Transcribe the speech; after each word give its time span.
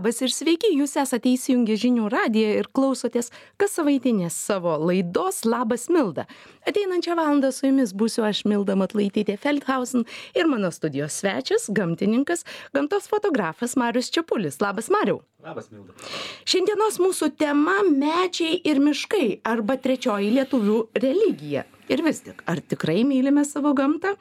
labas 0.00 0.22
ir 0.24 0.32
sveiki 0.32 0.70
jūs 0.72 0.94
esate 0.96 1.28
įsijungę 1.34 1.74
žinių 1.76 2.06
radiją 2.08 2.52
ir 2.56 2.68
klausotės 2.72 3.26
kas 3.60 3.74
savaitinės 3.76 4.32
savo 4.32 4.78
laidos 4.80 5.42
labas 5.44 5.90
milda 5.92 6.24
ateinančią 6.64 7.18
valandą 7.18 7.50
su 7.52 7.66
jumis 7.66 7.92
būsiu 7.92 8.24
aš 8.24 8.46
milda 8.48 8.78
matulaitytė 8.80 9.36
feldhausen 9.42 10.06
ir 10.32 10.48
mano 10.48 10.70
studijos 10.72 11.18
svečias 11.20 11.68
gamtininkas 11.76 12.46
gamtos 12.72 13.10
fotografas 13.12 13.76
marius 13.76 14.08
čepulis 14.14 14.56
labas 14.64 14.88
mariau 14.88 15.20
Labas, 15.40 15.70
Milda. 15.72 15.94
Šiandienos 16.44 16.98
mūsų 17.00 17.30
tema- 17.40 17.78
medžiai 18.04 18.58
ir 18.60 18.76
miškai 18.76 19.40
arba 19.48 19.78
trečioji 19.80 20.34
lietuvių 20.36 20.80
religija. 21.00 21.64
Ir 21.90 22.04
vis 22.06 22.20
tik, 22.22 22.44
ar 22.46 22.60
tikrai 22.62 23.00
mylime 23.02 23.42
savo 23.42 23.72
gamtą? 23.74 24.12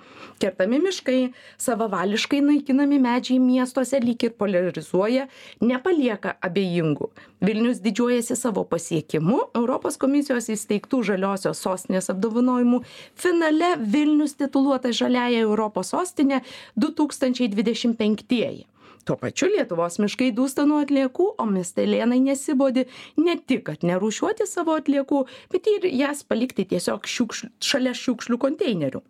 Kertami 0.42 0.80
miškai, 0.82 1.18
savavališkai 1.62 2.40
naikinami 2.42 2.98
medžiai 3.04 3.38
miestuose 3.44 4.00
lyg 4.02 4.26
ir 4.26 4.34
polarizuoja, 4.42 5.28
nepalieka 5.62 6.34
abejingų. 6.48 7.12
Vilnius 7.46 7.84
didžiuojasi 7.84 8.40
savo 8.40 8.64
pasiekimu 8.72 9.38
Europos 9.62 10.00
komisijos 10.02 10.50
įsteigtų 10.56 11.04
žaliosios 11.12 11.62
sostinės 11.62 12.10
apdovanojimų 12.16 12.82
finale 13.14 13.76
Vilnius 13.78 14.34
tituluota 14.42 14.90
žaliaja 14.90 15.46
Europos 15.46 15.94
sostinė 15.94 16.42
2025. 16.74 18.66
Tuo 19.08 19.16
pačiu 19.18 19.48
Lietuvos 19.50 19.98
miškai 20.02 20.30
dūsta 20.36 20.66
nuo 20.70 20.82
atliekų, 20.84 21.28
o 21.40 21.46
miestelėnai 21.50 22.20
nesibodi 22.24 22.86
ne 23.18 23.38
tik, 23.40 23.64
kad 23.70 23.86
nerūšiuoti 23.88 24.48
savo 24.50 24.76
atliekų, 24.80 25.24
bet 25.54 25.70
ir 25.72 25.88
jas 25.94 26.26
palikti 26.28 26.68
tiesiog 26.74 27.08
šiukšlių, 27.10 27.54
šalia 27.64 27.96
šiukšlių 27.98 28.40
konteinerių. 28.44 29.02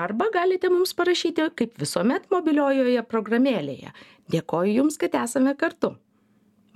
Arba 0.00 0.26
galite 0.34 0.68
mums 0.72 0.92
parašyti, 0.96 1.42
kaip 1.56 1.70
visuomet, 1.80 2.22
mobiliojoje 2.32 3.02
programėlėje. 3.10 3.90
Dėkoju 4.30 4.70
Jums, 4.80 4.96
kad 5.00 5.12
esame 5.18 5.52
kartu. 5.58 5.88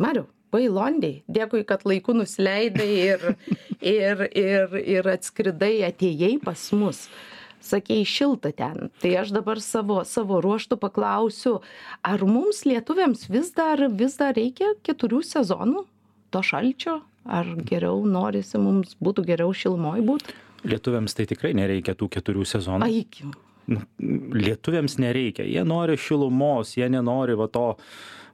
Mariu, 0.03 0.25
bailondai, 0.55 1.15
dėkui, 1.31 1.63
kad 1.69 1.81
laiku 1.87 2.13
nusileidai 2.17 2.93
ir, 2.95 3.21
ir, 3.79 4.17
ir, 4.35 4.75
ir 4.97 5.05
atskridai, 5.15 5.77
atėjai 5.91 6.35
pas 6.43 6.61
mus 6.75 6.99
sakei 7.65 8.05
šilta 8.09 8.53
ten 8.57 8.91
tai 9.03 9.15
aš 9.23 9.33
dabar 9.37 9.63
savo 9.65 10.03
savo 10.09 10.41
ruožtu 10.45 10.79
paklausiu 10.81 11.59
ar 12.05 12.25
mums 12.29 12.65
lietuviams 12.69 13.27
vis 13.33 13.53
dar 13.57 13.87
vis 13.91 14.19
dar 14.21 14.37
reikia 14.37 14.75
keturių 14.87 15.23
sezonų 15.31 15.87
to 16.35 16.45
šalčio 16.45 17.01
ar 17.25 17.55
geriau 17.65 18.05
norisi 18.05 18.61
mums 18.61 18.99
būtų 19.01 19.27
geriau 19.33 19.55
šilumoj 19.55 20.05
būt 20.11 20.35
Lietuviams 20.65 21.13
tai 21.13 21.27
tikrai 21.29 21.51
nereikia 21.53 21.93
tų 21.93 22.09
keturių 22.09 22.47
sezonų. 22.49 22.87
aikim 22.89 23.35
Nu, 23.67 23.81
Lietuviams 24.35 24.99
nereikia. 25.01 25.47
Jie 25.49 25.63
nori 25.65 25.97
šilumos, 26.01 26.75
jie 26.77 26.89
nenori 26.93 27.37
va 27.39 27.49
to. 27.53 27.71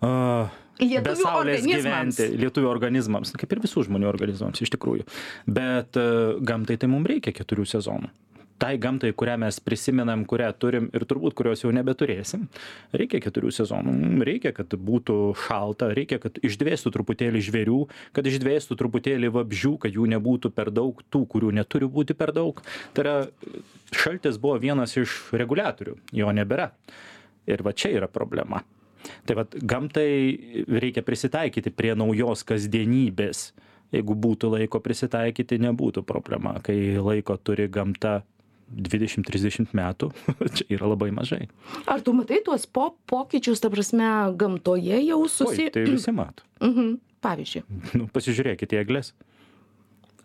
Uh, 0.02 0.50
Lietuvių 0.80 1.04
be 1.04 1.14
saulės 1.20 1.60
organizmams. 1.60 2.16
gyventi, 2.16 2.38
lietuvių 2.40 2.70
organizmams, 2.70 3.34
kaip 3.38 3.52
ir 3.52 3.60
visų 3.62 3.84
žmonių 3.86 4.08
organizmams 4.08 4.62
iš 4.64 4.72
tikrųjų. 4.74 5.04
Bet 5.46 5.98
uh, 6.00 6.40
gamtai 6.40 6.78
tai 6.80 6.88
mums 6.90 7.10
reikia 7.12 7.34
keturių 7.36 7.68
sezonų. 7.68 8.10
Tai 8.60 8.74
gamtai, 8.76 9.14
kurią 9.16 9.38
mes 9.40 9.56
prisimenam, 9.64 10.26
kurią 10.28 10.50
turim 10.60 10.88
ir 10.92 11.06
turbūt 11.08 11.32
kurios 11.38 11.62
jau 11.62 11.70
nebeturėsim, 11.72 12.42
reikia 12.92 13.20
keturių 13.24 13.52
sezonų. 13.56 13.94
Reikia, 14.26 14.52
kad 14.52 14.74
būtų 14.76 15.14
šalta, 15.46 15.88
reikia, 15.96 16.18
kad 16.20 16.36
išdvėstų 16.44 16.92
truputėlį 16.92 17.40
žvėrių, 17.46 17.78
kad 18.16 18.26
išdvėstų 18.28 18.76
truputėlį 18.82 19.30
vabžių, 19.32 19.72
kad 19.80 19.96
jų 19.96 20.04
nebūtų 20.12 20.50
per 20.52 20.68
daug, 20.76 21.00
tų, 21.08 21.22
kurių 21.32 21.54
neturi 21.56 21.88
būti 21.88 22.16
per 22.18 22.34
daug. 22.36 22.60
Tai 22.92 23.04
yra, 23.06 23.14
šaltis 23.96 24.36
buvo 24.42 24.58
vienas 24.60 24.92
iš 25.00 25.14
reguliatorių, 25.40 25.96
jo 26.20 26.34
nebėra. 26.36 26.68
Ir 27.48 27.64
va 27.64 27.72
čia 27.72 27.94
yra 27.96 28.10
problema. 28.12 28.60
Tai 29.24 29.38
vad 29.38 29.56
gamtai 29.56 30.66
reikia 30.68 31.00
prisitaikyti 31.06 31.72
prie 31.72 31.94
naujos 31.96 32.44
kasdienybės. 32.44 33.54
Jeigu 33.90 34.14
būtų 34.14 34.52
laiko 34.52 34.82
prisitaikyti, 34.84 35.56
nebūtų 35.64 36.04
problema. 36.06 36.58
Kai 36.62 36.76
laiko 37.00 37.38
turi 37.40 37.64
gamta 37.72 38.20
20-30 38.70 39.74
metų, 39.76 40.10
čia 40.56 40.66
yra 40.76 40.90
labai 40.92 41.10
mažai. 41.14 41.46
ar 41.90 42.02
tu 42.06 42.14
matai 42.16 42.40
tuos 42.46 42.66
po 42.70 42.92
pokyčius 43.10 43.62
ta 43.62 43.70
prasme 43.72 44.08
gamtoje 44.38 45.02
jau 45.04 45.22
Oi, 45.24 45.32
susi 45.32 45.70
tai 45.74 45.86
visi 45.88 46.14
mato. 46.14 46.46
mhm 46.62 46.98
pavyzdžiui 47.24 47.64
Nu, 47.98 48.08
pasižiūrėkite 48.12 48.78
į 48.78 48.82
eglės. 48.84 49.12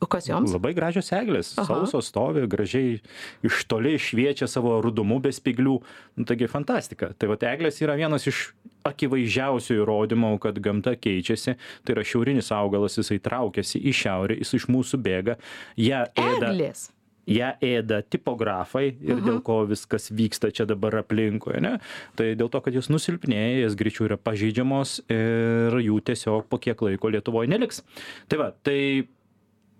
o 0.03 0.07
kas 0.11 0.27
joms 0.29 0.53
Labai 0.53 0.73
gražios 0.77 1.11
eglės, 1.15 1.53
sausos 1.55 2.11
stovi, 2.11 2.45
gražiai 2.51 2.99
iš 3.47 3.63
toli 3.71 3.95
šviečia 3.99 4.47
savo 4.51 4.77
rudumu 4.83 5.21
be 5.23 5.31
spiglių. 5.33 5.75
Nu, 6.19 6.25
taigi 6.27 6.49
fantastika. 6.51 7.13
Tai 7.17 7.31
va, 7.31 7.37
eglės 7.51 7.79
yra 7.81 7.95
vienas 7.97 8.27
iš 8.27 8.49
akivaizdžiausių 8.85 9.79
įrodymų, 9.79 10.33
kad 10.43 10.59
gamta 10.61 10.93
keičiasi. 10.99 11.55
Tai 11.83 11.95
yra 11.95 12.03
šiaurinis 12.05 12.51
augalas, 12.53 12.99
jisai 12.99 13.17
traukiasi 13.23 13.81
į 13.81 13.95
šiaurę, 14.03 14.37
jis 14.43 14.53
iš 14.59 14.67
mūsų 14.69 14.99
bėga. 15.07 15.39
Ja 15.79 16.05
ėda, 16.13 16.51
eglės 16.51 16.89
ją 17.29 17.51
ėda 17.63 18.01
tipografai 18.05 18.87
ir 19.01 19.21
dėl 19.25 19.41
ko 19.45 19.61
viskas 19.69 20.11
vyksta 20.13 20.51
čia 20.53 20.67
dabar 20.69 20.99
aplinkui, 21.01 21.57
ne? 21.63 21.77
Tai 22.19 22.31
dėl 22.37 22.51
to, 22.53 22.61
kad 22.65 22.75
jos 22.77 22.91
nusilpnėja, 22.93 23.65
jas 23.65 23.77
greičiau 23.79 24.09
yra 24.09 24.19
pažeidžiamos 24.21 24.99
ir 25.09 25.79
jų 25.81 25.99
tiesiog 26.05 26.49
po 26.51 26.61
kiek 26.61 26.85
laiko 26.85 27.11
Lietuvoje 27.13 27.49
neliks. 27.51 27.81
Tai 28.29 28.41
va, 28.41 28.51
tai 28.65 28.79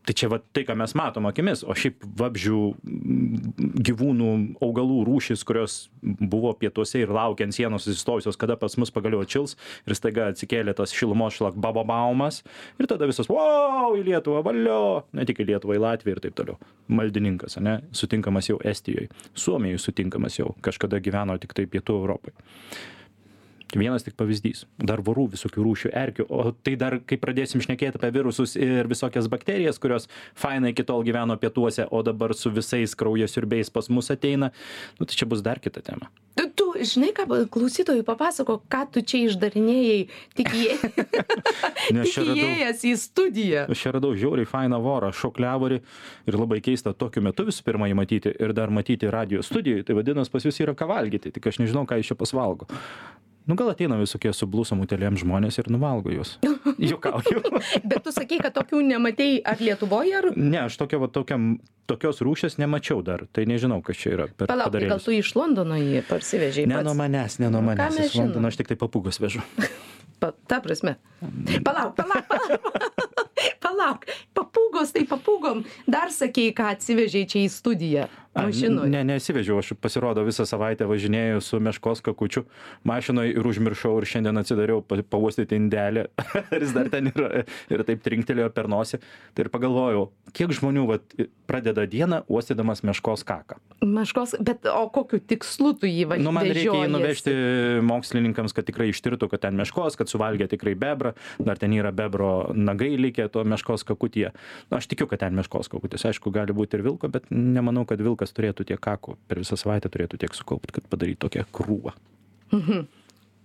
Tai 0.06 0.14
čia 0.14 0.30
va 0.30 0.38
tai, 0.38 0.62
ką 0.68 0.76
mes 0.78 0.94
matom 0.98 1.26
akimis, 1.26 1.64
o 1.66 1.74
šiaip 1.74 2.04
vabžių 2.20 2.60
mm, 2.78 3.80
gyvūnų, 3.88 4.30
augalų 4.62 5.00
rūšis, 5.08 5.42
kurios 5.48 5.78
buvo 6.02 6.52
pietuose 6.60 7.02
ir 7.02 7.14
laukia 7.16 7.48
ant 7.48 7.58
sienos 7.58 7.88
įstojusios, 7.90 8.38
kada 8.38 8.58
pas 8.62 8.78
mus 8.78 8.94
pagaliau 8.94 9.24
atšils 9.26 9.56
ir 9.90 9.98
staiga 9.98 10.30
atsikėlė 10.30 10.76
tas 10.78 10.94
šilumos 10.94 11.40
šlak 11.40 11.58
bababaumas 11.58 12.44
ir 12.78 12.90
tada 12.92 13.10
visas, 13.10 13.30
wow, 13.32 13.96
į 13.98 14.06
Lietuvą, 14.12 14.44
valio, 14.46 14.80
ne 15.18 15.26
tik 15.26 15.42
į 15.42 15.50
Lietuvą, 15.50 15.80
į 15.80 15.86
Latviją 15.88 16.20
ir 16.20 16.26
taip 16.28 16.38
toliau. 16.38 16.60
Maldininkas, 16.86 17.58
ne, 17.66 17.80
sutinkamas 17.98 18.52
jau 18.52 18.60
Estijoje, 18.62 19.10
Suomijoje 19.34 19.82
sutinkamas 19.88 20.38
jau, 20.38 20.54
kažkada 20.66 21.02
gyveno 21.02 21.40
tik 21.42 21.58
tai 21.58 21.66
Pietų 21.72 21.98
Europoje. 22.04 22.38
Vienas 23.74 24.06
tik 24.06 24.14
pavyzdys. 24.20 24.66
Dar 24.78 25.02
vorų 25.04 25.30
visokių 25.34 25.64
rūšių 25.66 25.92
erkių. 25.98 26.26
O 26.30 26.52
tai 26.54 26.76
dar, 26.80 27.00
kai 27.08 27.18
pradėsim 27.20 27.64
šnekėti 27.64 27.98
apie 27.98 28.12
virusus 28.14 28.54
ir 28.60 28.88
visokias 28.92 29.28
bakterijas, 29.32 29.80
kurios 29.82 30.06
fainai 30.38 30.72
iki 30.76 30.86
tol 30.86 31.02
gyveno 31.08 31.38
pietuose, 31.42 31.88
o 31.90 32.04
dabar 32.06 32.36
su 32.38 32.54
visais 32.54 32.94
kraujasiurbiais 32.96 33.74
pas 33.74 33.90
mus 33.90 34.12
ateina, 34.14 34.52
nu, 35.00 35.08
tai 35.08 35.18
čia 35.18 35.28
bus 35.28 35.42
dar 35.46 35.60
kita 35.64 35.82
tema. 35.84 36.12
Tu, 36.36 36.46
tu 36.52 36.68
žinai, 36.78 37.10
ką 37.16 37.26
klausytojui 37.52 38.06
papasako, 38.06 38.60
ką 38.72 38.84
tu 38.94 39.04
čia 39.08 39.24
išdarinėjai, 39.30 40.00
tik, 40.38 40.52
įė... 40.52 40.94
Tik 42.06 42.18
įėjęs 42.36 42.82
į 42.86 42.94
studiją. 43.00 43.66
Aš 43.72 43.86
čia 43.86 43.94
radau 43.96 44.14
žiauriai 44.18 44.48
fainą 44.50 44.80
vorą, 44.84 45.12
šokliavorį 45.16 45.80
ir 46.30 46.38
labai 46.38 46.62
keista 46.66 46.94
tokiu 46.94 47.24
metu 47.26 47.48
visų 47.48 47.66
pirma 47.66 47.90
jį 47.90 47.98
matyti 47.98 48.36
ir 48.36 48.56
dar 48.58 48.74
matyti 48.74 49.12
radio 49.12 49.44
studijoje. 49.46 49.88
Tai 49.88 50.00
vadinasi, 50.00 50.34
pas 50.34 50.48
jūs 50.48 50.60
yra 50.64 50.76
ką 50.78 50.90
valgyti, 50.92 51.32
tik 51.36 51.48
aš 51.52 51.62
nežinau, 51.64 51.86
ką 51.88 52.02
jūs 52.02 52.12
čia 52.12 52.20
pasvalgo. 52.20 52.68
Nu 53.46 53.56
gal 53.56 53.70
ateina 53.70 53.98
visokie 54.00 54.32
su 54.34 54.48
blusom 54.50 54.80
utelėm 54.82 55.20
žmonės 55.22 55.60
ir 55.62 55.70
nuvalgo 55.70 56.10
jūs. 56.10 56.36
Jokauju. 56.92 57.44
Bet 57.90 58.02
tu 58.06 58.14
sakei, 58.16 58.40
kad 58.42 58.56
tokių 58.56 58.82
nematei 58.88 59.38
ar 59.46 59.62
Lietuvoje, 59.62 60.16
ar... 60.18 60.30
Ne, 60.34 60.64
aš 60.64 60.80
tokio, 60.82 61.04
va, 61.04 61.10
tokiam, 61.14 61.60
tokios 61.86 62.24
rūšės 62.26 62.58
nemačiau 62.62 63.04
dar. 63.06 63.28
Tai 63.30 63.46
nežinau, 63.50 63.84
kas 63.86 64.02
čia 64.02 64.16
yra. 64.18 64.28
Per 64.34 64.50
Palauk, 64.50 64.74
tai 64.74 64.90
gal 64.90 65.04
tu 65.04 65.14
iš 65.14 65.36
Londono 65.38 65.78
jį 65.78 66.02
parsivežiai? 66.10 66.66
Ne 66.72 66.82
nuo 66.88 66.96
manęs, 66.98 67.38
ne 67.44 67.52
nuo 67.54 67.62
Ką 67.62 67.70
manęs. 67.70 68.02
Iš 68.10 68.18
Londono 68.24 68.50
aš 68.50 68.58
tik 68.62 68.74
tai 68.74 68.80
papūgos 68.82 69.22
vežu. 69.22 69.46
Pa, 70.18 70.32
ta 70.50 70.62
prasme. 70.64 70.98
Palauk, 71.66 71.94
palauk, 72.00 72.26
palauk. 72.32 73.14
palauk. 73.66 74.06
Papūgos, 74.38 74.94
tai 74.96 75.06
papūgom. 75.10 75.66
Dar 75.90 76.14
sakei, 76.14 76.54
ką 76.56 76.76
atsivežiai 76.76 77.28
čia 77.30 77.44
į 77.46 77.50
studiją. 77.54 78.08
A, 78.36 78.50
Mašinoje. 78.50 78.92
Ne, 78.92 79.00
nesivežiau, 79.08 79.62
aš 79.64 79.72
pasirodo 79.80 80.20
visą 80.28 80.44
savaitę 80.44 80.84
važinėjau 80.90 81.40
su 81.40 81.60
meškos 81.64 82.02
kakučiu 82.04 82.42
mašinoje 82.84 83.32
ir 83.32 83.48
užmiršau 83.48 83.94
ir 84.02 84.08
šiandien 84.12 84.36
atsidariau 84.42 84.82
pa- 84.84 85.00
pauostyti 85.08 85.56
indelį, 85.56 86.04
ar 86.52 86.66
jis 86.66 86.74
dar 86.76 86.90
ten 86.92 87.08
yra 87.14 87.46
ir 87.72 87.84
taip 87.88 88.04
trinktelėjo 88.04 88.50
per 88.52 88.68
nosį. 88.68 89.00
Tai 89.32 89.46
ir 89.46 89.52
pagalvojau, 89.54 90.10
kiek 90.36 90.52
žmonių 90.52 90.84
vat, 90.90 91.16
pradeda 91.48 91.86
dieną 91.88 92.26
uostydamas 92.28 92.84
meškos 92.84 93.24
kaką. 93.24 93.56
Meškos, 93.86 94.36
bet 94.44 94.68
o 94.68 94.84
kokiu 94.92 95.22
tikslu 95.24 95.72
tu 95.80 95.88
jį 95.88 96.04
važiuoji? 96.12 96.28
Nu, 96.28 96.36
man 96.36 96.52
reikia 96.52 96.76
jį 96.76 96.92
nuvežti 96.92 97.38
mokslininkams, 97.88 98.56
kad 98.58 98.68
tikrai 98.68 98.90
ištirtų, 98.92 99.32
kad 99.32 99.46
ten 99.48 99.56
meškos, 99.56 99.96
kad 99.96 100.12
suvalgė 100.12 100.50
tikrai 100.52 100.76
bebrą, 100.80 101.16
dar 101.40 101.62
ten 101.62 101.72
yra 101.78 101.96
bebro 101.96 102.52
nagai 102.52 102.92
likę 103.00 103.30
to 103.32 103.48
meškos 103.56 103.88
kakutyje. 103.88 104.36
Na, 104.70 104.84
aš 104.84 104.92
tikiu, 104.92 105.08
kad 105.08 105.24
ten 105.24 105.40
meškos 105.40 105.72
kakutis. 105.72 106.04
Aišku, 106.12 106.36
gali 106.36 106.56
būti 106.56 106.76
ir 106.76 106.86
vilko, 106.86 107.10
bet 107.12 107.32
nemanau, 107.32 107.88
kad 107.88 108.04
vilkas 108.04 108.26
kas 108.26 108.34
turėtų 108.34 108.66
tiek 108.72 108.82
kakų 108.82 109.20
per 109.30 109.42
visą 109.44 109.58
savaitę 109.60 109.92
turėtų 109.94 110.20
tiek 110.24 110.34
sukaupt 110.34 110.74
kad 110.76 110.88
padaryt 110.90 111.22
tokią 111.22 111.46
krūvą 111.54 111.94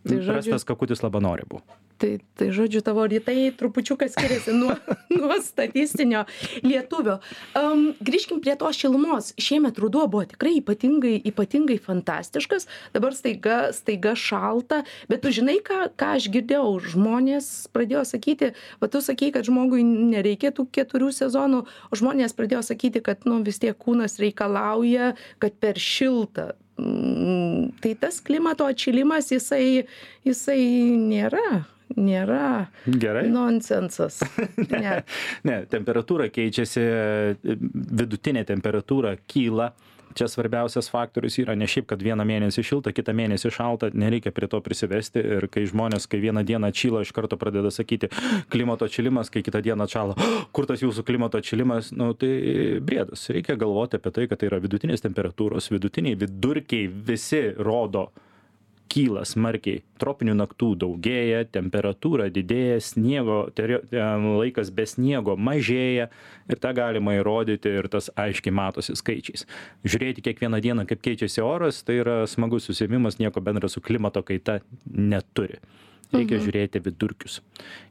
Tai 0.07 0.17
žodžiu- 0.17 0.33
prastas 0.33 0.65
kakutis 0.65 1.05
labanore 1.05 1.45
buvo 1.49 1.63
Tai, 2.01 2.17
tai 2.33 2.49
žodžiu, 2.49 2.81
tavo 2.81 3.05
rytai 3.05 3.53
trupučiuką 3.53 4.07
skiriasi 4.09 4.55
nuo, 4.57 4.73
nuo 5.21 5.37
statistinio 5.45 6.23
lietuvio. 6.65 7.19
Um, 7.53 7.91
grįžkim 8.01 8.41
prie 8.41 8.55
tos 8.57 8.79
šilumos. 8.81 9.35
Šiemet 9.37 9.77
ruduo 9.83 10.07
buvo 10.09 10.25
tikrai 10.31 10.55
ypatingai, 10.63 11.19
ypatingai 11.29 11.77
fantastiškas. 11.85 12.65
Dabar 12.97 13.13
staiga, 13.13 13.59
staiga 13.77 14.15
šalta. 14.17 14.81
Bet 15.13 15.21
tu 15.27 15.35
žinai, 15.37 15.59
ką, 15.61 15.91
ką 16.01 16.15
aš 16.17 16.31
girdėjau? 16.33 16.73
Žmonės 16.95 17.51
pradėjo 17.77 18.07
sakyti, 18.09 18.55
va 18.81 18.89
tu 18.89 19.05
sakei, 19.05 19.29
kad 19.37 19.45
žmogui 19.45 19.85
nereikia 19.85 20.55
tų 20.57 20.71
keturių 20.73 21.13
sezonų, 21.13 21.67
o 21.69 22.01
žmonės 22.01 22.33
pradėjo 22.33 22.65
sakyti, 22.73 23.05
kad 23.05 23.29
nu, 23.29 23.43
vis 23.45 23.61
tiek 23.61 23.77
kūnas 23.77 24.17
reikalauja, 24.25 25.13
kad 25.37 25.61
per 25.61 25.77
šilta. 25.77 26.55
Tai 27.81 27.93
tas 28.01 28.21
klimato 28.25 28.67
atšilimas, 28.69 29.31
jisai, 29.35 29.85
jisai 30.27 30.63
nėra, 30.97 31.65
nėra 31.97 32.71
gerai 32.87 33.27
nonsensas. 33.33 34.21
Ne. 34.71 35.01
ne 35.45 35.57
temperatūra 35.71 36.31
keičiasi 36.33 36.85
vidutinė 37.43 38.45
temperatūra 38.49 39.17
kyla 39.31 39.71
čia 40.15 40.29
svarbiausias 40.29 40.91
faktorius 40.91 41.39
yra 41.39 41.55
ne 41.55 41.67
šiaip 41.71 41.89
kad 41.91 42.03
vieną 42.03 42.25
mėnesį 42.27 42.65
šilta 42.67 42.93
kitą 42.95 43.15
mėnesį 43.17 43.53
šalta 43.55 43.91
nereikia 43.95 44.33
prie 44.35 44.49
to 44.51 44.61
prisivesti 44.65 45.23
ir 45.37 45.47
kai 45.53 45.67
žmonės 45.71 46.09
kai 46.11 46.21
vieną 46.23 46.45
dieną 46.47 46.71
atšyla 46.73 47.05
iš 47.07 47.13
karto 47.17 47.39
pradeda 47.41 47.71
sakyti 47.75 48.11
klimato 48.53 48.89
atšilimas 48.89 49.31
kai 49.33 49.45
kitą 49.47 49.63
dieną 49.67 49.87
atšąla 49.87 50.17
kur 50.55 50.69
tas 50.71 50.83
jūsų 50.85 51.05
klimato 51.07 51.41
atšilimas? 51.41 51.93
Nu 51.97 52.13
tai 52.19 52.33
briedas 52.85 53.29
reikia 53.31 53.59
galvoti 53.61 54.01
apie 54.01 54.15
tai 54.17 54.27
kad 54.31 54.41
tai 54.41 54.51
yra 54.51 54.61
vidutinės 54.63 55.05
temperatūros 55.07 55.71
vidutiniai 55.73 56.19
vidurkiai 56.19 56.91
visi 56.91 57.45
rodo 57.59 58.11
kyla 58.91 59.25
smarkiai. 59.29 59.83
Tropinių 60.01 60.35
naktų 60.39 60.71
daugėja 60.81 61.45
temperatūra 61.53 62.29
didėja 62.33 62.81
sniego 62.85 63.43
terio 63.57 63.81
ten 63.91 64.27
laikas 64.41 64.73
be 64.75 64.87
sniego 64.89 65.37
mažėja 65.37 66.09
ir 66.51 66.63
tą 66.63 66.73
galima 66.77 67.15
įrodyti 67.19 67.75
ir 67.81 67.91
tas 67.93 68.11
aiškiai 68.19 68.55
matosi 68.57 68.97
skaičiais. 68.99 69.47
Žiūrėti 69.87 70.25
kiekvieną 70.27 70.63
dieną 70.65 70.87
kaip 70.91 71.05
keičiasi 71.05 71.45
oras 71.45 71.85
tai 71.87 72.01
yra 72.03 72.23
smagus 72.31 72.71
užsiėmimas 72.73 73.21
nieko 73.23 73.43
bendra 73.45 73.71
su 73.71 73.83
klimato 73.85 74.25
kaita 74.27 74.61
neturi 74.91 75.61
reikia 76.15 76.41
žiūrėti 76.43 76.83
vidurkius. 76.85 77.41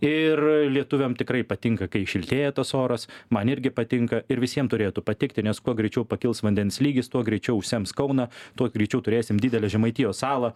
Ir 0.06 0.42
lietuviam 0.72 1.16
tikrai 1.20 1.44
patinka 1.48 1.90
kai 1.92 2.06
šiltėja 2.10 2.54
tas 2.56 2.74
oras 2.78 3.08
man 3.34 3.52
irgi 3.52 3.72
patinka 3.74 4.24
ir 4.30 4.42
visiem 4.44 4.70
turėtų 4.72 5.04
patikti 5.06 5.46
nes 5.46 5.60
kuo 5.64 5.76
greičiau 5.78 6.06
pakils 6.08 6.44
vandens 6.46 6.82
lygis 6.84 7.12
tuo 7.12 7.24
greičiau 7.28 7.60
užsems 7.60 7.96
kauną 7.96 8.30
tuo 8.60 8.70
greičiau 8.74 9.04
turėsim 9.06 9.40
didelę 9.40 9.70
žemaitijos 9.72 10.24
salą. 10.24 10.54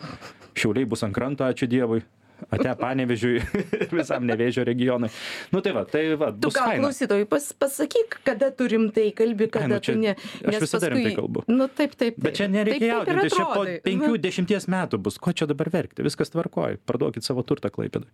Šiauliai 0.57 0.89
bus 0.89 1.05
ant 1.05 1.15
kranto 1.15 1.47
ačiū 1.47 1.69
dievui 1.69 2.03
ate 2.51 2.73
panevėžiui 2.79 3.35
ir 3.39 3.93
visam 3.99 4.25
nevėžio 4.27 4.65
regionui 4.67 5.09
nu 5.53 5.61
tai 5.63 5.73
va 5.75 5.83
tai 5.89 6.03
va 6.19 6.31
Tu 6.33 6.49
faina 6.51 6.81
klausytojui 6.83 7.27
pas, 7.29 7.45
pasakyk, 7.55 8.17
kada 8.27 8.49
tu 8.51 8.67
rimtai 8.67 9.11
kalbi, 9.15 9.47
kada 9.51 9.67
nu 9.75 9.79
čia- 9.79 9.93
tu 9.93 9.99
ne. 10.01 10.15
aš 10.49 10.59
visada 10.63 10.89
rimtai 10.91 11.13
kalbu. 11.15 11.43
Nu 11.47 11.67
taip, 11.71 11.93
taip. 11.99 12.17
Bet 12.17 12.35
čia 12.39 12.47
nereikia 12.51 12.89
jaudintis, 12.97 13.35
čia 13.37 13.45
po 13.53 13.63
penkių, 13.85 14.17
dešimties 14.23 14.67
metų 14.71 14.99
bus. 15.03 15.19
Ko 15.21 15.31
čia 15.31 15.47
dabar 15.49 15.69
verkti? 15.73 16.03
Viskas 16.05 16.33
tvarkoja. 16.33 16.79
Parduokit 16.89 17.23
savo 17.23 17.43
turtą 17.47 17.71
klaipėdai. 17.73 18.09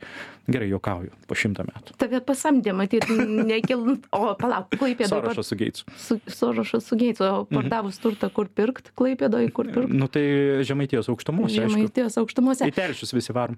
Gerai, 0.51 0.69
juokauju. 0.73 1.11
Po 1.29 1.37
šimtą 1.39 1.65
metų. 1.69 1.95
Tave 2.01 2.21
pasamdė, 2.25 2.75
matyt, 2.77 3.07
nekil. 3.09 3.85
O, 4.19 4.33
palauk, 4.39 4.69
klaipėdai. 4.73 5.09
Sorošas 5.11 5.49
su 5.51 5.55
Geitsu. 5.59 5.85
Su, 5.97 6.17
Sorošas 6.27 6.85
su 6.89 6.97
Geitsu, 6.99 7.23
o 7.23 7.43
pardavus 7.49 7.99
turtą, 8.01 8.29
kur 8.33 8.49
pirkt, 8.51 8.91
klaipėdai, 8.99 9.45
kur 9.55 9.69
pirkt. 9.71 9.93
Nu 9.93 10.09
tai 10.11 10.23
žemaitijos 10.67 11.09
aukštumose. 11.13 11.55
Žemaitijos 11.55 12.17
aukštumose. 12.19 12.67
Į 12.69 12.75
telšius 12.75 13.13
visi 13.15 13.35
varom. 13.35 13.57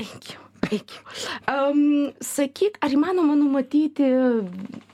Eikim, 0.00 0.40
eikim. 0.70 1.02
Um, 1.50 2.12
sakyk, 2.24 2.78
ar 2.84 2.92
įmanoma 2.94 3.34
numatyti 3.38 4.06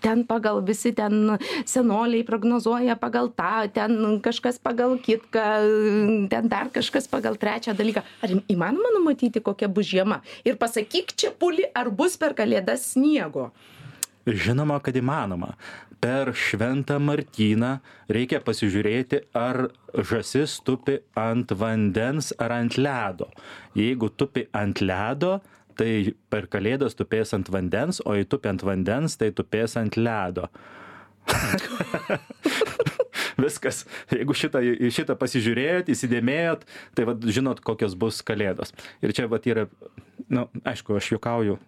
ten 0.02 0.24
pagal 0.28 0.62
visi 0.66 0.92
ten 0.96 1.36
senoliai 1.68 2.24
prognozuoja 2.26 2.96
pagal 2.98 3.30
tą, 3.36 3.66
ten 3.76 4.18
kažkas 4.24 4.58
pagal 4.62 4.96
kitką, 5.02 5.46
ten 6.32 6.50
dar 6.50 6.72
kažkas 6.74 7.10
pagal 7.12 7.38
trečią 7.38 7.76
dalyką. 7.76 8.02
Ar 8.24 8.36
įmanoma 8.48 8.94
numatyti, 8.96 9.42
kokia 9.44 9.68
bus 9.68 9.90
žiema? 9.92 10.22
Ir 10.48 10.58
pasakyk 10.60 11.14
čia 11.14 11.30
puli, 11.34 11.66
ar 11.74 11.92
bus 11.92 12.18
per 12.18 12.34
kalėdas 12.38 12.92
sniego. 12.94 13.50
Žinoma, 14.26 14.80
kad 14.82 14.96
įmanoma. 14.98 15.52
Per 16.02 16.32
šventą 16.36 16.98
Martyną 17.00 17.76
reikia 18.12 18.40
pasižiūrėti, 18.44 19.22
ar 19.38 19.68
žasis 19.94 20.58
tupi 20.66 20.98
ant 21.16 21.54
vandens 21.54 22.32
ar 22.42 22.52
ant 22.58 22.74
ledo. 22.76 23.30
Jeigu 23.78 24.10
tupi 24.10 24.48
ant 24.52 24.82
ledo, 24.82 25.38
tai 25.78 26.16
per 26.32 26.48
kalėdas 26.50 26.98
tupės 26.98 27.32
ant 27.36 27.48
vandens, 27.52 28.02
o 28.04 28.16
jei 28.16 28.26
tupi 28.26 28.50
ant 28.50 28.64
vandens, 28.66 29.16
tai 29.20 29.30
tupės 29.36 29.76
ant 29.78 29.96
ledo. 29.96 30.50
Viskas. 33.42 33.84
Jeigu 34.10 34.34
šitą, 34.36 34.62
šitą 34.90 35.16
pasižiūrėjot, 35.20 35.90
įsidėmėjot, 35.92 36.66
tai 36.96 37.06
vad 37.08 37.24
žinot, 37.30 37.62
kokios 37.64 37.96
bus 37.98 38.22
kalėdos. 38.26 38.74
Ir 39.04 39.14
čia 39.16 39.30
vad 39.30 39.46
yra, 39.48 39.68
na, 40.26 40.46
nu, 40.46 40.62
aišku, 40.66 40.96
aš 40.98 41.14
juokauju, 41.14 41.58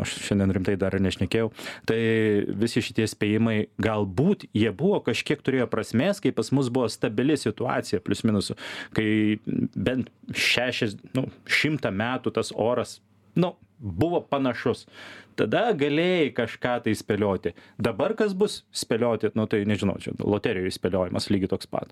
aš 0.00 0.14
šiandien 0.24 0.54
rimtai 0.56 0.76
dar 0.80 0.96
nešnekėjau, 1.02 1.50
tai 1.88 1.98
visi 2.60 2.82
šitie 2.84 3.06
spėjimai 3.10 3.56
galbūt 3.82 4.48
jie 4.56 4.70
buvo 4.74 5.00
kažkiek 5.04 5.42
turėjo 5.44 5.68
prasmės, 5.72 6.22
kai 6.24 6.34
pas 6.36 6.50
mus 6.56 6.70
buvo 6.72 6.88
stabili 6.92 7.36
situacija, 7.40 8.02
plus 8.04 8.24
minus, 8.26 8.52
kai 8.96 9.08
bent 9.74 10.10
šešias, 10.32 10.96
nu, 11.16 11.28
šimtą 11.44 11.92
metų 11.94 12.34
tas 12.38 12.52
oras, 12.54 12.98
nu, 13.38 13.54
buvo 13.84 14.20
panašus. 14.24 14.86
Tada 15.34 15.72
galėjai 15.74 16.30
kažką 16.34 16.74
tai 16.84 16.94
spėlioti. 16.94 17.52
Dabar 17.82 18.14
kas 18.18 18.32
bus 18.38 18.62
spėlioti, 18.74 19.32
nu 19.34 19.48
tai 19.50 19.64
nežinau, 19.68 19.96
čia 20.00 20.14
loterijoje 20.22 20.72
spėliojimas 20.76 21.26
lygiai 21.32 21.50
toks 21.50 21.68
pat. 21.70 21.90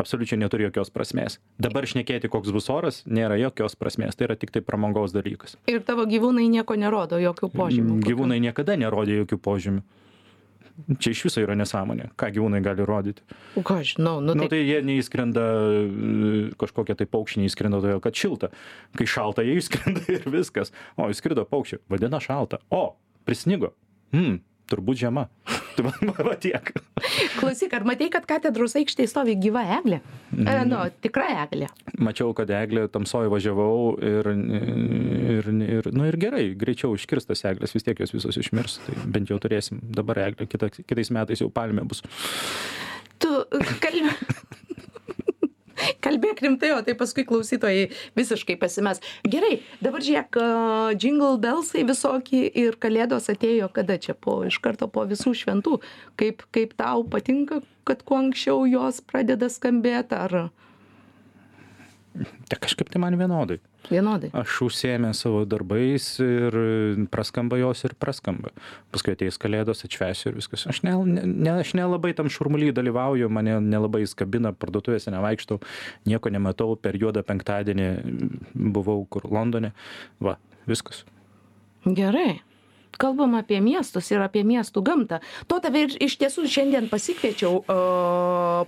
Absoliučiai 0.00 0.38
neturi 0.42 0.68
jokios 0.68 0.92
prasmės. 0.94 1.38
Dabar 1.58 1.88
šnekėti, 1.88 2.30
koks 2.32 2.52
bus 2.54 2.68
oras, 2.72 3.02
nėra 3.08 3.40
jokios 3.40 3.76
prasmės. 3.80 4.18
Tai 4.18 4.28
yra 4.28 4.38
tik 4.38 4.52
tai 4.54 4.62
pramogos 4.64 5.16
dalykas. 5.16 5.56
Ir 5.70 5.82
tavo 5.86 6.04
gyvūnai 6.08 6.46
nieko 6.52 6.76
nerodo, 6.78 7.18
jokių 7.22 7.50
požymių. 7.56 8.00
Gyvūnai 8.04 8.40
niekada 8.44 8.76
nerodė 8.80 9.22
jokių 9.22 9.40
požymių. 9.48 9.84
Čia 10.98 11.12
iš 11.14 11.20
viso 11.28 11.42
yra 11.44 11.54
nesąmonė. 11.54 12.08
Ką 12.18 12.32
gyvūnai 12.34 12.58
gali 12.64 12.82
rodyti? 12.88 13.22
O 13.54 13.62
ką 13.62 13.78
aš 13.82 13.94
žinau, 13.94 14.18
nu, 14.18 14.34
Nu, 14.34 14.48
tai... 14.48 14.56
tai 14.56 14.62
jie 14.66 14.80
neįskrenda, 14.82 15.44
e, 15.70 16.40
kažkokie 16.58 16.96
tai 16.98 17.06
paukščiai 17.06 17.44
neįskrenda 17.44 17.78
todėl, 17.78 18.02
kad 18.02 18.18
šilta. 18.18 18.50
Kai 18.98 19.06
šalta, 19.06 19.44
jie 19.46 19.54
išskrenda 19.60 20.02
ir 20.16 20.26
viskas. 20.34 20.74
O, 20.98 21.06
įskrido 21.14 21.46
paukščiai, 21.46 21.82
vadina 21.94 22.18
šalta. 22.22 22.58
O, 22.74 22.96
prisnigo. 23.28 23.70
Hmm, 24.14 24.40
turbūt 24.70 25.04
žiema. 25.04 25.28
Tai 25.74 25.84
va, 25.86 25.92
va 26.28 26.34
tiek. 26.40 26.70
Klausyk, 27.38 27.74
ar 27.76 27.86
matei, 27.88 28.10
kad 28.12 28.26
katedros 28.28 28.76
aikštėje 28.78 29.10
stovi 29.10 29.34
gyva 29.40 29.64
eglė? 29.78 30.00
E, 30.34 30.54
nu, 30.68 30.80
tikra 31.04 31.26
eglė. 31.44 31.68
Mačiau, 31.98 32.32
kad 32.36 32.50
eglė 32.54 32.86
tamsoje 32.92 33.32
važiavau 33.32 33.94
ir, 33.98 34.30
ir, 34.30 35.50
ir, 35.66 35.90
nu 35.94 36.08
ir 36.08 36.18
gerai, 36.20 36.46
greičiau 36.58 36.94
iškirstas 36.98 37.44
eglės, 37.50 37.74
vis 37.74 37.86
tiek 37.86 38.00
jos 38.02 38.14
visos 38.14 38.38
išmirs. 38.40 38.80
Tai 38.86 38.96
bent 39.16 39.32
jau 39.32 39.40
turėsim 39.42 39.82
dabar 39.94 40.24
eglę, 40.28 40.48
kita, 40.50 40.70
kitais 40.82 41.12
metais 41.14 41.42
jau 41.42 41.50
palmė 41.54 41.86
bus. 41.90 42.04
Tu 43.22 43.30
kalbė. 43.82 44.14
Kalbėk 46.04 46.42
rimtai, 46.44 46.72
o 46.76 46.80
tai 46.86 46.96
paskui 46.98 47.26
klausytojai 47.28 47.88
visiškai 48.18 48.56
pasimes. 48.60 49.02
Gerai, 49.28 49.58
dabar 49.84 50.04
žiūrėk, 50.04 50.40
jingle 51.00 51.36
belsai 51.42 51.84
visokie 51.88 52.44
ir 52.48 52.78
kalėdos 52.80 53.30
atėjo 53.32 53.70
kada 53.74 53.98
čia 54.00 54.16
po, 54.16 54.40
iš 54.48 54.60
karto 54.64 54.88
po 54.90 55.06
visų 55.08 55.34
šventų. 55.44 55.78
Kaip, 56.20 56.44
kaip 56.54 56.76
tau 56.78 57.04
patinka, 57.08 57.62
kad 57.88 58.04
kuo 58.06 58.20
anksčiau 58.22 58.64
jos 58.68 59.02
pradeda 59.04 59.50
skambėti, 59.52 60.18
ar 60.18 60.38
Tai 62.14 62.58
kažkaip 62.62 62.90
tai 62.92 63.00
man 63.02 63.16
vienodai. 63.18 63.58
Vienodai? 63.92 64.30
Aš 64.36 64.56
užsiemę 64.68 65.12
savo 65.16 65.42
darbais 65.48 66.06
ir 66.22 66.56
praskamba 67.12 67.58
jos 67.60 67.84
ir 67.88 67.96
praskamba. 68.00 68.52
Paskui 68.94 69.14
ateis 69.16 69.38
kalėdos, 69.40 69.84
atšvesiu 69.86 70.30
ir 70.32 70.38
viskas. 70.38 70.66
Aš, 70.70 70.82
ne, 70.86 70.94
ne, 71.04 71.52
aš 71.58 71.74
nelabai 71.78 72.14
tam 72.16 72.30
šurmuly 72.32 72.72
dalyvauju, 72.76 73.28
mane 73.32 73.58
nelabai 73.64 74.04
skabina, 74.10 74.54
parduotuvėse 74.56 75.12
nevaikštau, 75.14 75.60
nieko 76.10 76.32
nematau, 76.32 76.72
per 76.80 76.98
juodą 77.00 77.24
penktadienį 77.26 77.90
buvau 78.54 79.04
kur 79.10 79.28
Londone. 79.30 79.74
Va, 80.22 80.38
viskas. 80.70 81.04
Gerai. 81.84 82.42
Kalbam 83.00 83.34
apie 83.38 83.60
miestus 83.64 84.10
ir 84.12 84.22
apie 84.24 84.44
miestų 84.46 84.84
gamtą. 84.86 85.20
To 85.50 85.58
tave 85.62 85.84
ir 85.86 85.96
iš 86.04 86.16
tiesų 86.20 86.46
šiandien 86.50 86.88
pasikviečiau 86.92 87.60
o, 87.60 87.78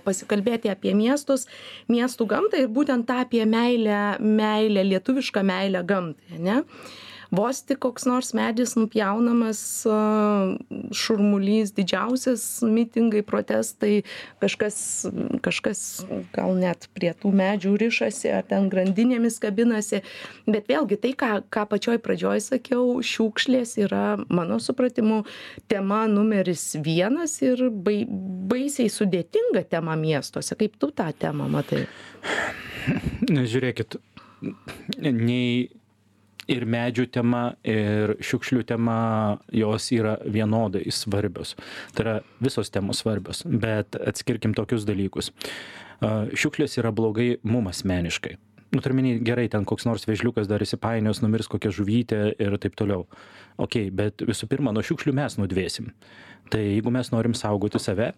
pasikalbėti 0.03 0.71
apie 0.73 0.93
miestus, 0.97 1.47
miestų 1.91 2.27
gamtą 2.33 2.63
ir 2.63 2.71
būtent 2.73 3.07
tą 3.07 3.21
apie 3.23 3.45
meilę, 3.47 4.17
meilę 4.19 4.85
lietuvišką 4.91 5.43
meilę 5.47 5.83
gamtai. 5.87 6.41
Ne? 6.43 6.61
Vos 7.31 7.61
tik 7.67 7.79
koks 7.83 8.05
nors 8.07 8.33
medis 8.37 8.75
nupjaunamas 8.79 9.61
šurmulys 10.95 11.73
didžiausias 11.77 12.45
mitingai 12.63 13.23
protestai 13.27 14.01
kažkas 14.41 14.79
kažkas 15.45 15.81
gal 16.35 16.55
net 16.57 16.87
prie 16.97 17.13
tų 17.17 17.33
medžių 17.35 17.75
rišasi 17.83 18.31
ar 18.37 18.45
ten 18.47 18.69
grandinėmis 18.71 19.39
kabinasi. 19.43 20.03
Bet 20.47 20.69
vėlgi 20.71 20.99
tai 21.03 21.13
ką 21.17 21.31
ką 21.53 21.65
pačioj 21.71 21.99
pradžioj 22.03 22.43
sakiau 22.47 22.99
šiukšlės 23.03 23.77
yra 23.83 24.05
mano 24.29 24.59
supratimu 24.63 25.23
tema 25.71 26.05
numeris 26.11 26.75
vienas 26.83 27.39
ir 27.45 27.67
bai 27.71 28.03
baisiai 28.07 28.91
sudėtinga 28.91 29.65
tema 29.69 29.97
miestuose. 29.99 30.55
Kaip 30.57 30.77
tu 30.79 30.91
tą 30.95 31.09
temą 31.17 31.49
matai? 31.51 31.85
Žiūrėkit 33.27 33.97
nei 35.01 35.67
ir 36.51 36.65
medžių 36.67 37.07
tema 37.13 37.43
ir 37.67 38.15
šiukšlių 38.23 38.63
tema 38.67 38.99
jos 39.53 39.89
yra 39.95 40.17
vienodai 40.23 40.85
svarbios. 40.93 41.55
Tai 41.95 42.05
yra 42.05 42.15
visos 42.43 42.71
temos 42.73 43.03
svarbios 43.03 43.43
bet 43.45 43.99
atskirkim 43.99 44.55
tokius 44.57 44.87
dalykus. 44.87 45.31
Šiukšlės 46.01 46.77
yra 46.81 46.93
blogai 46.95 47.35
mum 47.43 47.69
asmeniškai. 47.71 48.37
Nu 48.75 48.81
turiu 48.83 48.97
omeny 48.97 49.21
gerai 49.23 49.47
ten 49.47 49.63
koks 49.65 49.85
nors 49.87 50.03
vėžliukas 50.07 50.49
dar 50.49 50.63
įsipainios 50.63 51.21
numirs 51.23 51.47
kokia 51.47 51.71
žuvytė 51.71 52.19
ir 52.35 52.57
taip 52.59 52.75
toliau. 52.79 53.05
Okei 53.57 53.87
bet 53.95 54.23
visų 54.27 54.49
pirma 54.51 54.73
nuo 54.75 54.83
šiukšlių 54.83 55.13
mes 55.15 55.37
nudvėsim. 55.39 55.93
Tai 56.51 56.59
jeigu 56.63 56.91
mes 56.91 57.11
norim 57.13 57.35
saugoti 57.35 57.79
save 57.79 58.11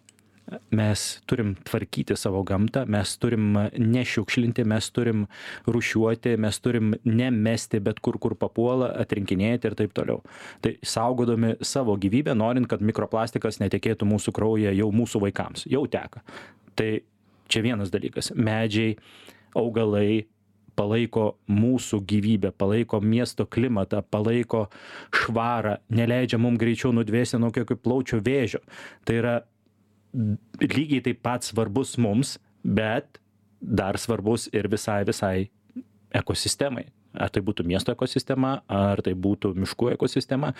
mes 0.70 1.04
turim 1.30 1.54
tvarkyti 1.64 2.16
savo 2.18 2.42
gamtą 2.46 2.84
mes 2.90 3.12
turim 3.22 3.54
nešiukšlinti 3.78 4.64
mes 4.68 4.90
turim 4.94 5.26
rūšiuoti 5.68 6.36
mes 6.40 6.60
turim 6.62 6.94
nemesti 7.04 7.80
bet 7.80 8.00
kur 8.00 8.18
kur 8.22 8.36
papuola 8.38 8.90
atrinkinėti 9.02 9.70
ir 9.70 9.78
taip 9.78 9.94
toliau. 9.96 10.24
Tai 10.64 10.74
saugodami 10.82 11.54
savo 11.62 11.96
gyvybę 12.00 12.34
norint 12.38 12.70
kad 12.70 12.82
mikroplastikas 12.82 13.60
netekėtų 13.62 14.08
mūsų 14.10 14.34
kraujyje 14.36 14.74
jau 14.78 14.90
mūsų 14.94 15.24
vaikams 15.26 15.66
jau 15.70 15.86
teka. 15.90 16.24
Tai 16.74 16.90
čia 17.50 17.64
vienas 17.66 17.90
dalykas. 17.92 18.32
Medžiai 18.34 18.96
augalai 19.58 20.26
palaiko 20.78 21.34
mūsų 21.50 22.00
gyvybę 22.08 22.52
palaiko 22.56 23.00
miesto 23.04 23.46
klimatą 23.46 24.02
palaiko 24.10 24.68
švarą 25.12 25.76
neleidžia 25.92 26.38
mum 26.40 26.56
greičiau 26.60 26.94
nudvėsti 26.96 27.40
nuo 27.40 27.50
kokio 27.54 27.76
plaučių 27.76 28.20
vėžio. 28.24 28.62
Tai 29.04 29.18
yra 29.20 29.34
lygiai 30.12 31.02
taip 31.04 31.20
pat 31.24 31.46
svarbus 31.46 31.96
mums, 32.00 32.38
bet 32.64 33.20
dar 33.60 33.98
svarbus 34.00 34.48
ir 34.52 34.68
visai, 34.72 35.02
visai 35.08 35.50
ekosistemai. 36.16 36.88
Ar 37.10 37.30
tai 37.34 37.42
būtų 37.42 37.64
miesto 37.66 37.90
ekosistema, 37.90 38.60
ar 38.70 39.00
tai 39.02 39.16
būtų 39.18 39.52
miškų 39.58 39.90
ekosistema. 39.96 40.52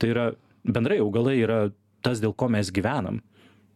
Tai 0.00 0.08
yra 0.08 0.26
bendrai 0.64 1.02
augalai 1.04 1.36
yra 1.42 1.58
tas, 2.04 2.22
dėl 2.22 2.32
ko 2.32 2.48
mes 2.52 2.70
gyvenam. 2.72 3.20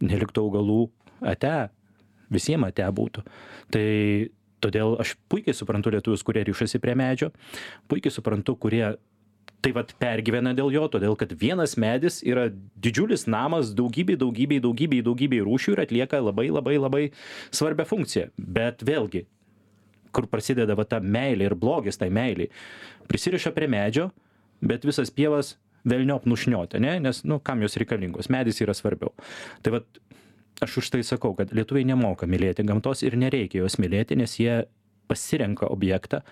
Neliktų 0.03 0.47
augalų 0.47 0.87
ate, 1.29 1.69
visiems 2.33 2.71
ate 2.71 2.89
būtų. 2.89 3.25
Tai 3.75 3.87
todėl 4.65 4.97
aš 5.03 5.15
puikiai 5.31 5.57
suprantu 5.57 5.93
lietuvius, 5.93 6.25
kurie 6.25 6.45
ryšasi 6.47 6.81
prie 6.83 6.95
medžio, 6.99 7.33
puikiai 7.91 8.15
suprantu, 8.15 8.57
kurie 8.57 8.95
tai 9.63 9.73
vat 9.77 9.93
pergyvena 10.03 10.53
dėl 10.59 10.73
jo 10.75 10.87
todėl 10.91 11.15
kad 11.19 11.33
vienas 11.39 11.77
medis 11.81 12.19
yra 12.27 12.49
didžiulis 12.83 13.29
namas 13.31 13.71
daugybei 13.79 14.19
daugybei 14.19 14.59
daugybei 14.63 15.03
daugybei 15.07 15.43
rūšių 15.47 15.77
ir 15.77 15.85
atlieka 15.85 16.19
labai 16.23 16.49
labai 16.51 16.79
labai 16.81 17.03
svarbią 17.55 17.87
funkciją. 17.87 18.31
Bet 18.37 18.83
vėlgi 18.87 19.25
kur 20.13 20.27
prasideda 20.29 20.77
va 20.79 20.85
ta 20.89 21.01
meilė 21.01 21.49
ir 21.49 21.57
blogis 21.59 22.01
tai 22.01 22.11
meilei 22.13 22.51
prisiriša 23.09 23.55
prie 23.57 23.69
medžio 23.71 24.11
bet 24.61 24.85
visas 24.87 25.15
pievas 25.15 25.57
velniop 25.89 26.27
nušniot 26.29 26.77
ane 26.79 26.99
nes 27.03 27.23
nu 27.25 27.39
kam 27.39 27.63
jos 27.63 27.79
reikalingos? 27.81 28.31
Medis 28.31 28.61
yra 28.63 28.75
svarbiau. 28.77 29.15
Tai 29.63 29.79
vat 29.79 30.03
aš 30.63 30.81
už 30.83 30.91
tai 30.95 31.03
sakau 31.07 31.37
kad 31.39 31.55
lietuviai 31.55 31.87
nemoka 31.87 32.27
mylėti 32.27 32.67
gamtos 32.67 33.03
ir 33.07 33.17
nereikia 33.19 33.63
jos 33.63 33.79
mylėti 33.83 34.19
nes 34.19 34.35
jie 34.39 34.65
pasirenka 35.11 35.71
objektą 35.71 36.23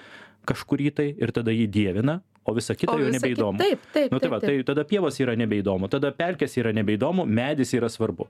kažkurį 0.51 0.91
tai 0.99 1.09
ir 1.15 1.33
tada 1.37 1.55
jį 1.55 1.67
dievina 1.71 2.21
o 2.51 2.57
visa 2.57 2.77
kita 2.77 2.97
jau 2.99 3.13
nebeįdomu. 3.15 3.61
Taip, 3.61 3.87
taip. 3.95 4.13
Nu, 4.13 4.21
tai, 4.23 4.31
va, 4.33 4.41
taip, 4.43 4.61
tai 4.61 4.69
tada 4.73 4.85
pievas 4.89 5.21
yra 5.23 5.37
nebeįdomu, 5.39 5.91
tada 5.93 6.13
pelkės 6.17 6.59
yra 6.61 6.75
nebeįdomu, 6.77 7.27
medis 7.27 7.75
yra 7.77 7.91
svarbu. 7.93 8.29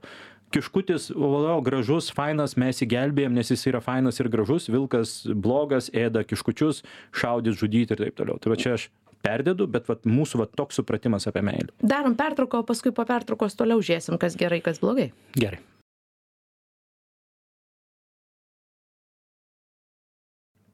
Kiškutis, 0.53 1.09
o, 1.15 1.57
gražus, 1.65 2.11
fainas, 2.15 2.57
mes 2.59 2.81
jį 2.83 2.89
gelbėjom, 2.95 3.35
nes 3.37 3.53
jis 3.53 3.67
yra 3.71 3.83
fainas 3.83 4.19
ir 4.21 4.31
gražus, 4.31 4.69
vilkas 4.71 5.21
blogas, 5.31 5.89
ėda 5.95 6.25
kiškučius, 6.27 6.83
šaudys, 7.15 7.59
žudyti 7.61 7.95
ir 7.95 8.05
taip 8.05 8.19
toliau. 8.19 8.39
Tai 8.41 8.53
va 8.53 8.59
čia 8.59 8.75
aš 8.77 8.89
perdedu, 9.25 9.67
bet 9.69 9.89
vat, 9.89 10.07
mūsų 10.09 10.43
vat, 10.43 10.55
toks 10.57 10.79
supratimas 10.81 11.27
apie 11.29 11.43
meilę. 11.45 11.71
Darom 11.81 12.17
pertrauką, 12.19 12.63
o 12.63 12.67
paskui 12.67 12.93
po 12.95 13.05
pertraukos 13.07 13.57
toliau 13.59 13.83
žiūrėsim, 13.83 14.17
kas 14.21 14.37
gerai, 14.39 14.61
kas 14.65 14.81
blogai. 14.83 15.11
Gerai. 15.37 15.61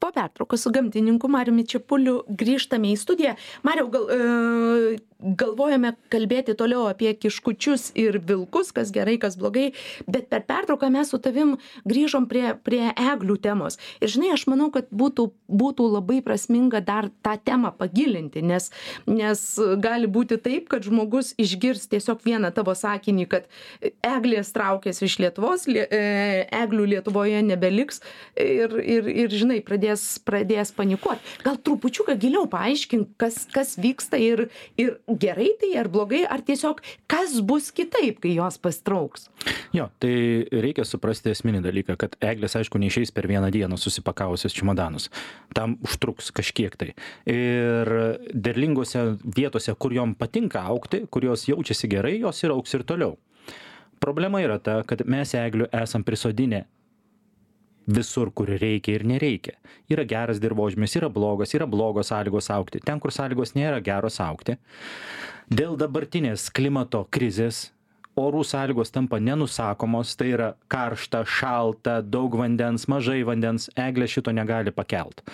Po 0.08 0.12
pertraukos 0.20 0.62
su 0.62 0.70
gamtininku 0.72 1.28
mariumi 1.28 1.66
čepuliu 1.68 2.22
grįžtame 2.28 2.92
į 2.94 2.96
studiją. 2.96 3.34
Mariau 3.66 3.90
gal 3.92 4.08
e, 5.18 5.34
galvojame 5.38 5.94
kalbėti 6.12 6.54
toliau 6.58 6.86
apie 6.88 7.12
kiškučius 7.14 7.92
ir 7.98 8.20
vilkus 8.22 8.70
kas 8.72 8.92
gerai 8.94 9.18
kas 9.18 9.36
blogai 9.38 9.72
bet 10.06 10.28
per 10.30 10.44
pertrauką 10.46 10.90
mes 10.94 11.10
su 11.10 11.18
tavim 11.18 11.56
grįžom 11.88 12.28
prie 12.30 12.54
prie 12.64 12.92
eglių 12.92 13.38
temos. 13.42 13.78
Ir 14.00 14.12
žinai 14.12 14.32
aš 14.34 14.46
manau 14.50 14.70
kad 14.74 14.88
būtų 14.90 15.28
būtų 15.48 15.88
labai 15.96 16.20
prasminga 16.22 16.80
dar 16.84 17.10
tą 17.22 17.36
temą 17.42 17.72
pagilinti 17.78 18.42
nes 18.42 18.70
nes 19.06 19.44
gali 19.82 20.06
būti 20.06 20.38
taip 20.42 20.68
kad 20.68 20.86
žmogus 20.86 21.34
išgirs 21.38 21.88
tiesiog 21.90 22.22
vieną 22.24 22.52
tavo 22.54 22.74
sakinį 22.78 23.26
kad 23.28 23.48
eglės 24.06 24.52
traukiasi 24.54 25.06
iš 25.08 25.18
lietuvos 25.24 25.66
lie 25.70 25.84
e, 25.90 26.46
eglių 26.62 26.88
lietuvoje 26.94 27.42
nebeliks 27.42 28.02
ir 28.38 28.78
ir 28.78 29.10
ir 29.26 29.34
žinai 29.34 29.60
pradės 29.66 30.06
pradės 30.24 30.72
panikuot. 30.76 31.18
Gal 31.44 31.58
trupučiuką 31.58 32.16
giliau 32.20 32.46
paaiškink 32.50 33.16
kas 33.20 33.44
kas 33.52 33.76
vyksta 33.80 34.20
ir 34.20 34.48
ir 34.78 34.98
gerai 35.16 35.50
tai 35.60 35.72
ar 35.80 35.88
blogai 35.92 36.24
ar 36.28 36.42
tiesiog 36.44 36.80
kas 37.10 37.38
bus 37.44 37.70
kitaip 37.74 38.20
kai 38.22 38.34
jos 38.36 38.58
pasitrauks? 38.60 39.28
Jo 39.72 39.88
tai 40.02 40.44
reikia 40.52 40.84
suprasti 40.88 41.32
esminį 41.32 41.62
dalyką 41.64 41.96
kad 42.00 42.16
eglės 42.20 42.58
aišku 42.60 42.80
neišeis 42.82 43.12
per 43.14 43.28
vieną 43.30 43.50
dieną 43.54 43.78
susipakavusios 43.80 44.56
čemodanus 44.56 45.08
tam 45.56 45.78
užtruks 45.84 46.32
kažkiek 46.34 46.76
tai. 46.78 46.92
Ir 47.28 47.92
derlingose 48.32 49.04
vietose 49.24 49.74
kur 49.78 49.94
jom 49.96 50.14
patinka 50.18 50.64
augti 50.68 51.04
kur 51.10 51.24
jos 51.24 51.48
jaučiasi 51.48 51.90
gerai 51.90 52.18
jos 52.20 52.44
ir 52.44 52.54
augs 52.54 52.74
ir 52.74 52.84
toliau. 52.84 53.16
Problema 53.98 54.42
yra 54.44 54.60
ta 54.62 54.82
kad 54.86 55.02
mes 55.06 55.34
eglių 55.34 55.70
esam 55.74 56.04
prisodinę 56.06 56.66
visur 57.88 58.30
kur 58.34 58.50
reikia 58.60 58.98
ir 58.98 59.06
nereikia. 59.08 59.56
Yra 59.88 60.04
geras 60.04 60.40
dirvožemis 60.42 60.96
yra 61.00 61.08
blogas 61.08 61.54
yra 61.56 61.66
blogos 61.66 62.12
sąlygos 62.12 62.50
augti. 62.52 62.82
Ten 62.84 63.00
kur 63.00 63.14
sąlygos 63.14 63.54
nėra 63.56 63.80
geros 63.84 64.20
augti. 64.20 64.58
Dėl 65.48 65.78
dabartinės 65.80 66.50
klimato 66.52 67.06
krizės 67.10 67.70
orų 68.18 68.42
sąlygos 68.44 68.92
tampa 68.92 69.20
nenusakomos. 69.22 70.12
Tai 70.20 70.28
yra 70.34 70.48
karšta 70.68 71.24
šalta 71.24 71.98
daug 72.04 72.36
vandens 72.36 72.88
mažai 72.92 73.22
vandens. 73.26 73.70
Eglė 73.78 74.10
šito 74.10 74.34
negali 74.36 74.74
pakelt. 74.74 75.24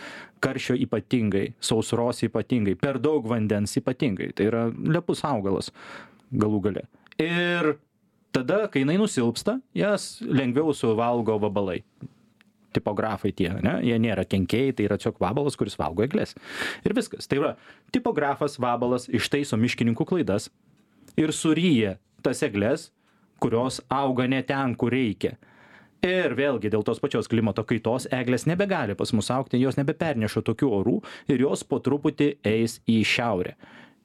Karščio 0.45 0.77
ypatingai 0.87 1.49
sausros 1.59 2.23
ypatingai 2.29 2.77
per 2.79 3.01
daug 3.03 3.27
vandens 3.27 3.75
ypatingai. 3.81 4.31
Tai 4.37 4.51
yra 4.53 4.67
lepus 4.71 5.25
augalas 5.27 5.73
galų 6.31 6.63
gale. 6.69 6.87
Ir 7.19 7.75
tada 8.35 8.65
kai 8.71 8.83
jinai 8.83 8.99
nusilpsta 8.99 9.59
jas 9.75 10.19
lengviau 10.27 10.75
suvalgo 10.75 11.39
vabalai 11.43 11.81
tipografai 12.75 13.33
tie 13.37 13.51
ane? 13.53 13.79
Jie 13.87 13.97
nėra 14.03 14.27
kenkėjai 14.29 14.75
tai 14.77 14.89
yra 14.89 14.99
tiesiog 15.01 15.21
vabalas 15.23 15.59
kuris 15.61 15.79
valgo 15.81 16.05
egles. 16.07 16.35
Ir 16.85 16.97
viskas. 16.97 17.31
Tai 17.31 17.41
va 17.45 17.55
tipografas 17.95 18.59
vabalas 18.63 19.09
ištaiso 19.09 19.59
miškininkų 19.61 20.07
klaidas 20.11 20.51
ir 21.21 21.33
suryja 21.35 21.97
tas 22.25 22.43
egles 22.47 22.91
kurios 23.43 23.81
auga 23.93 24.29
ne 24.31 24.43
ten 24.47 24.75
kur 24.79 24.95
reikia. 24.95 25.37
Ir 26.05 26.35
vėlgi 26.37 26.69
dėl 26.69 26.85
tos 26.85 27.01
pačios 27.01 27.31
klimato 27.33 27.65
kaitos 27.65 28.05
eglės 28.13 28.45
nebegali 28.49 28.97
pas 28.97 29.13
mus 29.17 29.31
augti 29.33 29.61
jos 29.63 29.79
nebeperneša 29.81 30.43
tokių 30.45 30.69
orų 30.81 30.99
ir 31.33 31.41
jos 31.47 31.65
po 31.65 31.81
truputį 31.81 32.35
eis 32.45 32.83
į 32.85 32.99
šiaurę 33.09 33.55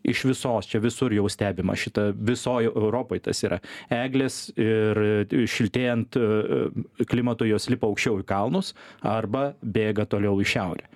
iš 0.04 0.24
visos 0.30 0.70
čia 0.70 0.82
visur 0.84 1.14
jau 1.14 1.28
stebima 1.30 1.76
šita 1.76 2.10
visoj 2.16 2.70
europoj 2.70 3.22
tas 3.26 3.44
yra. 3.44 3.60
Eglės 3.94 4.48
ir 4.60 5.02
šiltėjant 5.50 6.20
e, 6.20 7.06
klimatui 7.10 7.52
jos 7.52 7.70
lipa 7.72 7.90
aukščiau 7.90 8.22
į 8.24 8.28
kalnus 8.30 8.74
arba 9.06 9.54
bėga 9.62 10.08
toliau 10.10 10.40
į 10.40 10.48
šiaurę. 10.54 10.88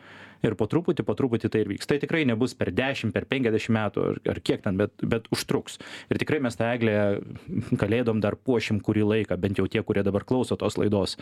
Ir 0.44 0.58
po 0.60 0.68
truputį 0.68 1.06
po 1.08 1.16
truputį 1.16 1.50
tai 1.52 1.62
ir 1.64 1.70
vyks. 1.72 1.88
Tai 1.88 1.98
tikrai 2.02 2.26
nebus 2.28 2.52
per 2.60 2.74
dešim 2.76 3.14
per 3.16 3.28
penkiasdešim 3.32 3.78
metų 3.78 4.08
ar 4.10 4.18
ar 4.34 4.42
kiek 4.44 4.64
ten 4.66 4.80
bet 4.80 4.92
bet 5.00 5.30
užtruks. 5.32 5.80
Ir 6.12 6.20
tikrai 6.20 6.42
mes 6.44 6.60
tą 6.60 6.74
eglę 6.74 6.98
kalėdom 7.80 8.20
dar 8.24 8.36
puošim 8.36 8.82
kurį 8.84 9.08
laiką 9.14 9.40
bent 9.40 9.62
jau 9.62 9.70
tie 9.72 9.84
kurie 9.88 10.04
dabar 10.04 10.28
klauso 10.28 10.60
tos 10.60 10.76
laidos. 10.80 11.16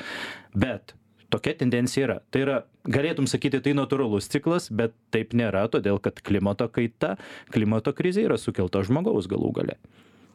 Bet 0.57 0.95
tokia 1.31 1.55
tendencija 1.57 2.05
yra. 2.07 2.17
Tai 2.31 2.43
yra 2.45 2.57
galėtum 2.91 3.29
sakyti 3.29 3.61
tai 3.63 3.73
natūralus 3.77 4.29
ciklas 4.31 4.69
bet 4.73 4.95
taip 5.15 5.35
nėra 5.38 5.67
todėl 5.71 6.01
kad 6.03 6.19
klimato 6.25 6.67
kaita 6.71 7.15
klimato 7.53 7.95
krizė 7.95 8.27
yra 8.27 8.39
sukelta 8.41 8.83
žmogaus 8.88 9.29
galų 9.31 9.55
gale. 9.61 9.79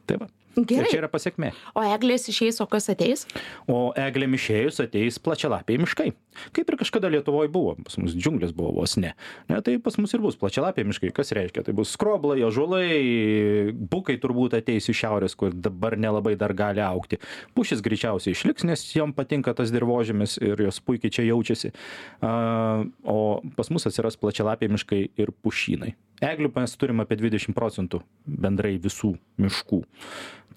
Tai 0.09 0.21
va 0.23 0.31
Gerai. 0.57 0.87
ir 0.87 0.91
čia 0.91 1.01
yra 1.03 1.09
pasiekmė 1.11 1.51
O 1.77 1.83
eglės 1.85 2.27
išeis, 2.31 2.61
o 2.63 2.67
kas 2.69 2.89
ateis? 2.93 3.25
o 3.67 3.91
eglėm 3.97 4.33
išėjus 4.37 4.81
ateis 4.83 5.19
plačialapiai 5.21 5.79
miškai. 5.81 6.11
Kaip 6.53 6.69
ir 6.69 6.77
kažkada 6.79 7.09
lietuvoj 7.11 7.49
buvo 7.51 7.75
pas 7.83 7.97
mus 7.97 8.13
džiunglės 8.15 8.53
buvo 8.55 8.75
vos 8.79 8.95
ne. 9.01 9.13
Ne 9.49 9.59
tai 9.65 9.77
pas 9.81 9.97
mus 9.97 10.13
ir 10.13 10.21
bus 10.23 10.37
plačialapiai 10.39 10.85
miškai. 10.87 11.11
Kas 11.15 11.33
reiškia? 11.35 11.63
Tai 11.65 11.73
bus 11.77 11.93
skroblai 11.95 12.39
ąžuolai 12.45 13.73
bukai 13.91 14.17
turbūt 14.21 14.57
ateis 14.59 14.89
iš 14.89 15.01
šiaurės 15.01 15.37
kur 15.37 15.53
dabar 15.53 15.97
nelabai 15.97 16.35
dar 16.39 16.53
gali 16.57 16.83
augti. 16.85 17.19
Pušys 17.57 17.81
greičiausiai 17.85 18.35
išliks 18.37 18.67
nes 18.67 18.83
jom 18.95 19.13
patinka 19.17 19.53
tas 19.57 19.73
dirvožemis 19.73 20.37
ir 20.41 20.67
jos 20.67 20.81
puikiai 20.85 21.13
čia 21.13 21.27
jaučiasi. 21.29 21.73
O 22.21 23.19
pas 23.57 23.71
mus 23.73 23.89
atsiras 23.89 24.19
plačialapiai 24.19 24.71
miškai 24.73 25.01
ir 25.17 25.33
pušynai. 25.43 25.95
Eglių 26.23 26.49
mes 26.55 26.73
turim 26.81 27.03
apie 27.03 27.17
dvidešim 27.19 27.53
procentų 27.53 28.01
bendrai 28.25 28.77
visų 28.81 29.13
miškų 29.37 29.83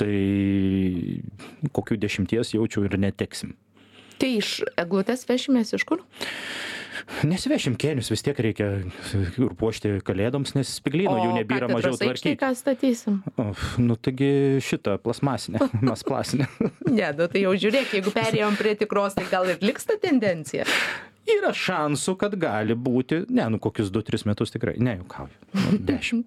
tai 0.01 1.21
kokių 1.77 2.01
dešimties 2.01 2.55
jaučiu 2.57 2.87
ir 2.89 2.99
neteksim 3.01 3.57
Tai 4.21 4.35
iš 4.37 4.59
eglutės 4.81 5.25
vešimės 5.29 5.73
iš 5.79 5.87
kur? 5.89 6.05
nesivešim 7.27 7.75
kėnius 7.81 8.11
vis 8.13 8.23
tiek 8.25 8.39
reikia 8.45 8.69
ir 9.17 9.55
puošti 9.59 9.97
kalėdoms 10.07 10.55
nes 10.57 10.73
spyglynų 10.81 11.17
jų 11.25 11.31
nebyra 11.39 11.69
mažiau 11.71 11.95
katedros 11.97 12.03
aikštėj 12.07 12.37
tvarkyt 12.37 12.43
ką 12.43 12.51
statysim? 12.59 13.19
Of, 13.41 13.65
nu 13.83 13.97
taigi 13.97 14.31
šitą 14.65 14.97
plasmasinę 15.03 15.63
masplasinę 15.91 16.49
Ne, 16.91 17.11
nu 17.17 17.29
tai 17.31 17.45
jau 17.45 17.55
žiūrėk, 17.65 17.97
jeigu 17.97 18.13
perėjom 18.15 18.59
prie 18.61 18.77
tikros, 18.79 19.17
tai 19.19 19.27
gal 19.31 19.49
ir 19.53 19.61
liks 19.65 19.87
ta 19.89 19.97
tendencija. 20.01 20.67
Yra 21.39 21.51
šansų 21.57 22.15
kad 22.21 22.35
gali 22.41 22.75
būti 22.75 23.23
ne 23.31 23.47
nu 23.55 23.59
kokius 23.63 23.91
du 23.95 24.03
tris 24.07 24.25
metus 24.29 24.51
tikrai 24.55 24.75
ne 24.79 24.97
juokauju 24.99 25.37
nu, 25.55 25.79
dešim 25.91 26.25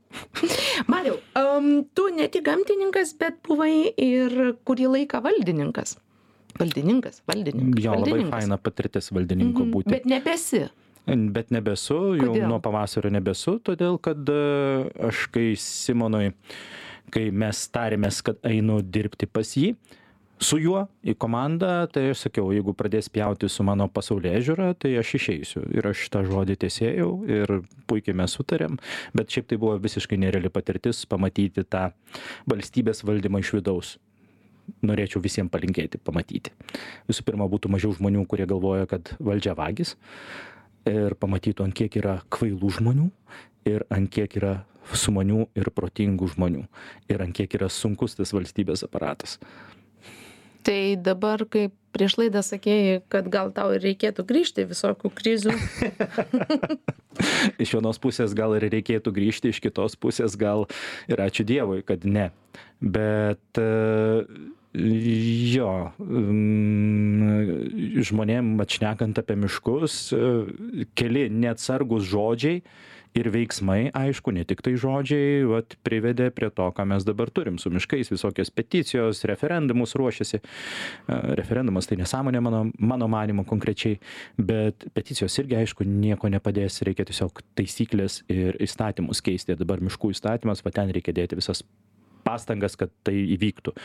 Mariau, 0.87 1.17
um, 1.39 1.83
tu 1.95 2.07
ne 2.15 2.27
tik 2.31 2.43
gamtininkas, 2.47 3.13
bet 3.19 3.37
buvai 3.47 3.91
ir 3.97 4.33
kurį 4.67 4.87
laiką 4.97 5.21
valdininkas. 5.23 5.95
Valdininkas, 6.59 7.21
valdininkas. 7.29 7.81
jo 7.83 7.91
labai 7.95 8.11
valdininkas. 8.11 8.33
faina 8.35 8.57
patirtis 8.61 9.09
valdininku 9.13 9.63
Mhm, 9.65 9.71
būti 9.73 9.89
Bet 9.89 10.05
nebesi. 10.05 10.63
bet 11.07 11.49
nebesu 11.51 12.15
jau 12.15 12.29
Kodėl? 12.33 12.47
nuo 12.47 12.59
pavasario 12.63 13.09
nebesu 13.11 13.57
todėl 13.59 13.97
kad 14.01 14.29
e, 14.29 14.89
aš 15.09 15.25
kai 15.33 15.49
simonui 15.59 16.33
kai 17.11 17.25
mes 17.31 17.63
tarėmės 17.73 18.21
kad 18.23 18.37
einu 18.47 18.81
dirbti 18.81 19.25
pas 19.27 19.49
jį 19.57 19.73
su 20.43 20.59
juo 20.61 20.83
į 21.05 21.15
komandą 21.19 21.71
tai 21.93 22.09
aš 22.11 22.27
sakiau 22.27 22.51
jeigu 22.53 22.73
pradės 22.77 23.09
pjauti 23.13 23.47
su 23.51 23.63
mano 23.65 23.87
pasaulėžiūra 23.91 24.73
tai 24.79 24.93
aš 24.99 25.15
išeisiu. 25.19 25.63
Ir 25.73 25.87
aš 25.93 26.05
tą 26.13 26.23
žodį 26.27 26.57
tesėjau 26.65 27.09
ir 27.29 27.53
puikiai 27.89 28.15
mes 28.17 28.35
sutarėm 28.35 28.77
bet 29.15 29.33
šiaip 29.33 29.49
tai 29.49 29.59
buvo 29.61 29.77
visiškai 29.83 30.19
nereali 30.19 30.51
patirtis 30.53 31.03
pamatyti 31.09 31.63
tą 31.63 31.89
valstybės 32.49 33.03
valdymą 33.07 33.43
iš 33.43 33.53
vidaus. 33.57 33.93
Norėčiau 34.83 35.19
visiem 35.23 35.49
palinkėti 35.51 35.99
pamatyti. 35.99 36.53
Visų 37.09 37.25
pirma 37.27 37.47
būtų 37.51 37.71
mažiau 37.73 37.91
žmonių 37.97 38.23
kurie 38.31 38.47
galvoja 38.47 38.87
kad 38.89 39.15
valdžia 39.19 39.57
vagys 39.59 39.97
ir 40.87 41.15
pamatytų 41.19 41.67
ant 41.67 41.75
kiek 41.75 41.99
yra 41.99 42.19
kvailų 42.31 42.71
žmonių 42.79 43.09
ir 43.71 43.83
ant 43.93 44.11
kiek 44.11 44.39
yra 44.39 44.57
sumanių 44.99 45.45
ir 45.55 45.69
protingų 45.71 46.33
žmonių. 46.35 46.65
Ir 47.11 47.23
ant 47.23 47.35
kiek 47.35 47.55
yra 47.55 47.69
sunkus 47.71 48.17
tas 48.19 48.35
valstybės 48.35 48.83
aparatas 48.87 49.37
Tai 50.63 50.81
dabar, 51.03 51.43
kai 51.51 51.67
prieš 51.93 52.17
laidą 52.17 52.41
sakėjai, 52.45 53.01
kad 53.11 53.27
gal 53.31 53.51
tau 53.53 53.75
reikėtų 53.77 54.25
grįžti 54.25 54.65
visokių 54.69 55.11
krizių. 55.13 55.53
iš 57.63 57.75
vienos 57.77 57.99
pusės 58.01 58.33
gal 58.37 58.55
ir 58.57 58.65
reikėtų 58.73 59.13
grįžti 59.13 59.53
iš 59.53 59.61
kitos 59.63 59.97
pusės 59.99 60.37
gal 60.39 60.65
ir 61.11 61.21
ačiū 61.23 61.45
dievui 61.47 61.83
kad 61.85 62.05
ne 62.05 62.29
bet 62.81 63.61
e, 63.61 63.67
jo 65.53 65.73
mm, 65.99 68.01
žmonėm 68.09 68.55
vat 68.61 68.77
šnekant 68.77 69.21
apie 69.21 69.37
miškus 69.39 69.99
e, 70.15 70.23
keli 70.97 71.27
neatsargūs 71.31 72.09
žodžiai 72.09 72.63
ir 73.17 73.29
veiksmai 73.33 73.91
aišku 73.93 74.33
ne 74.33 74.43
tiktai 74.47 74.73
žodžiai 74.79 75.43
vat 75.49 75.75
privedė 75.85 76.29
prie 76.33 76.49
to 76.53 76.65
ką 76.75 76.85
mes 76.89 77.05
dabar 77.05 77.29
turim 77.33 77.59
su 77.61 77.71
miškais 77.73 78.11
visokios 78.11 78.51
peticijos 78.53 79.23
referendumus 79.29 79.95
ruošiasi. 79.99 80.39
E, 80.39 81.19
referendumas 81.39 81.89
tai 81.89 81.99
nesąmonė 82.01 82.41
mano 82.43 82.63
mano 82.79 83.07
manymu 83.11 83.45
konkrečiai 83.49 83.99
bet 84.37 84.87
peticijos 84.93 85.37
irgi 85.41 85.59
aišku 85.61 85.87
nieko 85.87 86.31
nepadės 86.33 86.81
reikia 86.87 87.05
tiesiog 87.09 87.43
taisykles 87.57 88.23
ir 88.33 88.57
įstatymus 88.63 89.21
keisti. 89.25 89.57
Dabar 89.59 89.83
miškų 89.83 90.13
įstatymas 90.15 90.65
va 90.65 90.73
ten 90.73 90.93
reikia 90.93 91.15
dėti 91.15 91.37
visas 91.39 91.63
pastangas 92.23 92.77
kad 92.79 92.91
tai 93.05 93.15
įvyktų. 93.35 93.75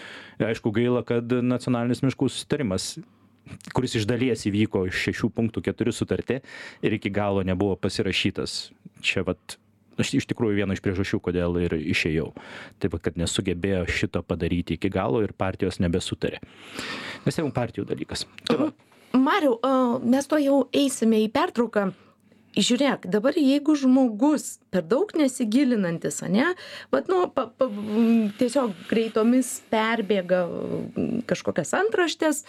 Aišku 0.49 0.73
gaila 0.75 1.05
kad 1.07 1.33
nacionalinis 1.43 2.05
miškų 2.07 2.31
susitarimas 2.33 2.97
kuris 3.75 3.97
iš 3.99 4.07
dalies 4.09 4.45
įvyko 4.49 4.85
iš 4.89 5.03
šešių 5.09 5.31
punktų 5.37 5.63
keturi 5.69 5.93
sutarti 5.95 6.41
ir 6.85 6.97
iki 6.99 7.13
galo 7.15 7.45
nebuvo 7.47 7.77
pasirašytas 7.81 8.59
čia 9.05 9.25
vat 9.27 9.59
aš 9.99 10.15
iš 10.21 10.29
tikrųjų 10.31 10.61
viena 10.61 10.77
iš 10.77 10.83
priežasčių 10.85 11.21
kodėl 11.23 11.59
ir 11.65 11.75
išėjau. 11.79 12.31
Taip 12.79 12.95
vat 12.95 13.07
kad 13.09 13.19
nesugebėjo 13.21 13.87
šito 13.91 14.23
padaryti 14.27 14.79
iki 14.79 14.91
galo 14.95 15.23
ir 15.25 15.35
partijos 15.35 15.81
nebesutarė. 15.83 16.43
Nes 17.27 17.35
tai 17.35 17.45
jau 17.45 17.55
partijų 17.55 17.89
dalykas. 17.89 18.27
Tai 18.49 18.61
va. 18.63 18.69
Mariau, 19.19 19.57
mes 20.05 20.29
to 20.29 20.39
jau 20.41 20.67
eisime 20.77 21.23
į 21.25 21.33
pertrauką. 21.35 21.91
Žiūrėk, 22.59 23.05
dabar 23.13 23.37
jeigu 23.39 23.75
žmogus 23.79 24.57
per 24.73 24.83
daug 24.89 25.13
nesigilinantis, 25.15 26.23
ne, 26.33 26.49
bet, 26.91 27.07
nu, 27.07 27.21
pa, 27.31 27.45
pa, 27.55 27.69
tiesiog 28.41 28.73
greitomis 28.89 29.51
perbėga 29.71 30.41
kažkokias 31.29 31.75
antraštės 31.79 32.43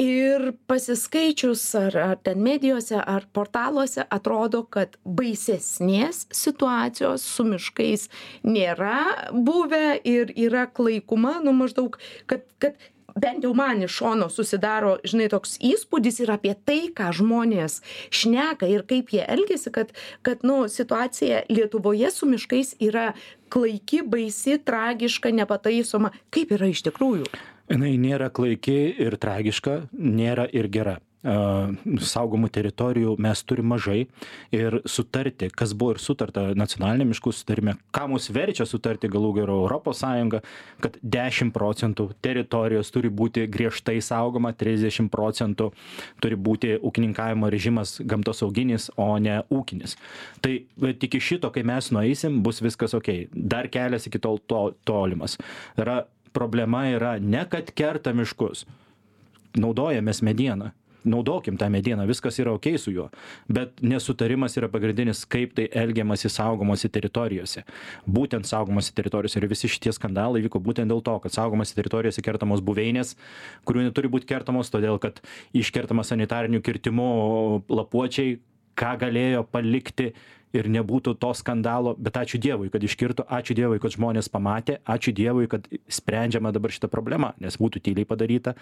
ir 0.00 0.52
pasiskaičius 0.66 1.62
ar, 1.78 1.96
ar 1.96 2.16
ten 2.22 2.42
medijose, 2.42 2.96
ar 2.98 3.26
portaluose 3.32 4.04
atrodo, 4.10 4.64
kad 4.66 4.96
baisesnės 5.04 6.24
situacijos 6.34 7.26
su 7.36 7.46
miškais 7.46 8.08
nėra 8.46 9.30
buvę 9.32 10.00
ir 10.04 10.34
yra 10.34 10.66
klaikuma, 10.66 11.38
nu 11.44 11.54
maždaug, 11.56 11.98
kad, 12.26 12.42
kad 12.58 12.80
bent 13.14 13.44
jau 13.46 13.54
man 13.54 13.82
iš 13.86 13.94
šono 14.00 14.28
susidaro, 14.32 14.96
žinai, 15.06 15.28
toks 15.32 15.56
įspūdis 15.62 16.20
ir 16.24 16.34
apie 16.34 16.54
tai, 16.66 16.80
ką 16.96 17.12
žmonės 17.14 17.80
šneka 18.10 18.68
ir 18.70 18.84
kaip 18.90 19.14
jie 19.14 19.22
elgesi, 19.22 19.70
kad, 19.74 19.94
kad 20.26 20.42
nu, 20.42 20.64
situacija 20.68 21.44
Lietuvoje 21.52 22.10
su 22.10 22.26
miškais 22.26 22.74
yra 22.82 23.12
klaiki, 23.54 24.02
baisi, 24.02 24.58
tragiška, 24.58 25.30
nepataisoma. 25.30 26.10
Kaip 26.34 26.56
yra 26.58 26.72
iš 26.72 26.82
tikrųjų? 26.88 27.30
Jinai 27.70 27.96
nėra 28.00 28.30
klaiki 28.34 28.78
ir 29.00 29.18
tragiška 29.20 29.84
nėra 29.92 30.48
ir 30.52 30.70
gera. 30.72 31.00
Saugomų 31.24 32.50
teritorijų 32.52 33.14
mes 33.24 33.40
turim 33.48 33.70
mažai 33.72 34.02
ir 34.52 34.74
sutarti 34.84 35.48
kas 35.48 35.72
buvo 35.72 35.94
ir 35.94 36.00
sutarta 36.04 36.50
nacionaliniam 36.52 37.08
miškų 37.14 37.32
susitarime 37.32 37.78
ką 37.96 38.10
mus 38.12 38.28
verčia 38.28 38.66
sutarti 38.68 39.08
galų 39.08 39.30
gale 39.38 39.54
europos 39.54 40.02
sąjunga 40.04 40.42
kad 40.84 40.98
dešim 41.00 41.48
procentų 41.54 42.10
teritorijos 42.20 42.92
turi 42.92 43.08
būti 43.08 43.46
griežtai 43.48 43.96
saugoma 44.04 44.52
trisdešim 44.52 45.08
procentų 45.08 45.70
turi 46.20 46.36
būti 46.36 46.76
ūkininkavimo 46.76 47.48
režimas 47.48 47.96
gamtosauginis 48.04 48.90
o 49.00 49.14
ne 49.16 49.40
ūkinis. 49.48 49.96
Tai 50.44 50.58
vat 50.76 51.08
iki 51.08 51.24
šito 51.24 51.48
kai 51.54 51.64
mes 51.64 51.88
nueisim 51.88 52.42
bus 52.44 52.60
viskas 52.60 52.92
okei 53.00 53.30
dar 53.32 53.72
kelias 53.72 54.10
iki 54.12 54.20
tol 54.20 54.42
to 54.44 54.66
tolimas. 54.84 55.40
Yra 55.80 56.02
problema 56.34 56.84
yra 56.90 57.18
ne 57.22 57.44
kad 57.50 57.70
kerta 57.76 58.12
miškus. 58.16 58.66
Naudojamės 59.54 60.22
medieną. 60.26 60.72
Naudokim 61.04 61.58
tą 61.60 61.68
medieną 61.68 62.06
viskas 62.08 62.38
yra 62.40 62.54
okei 62.56 62.78
su 62.80 62.92
juo. 62.92 63.10
Bet 63.48 63.82
nesutarimas 63.84 64.56
yra 64.56 64.70
pagrindinis 64.72 65.26
kaip 65.28 65.52
tai 65.56 65.66
elgiamasi 65.82 66.30
saugomose 66.32 66.88
teritorijose. 66.88 67.64
Būtent 68.08 68.48
saugomose 68.48 68.94
teritorijose. 68.96 69.36
Ir 69.38 69.48
visi 69.50 69.68
šitie 69.68 69.92
skandalai 69.92 70.40
vyko 70.46 70.62
būtent 70.64 70.88
dėl 70.88 71.04
to 71.04 71.18
kad 71.26 71.36
saugomose 71.36 71.76
teritorijose 71.76 72.24
kertamos 72.24 72.64
buveinės 72.64 73.14
kurių 73.68 73.84
neturi 73.90 74.08
būt 74.16 74.24
kertamos 74.30 74.72
todėl 74.72 74.96
kad 75.02 75.20
iškertama 75.52 76.06
sanitariniu 76.08 76.64
kirtimu 76.64 77.10
lapuočiai 77.68 78.38
ką 78.74 78.96
galėjo 79.04 79.44
palikti 79.52 80.14
ir 80.54 80.68
nebūtų 80.70 81.16
to 81.20 81.30
skandalo 81.36 81.94
bet 81.98 82.16
ačiū 82.20 82.38
dievui 82.40 82.70
kad 82.72 82.84
iškirto 82.86 83.26
ačiū 83.38 83.56
dievui 83.58 83.80
kad 83.82 83.94
žmonės 83.94 84.30
pamatė 84.32 84.78
ačiū 84.94 85.14
dievui 85.16 85.48
kad 85.50 85.66
sprendžiama 85.90 86.52
dabar 86.54 86.74
šita 86.74 86.90
problema 86.92 87.32
nes 87.42 87.58
būtų 87.60 87.82
tyliai 87.84 88.06
padaryta 88.08 88.54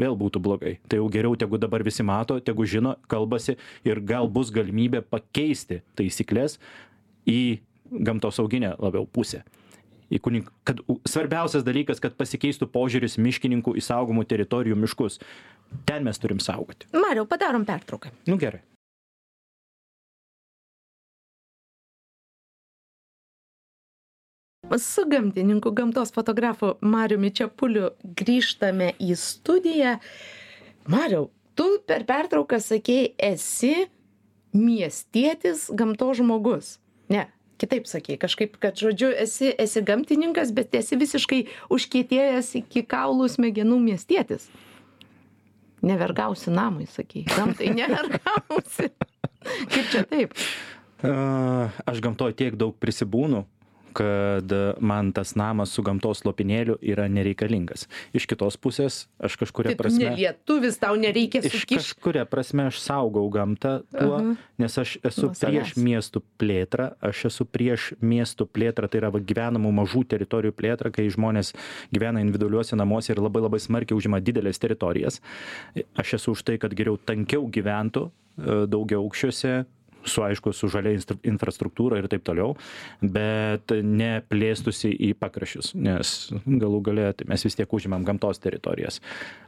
vėl 0.00 0.16
būtų 0.18 0.42
blogai. 0.44 0.78
Tai 0.88 1.02
jau 1.02 1.10
geriau 1.12 1.36
tegu 1.38 1.60
dabar 1.60 1.84
visi 1.86 2.06
mato 2.06 2.38
tegu 2.40 2.66
žino 2.66 2.96
kalbasi 3.10 3.58
ir 3.84 4.00
gal 4.00 4.28
bus 4.28 4.52
galimybė 4.54 5.04
pakeisti 5.04 5.82
taisykles 5.98 6.58
į 7.28 7.60
gamtosauginę 7.92 8.74
labiau 8.80 9.06
pusę. 9.06 9.44
Į 10.12 10.20
kunik 10.24 10.50
kad 10.68 10.80
svarbiausias 11.08 11.64
dalykas 11.66 12.00
kad 12.02 12.16
pasikeistų 12.16 12.68
požiūris 12.72 13.18
miškininkų 13.20 13.76
į 13.76 13.84
saugomų 13.84 14.26
teritorijų 14.28 14.76
miškus. 14.78 15.20
Ten 15.88 16.04
mes 16.06 16.20
turim 16.22 16.38
saugoti. 16.44 16.86
Mariau 16.94 17.26
padarom 17.26 17.64
pertrauką. 17.66 18.12
Nu 18.30 18.38
gerai 18.38 18.62
su 24.78 25.02
gamtininku 25.08 25.70
gamtos 25.70 26.12
fotografu 26.12 26.74
mariumi 26.80 27.30
čepuliu 27.30 27.90
grįžtame 28.02 28.92
į 28.98 29.14
studiją. 29.18 29.98
Mariau 30.90 31.28
tu 31.54 31.66
per 31.86 32.04
pertrauką 32.08 32.58
sakei 32.60 33.14
esi 33.18 33.86
miestietis 34.54 35.68
gamtos 35.70 36.18
žmogus. 36.18 36.78
Ne 37.08 37.28
kitaip 37.58 37.86
sakei 37.86 38.18
kažkaip 38.18 38.58
kad 38.58 38.76
žodžiu 38.76 39.12
esi 39.14 39.52
esi 39.58 39.82
gamtininkas 39.82 40.52
bet 40.52 40.74
esi 40.74 40.98
visiškai 40.98 41.44
užkietėjęs 41.72 42.54
iki 42.60 42.84
kaulų 42.88 43.30
smegenų 43.36 43.78
miestietis. 43.80 44.48
Nevergausi 45.84 46.50
namui 46.50 46.88
sakei. 46.88 47.26
Gamtai 47.28 47.70
nevergausi. 47.76 48.90
Kaip 49.70 49.90
čia 49.92 50.04
taip? 50.08 50.32
Aš 51.04 52.00
gamtoj 52.00 52.32
tiek 52.32 52.56
daug 52.56 52.72
prisibūnu 52.80 53.44
kad 53.94 54.52
man 54.80 55.12
tas 55.16 55.34
namas 55.38 55.72
su 55.74 55.82
gamtos 55.86 56.24
lopinėliu 56.26 56.76
yra 56.82 57.06
nereikalingas 57.12 57.86
iš 58.16 58.26
kitos 58.30 58.58
pusės 58.60 59.04
aš 59.22 59.36
kažkuria 59.40 59.72
tai 59.72 59.78
prasme 59.80 60.08
ne 60.10 60.16
lietuvis 60.18 60.78
tau 60.82 60.96
nereikia 61.00 61.42
iš 61.44 61.60
sukišt 61.62 61.80
kažkuria 61.94 62.24
prasme 62.28 62.66
aš 62.70 62.80
saugau 62.82 63.24
gamtą 63.34 63.76
tuo 63.94 64.18
Aha. 64.18 64.34
nes 64.60 64.78
aš 64.82 64.96
esu 65.06 65.28
Nuo 65.28 65.34
prieš 65.38 65.72
savęs. 65.74 65.84
miestų 65.86 66.22
plėtrą 66.40 66.90
aš 67.04 67.24
esu 67.30 67.46
prieš 67.46 67.92
miestų 68.02 68.48
plėtrą 68.50 68.90
tai 68.90 69.02
yra 69.02 69.12
gyvenamų 69.14 69.72
mažų 69.80 70.04
teritorijų 70.14 70.56
plėtrą 70.58 70.92
kai 70.94 71.06
žmonės 71.12 71.54
gyvena 71.94 72.22
individualiuose 72.24 72.76
namuose 72.78 73.12
ir 73.14 73.22
labai 73.22 73.44
labai 73.46 73.62
smarkiai 73.62 73.96
užima 73.98 74.20
dideles 74.20 74.58
teritorijas 74.62 75.20
aš 76.00 76.18
esu 76.18 76.34
už 76.34 76.42
tai 76.48 76.58
kad 76.62 76.74
geriau 76.76 76.98
tankiau 76.98 77.46
gyventų 77.48 78.08
e, 78.10 78.66
daugiaaukščiuose 78.74 79.54
su 80.04 80.24
aišku 80.24 80.52
su 80.52 80.68
žalia 80.72 80.98
infrastruktūra 81.24 82.00
ir 82.00 82.08
taip 82.12 82.24
toliau 82.26 82.54
bet 83.00 83.72
ne 83.82 84.12
plėstųsi 84.28 84.92
į 85.08 85.12
pakraščius 85.20 85.74
nes 85.74 86.14
galų 86.46 86.80
gale 86.88 87.08
tai 87.16 87.28
mes 87.30 87.44
vis 87.46 87.56
tiek 87.58 87.72
užimam 87.74 88.04
gamtos 88.06 88.40
teritorijas. 88.42 89.00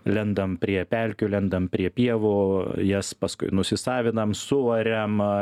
Lendam 0.06 0.56
prie 0.60 0.80
pelkių 0.88 1.28
lendam 1.32 1.68
prie 1.72 1.90
pievų 1.94 2.34
jas 2.86 3.12
paskui 3.18 3.50
nusisavinam 3.54 4.34
suariam 4.36 5.20
a, 5.22 5.32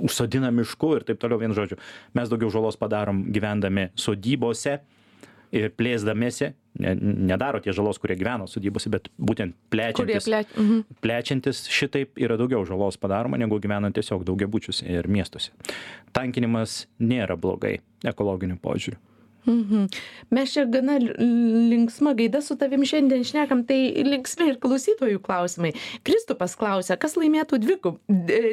užsodinam 0.00 0.60
mišku 0.60 0.94
ir 0.98 1.06
taip 1.08 1.20
toliau 1.22 1.40
vienu 1.40 1.56
žodžiu. 1.56 1.80
Mes 2.18 2.32
daugiau 2.32 2.52
žalos 2.52 2.78
padarom 2.80 3.26
gyvendami 3.34 3.90
sodybose 3.98 4.80
ir 5.52 5.70
plėsdamiesi 5.76 6.52
ne 6.80 6.94
nedaro 7.30 7.60
tie 7.62 7.74
žalos 7.76 7.98
kurie 8.02 8.16
gyveno 8.18 8.46
sodybose 8.50 8.92
bet 8.92 9.10
būtent 9.18 9.56
plečiantis 9.72 10.28
plečia 10.28 10.56
mhm. 10.56 10.80
plečiantis 11.02 11.64
šitaip 11.70 12.20
yra 12.22 12.38
daugiau 12.40 12.64
žalos 12.68 13.00
padaroma 13.00 13.40
negu 13.40 13.58
gyvenant 13.62 13.96
tiesiog 13.96 14.24
daugiabučiuose 14.28 14.86
ir 14.86 15.10
miestuose 15.10 15.54
tankinimas 16.16 16.84
nėra 17.02 17.38
blogai 17.40 17.78
ekologiniu 18.06 18.60
požiūriu 18.62 19.00
Mhm. 19.46 19.86
Mes 20.30 20.52
čia 20.52 20.64
gana 20.64 20.98
linksma 21.70 22.12
gaida 22.14 22.42
su 22.42 22.56
tavim 22.56 22.84
šiandien 22.84 23.24
šnekam, 23.24 23.64
tai 23.66 24.04
linksmi 24.04 24.50
ir 24.52 24.58
klausytojų 24.60 25.20
klausimai. 25.24 25.72
Kristupas 26.04 26.56
klausia, 26.60 26.98
kas 27.00 27.16
laimėtų 27.16 27.60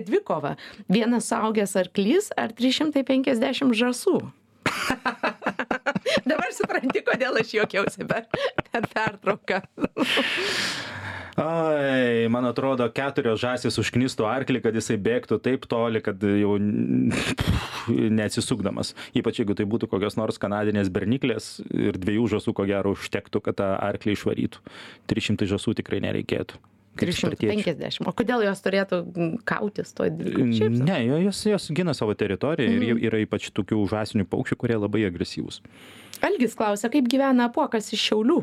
dvikovą? 0.08 0.56
Vienas 0.88 1.28
saugęs 1.32 1.76
arklys 1.80 2.32
ar 2.38 2.56
350 2.56 3.76
žasų? 3.76 4.20
Dabar 6.30 6.52
supranti, 6.56 7.04
kodėl 7.06 7.40
aš 7.42 7.56
juokiausi 7.58 8.08
per, 8.08 8.28
per 8.70 8.88
pertrauką. 8.94 9.62
ai 11.38 12.26
man 12.34 12.48
atrodo 12.50 12.88
keturios 12.90 13.38
žąsys 13.44 13.78
užknistų 13.78 14.26
arklį 14.26 14.64
kad 14.66 14.78
jisai 14.78 14.98
bėgtų 14.98 15.38
taip 15.46 15.68
toli 15.70 16.02
kad 16.02 16.24
jau 16.26 16.56
neatsisukdamas 17.88 18.96
ypač 19.18 19.44
jeigu 19.44 19.54
tai 19.58 19.68
būtų 19.70 19.90
kokios 19.92 20.18
nors 20.18 20.42
kanadinės 20.42 20.90
berniklės 20.94 21.60
ir 21.70 22.00
dviejų 22.02 22.26
žąsų 22.34 22.56
ko 22.58 22.66
gero 22.70 22.96
užtektų 22.98 23.44
kad 23.46 23.60
tą 23.62 23.70
arklį 23.78 24.18
išvarytų 24.18 24.66
trys 25.12 25.30
šimtai 25.30 25.52
žąsų 25.54 25.78
tikrai 25.78 26.02
nereikėtų. 26.08 26.58
350. 27.00 28.02
O 28.08 28.14
kodėl 28.18 28.44
jos 28.48 28.62
turėtų 28.66 29.00
mm, 29.06 29.32
kautis 29.48 29.94
toj? 29.98 30.12
Šiaip 30.18 30.78
sau. 30.80 30.86
Ne, 30.90 31.00
jo- 31.08 31.22
jos, 31.28 31.42
jos 31.50 31.70
gina 31.78 31.94
savo 31.98 32.16
teritoriją 32.18 32.74
ir 32.78 32.86
jie- 32.90 33.00
yra 33.12 33.22
ypač 33.24 33.50
tokių 33.56 33.84
žąsinių 33.94 34.26
paukščių, 34.32 34.58
kurie 34.64 34.78
labai 34.82 35.06
agresyvūs. 35.10 35.62
Algis 36.26 36.56
klausia, 36.58 36.90
kaip 36.90 37.08
gyvena 37.12 37.48
apuokas 37.52 37.92
iš 37.94 38.08
Šiaulių. 38.10 38.40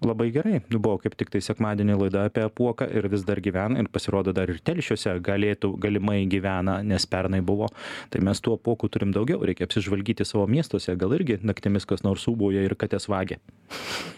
Labai 0.00 0.30
gerai. 0.32 0.62
Nu, 0.72 0.78
Buvo 0.82 0.96
kaip 1.02 1.14
tik 1.20 1.28
tai 1.34 1.42
sekmadienį 1.44 1.98
laida 2.00 2.24
apie 2.28 2.44
apuoką 2.46 2.86
ir 2.96 3.06
vis 3.12 3.24
dar 3.28 3.40
gyvena 3.44 3.82
ir 3.82 3.88
pasirodo 3.92 4.32
dar 4.34 4.48
ir 4.48 4.60
telšiuose 4.64 5.12
galėtų, 5.24 5.74
galimai 5.82 6.22
gyvena, 6.32 6.78
nes 6.86 7.04
pernai 7.06 7.42
buvo. 7.44 7.68
Tai 8.12 8.22
mes 8.24 8.40
tų 8.40 8.56
apuokų 8.56 8.88
turim 8.94 9.12
daugiau, 9.14 9.42
reikia 9.44 9.68
apsižvalgyti 9.68 10.24
savo 10.28 10.46
miestuose, 10.50 10.94
gal 10.96 11.12
irgi 11.18 11.36
naktimis 11.44 11.84
kas 11.88 12.04
nors 12.06 12.24
ūbauja 12.30 12.64
ir 12.64 12.74
katės 12.80 13.08
vagia. 13.12 13.38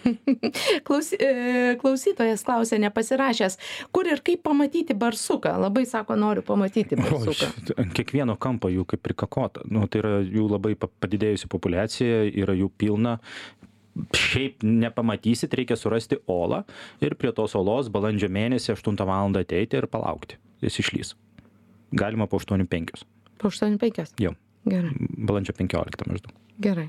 Klausy, 0.86 1.18
e, 1.18 1.74
klausytojas 1.80 2.44
klausė, 2.46 2.78
nepasirašęs, 2.84 3.58
kur 3.94 4.08
ir 4.10 4.22
kaip 4.26 4.44
pamatyti 4.46 4.96
barsuką. 4.98 5.56
Labai 5.64 5.84
sako, 5.88 6.16
noriu 6.20 6.44
pamatyti 6.46 6.98
barsuką. 7.00 7.50
Ant 7.82 7.94
kiekvieno 7.96 8.38
kampo 8.40 8.70
jų 8.72 8.86
kaip 8.94 9.02
prikakota. 9.04 9.64
Nu, 9.70 9.86
tai 9.90 10.02
yra 10.04 10.16
jų 10.22 10.48
labai 10.54 10.74
pa- 10.78 10.90
padidėjusi 11.02 11.50
populiacija, 11.52 12.24
yra 12.44 12.56
jų 12.58 12.70
pilna. 12.78 13.18
Šiaip 14.14 14.64
nepamatysit, 14.66 15.54
reikia 15.54 15.76
surasti 15.78 16.18
olą 16.26 16.64
ir 17.04 17.14
prie 17.14 17.30
tos 17.32 17.54
olos 17.54 17.90
balandžio 17.94 18.28
mėnesį 18.32 18.72
8 18.74 18.98
val. 19.06 19.30
ateiti 19.38 19.78
ir 19.78 19.86
palaukti. 19.86 20.38
Jis 20.64 20.80
išlys. 20.82 21.14
Galima 21.94 22.26
po 22.26 22.38
8.5. 22.42 23.04
Po 23.38 23.48
8.5. 23.52 24.18
Jau. 24.18 24.34
Gerai, 24.64 24.90
Balandžio 24.98 25.52
15 25.52 26.06
maždaug. 26.08 26.32
gerai, 26.58 26.88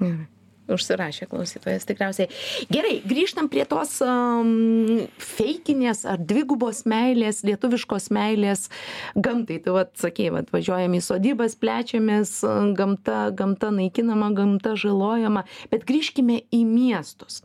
gerai. 0.00 0.26
Užsirašė 0.70 1.26
klausytojas 1.30 1.86
tikriausiai. 1.88 2.30
Gerai, 2.72 2.98
grįžtam 3.06 3.48
prie 3.52 3.64
tos 3.68 3.96
um, 4.04 5.00
feikinės 5.20 6.04
ar 6.08 6.20
dvigubos 6.22 6.84
meilės, 6.90 7.42
lietuviškos 7.46 8.10
meilės 8.14 8.68
gamtai. 9.16 9.58
Tu 9.64 9.74
vat 9.74 9.94
važiuojam 10.54 10.94
į 10.96 11.02
sodybas, 11.04 11.56
plečiamės, 11.60 12.36
gamta, 12.78 13.30
gamta 13.36 13.72
naikinama, 13.74 14.30
gamta 14.36 14.76
žalojama, 14.78 15.44
bet 15.72 15.86
grįžkime 15.88 16.42
į 16.54 16.62
miestus. 16.68 17.42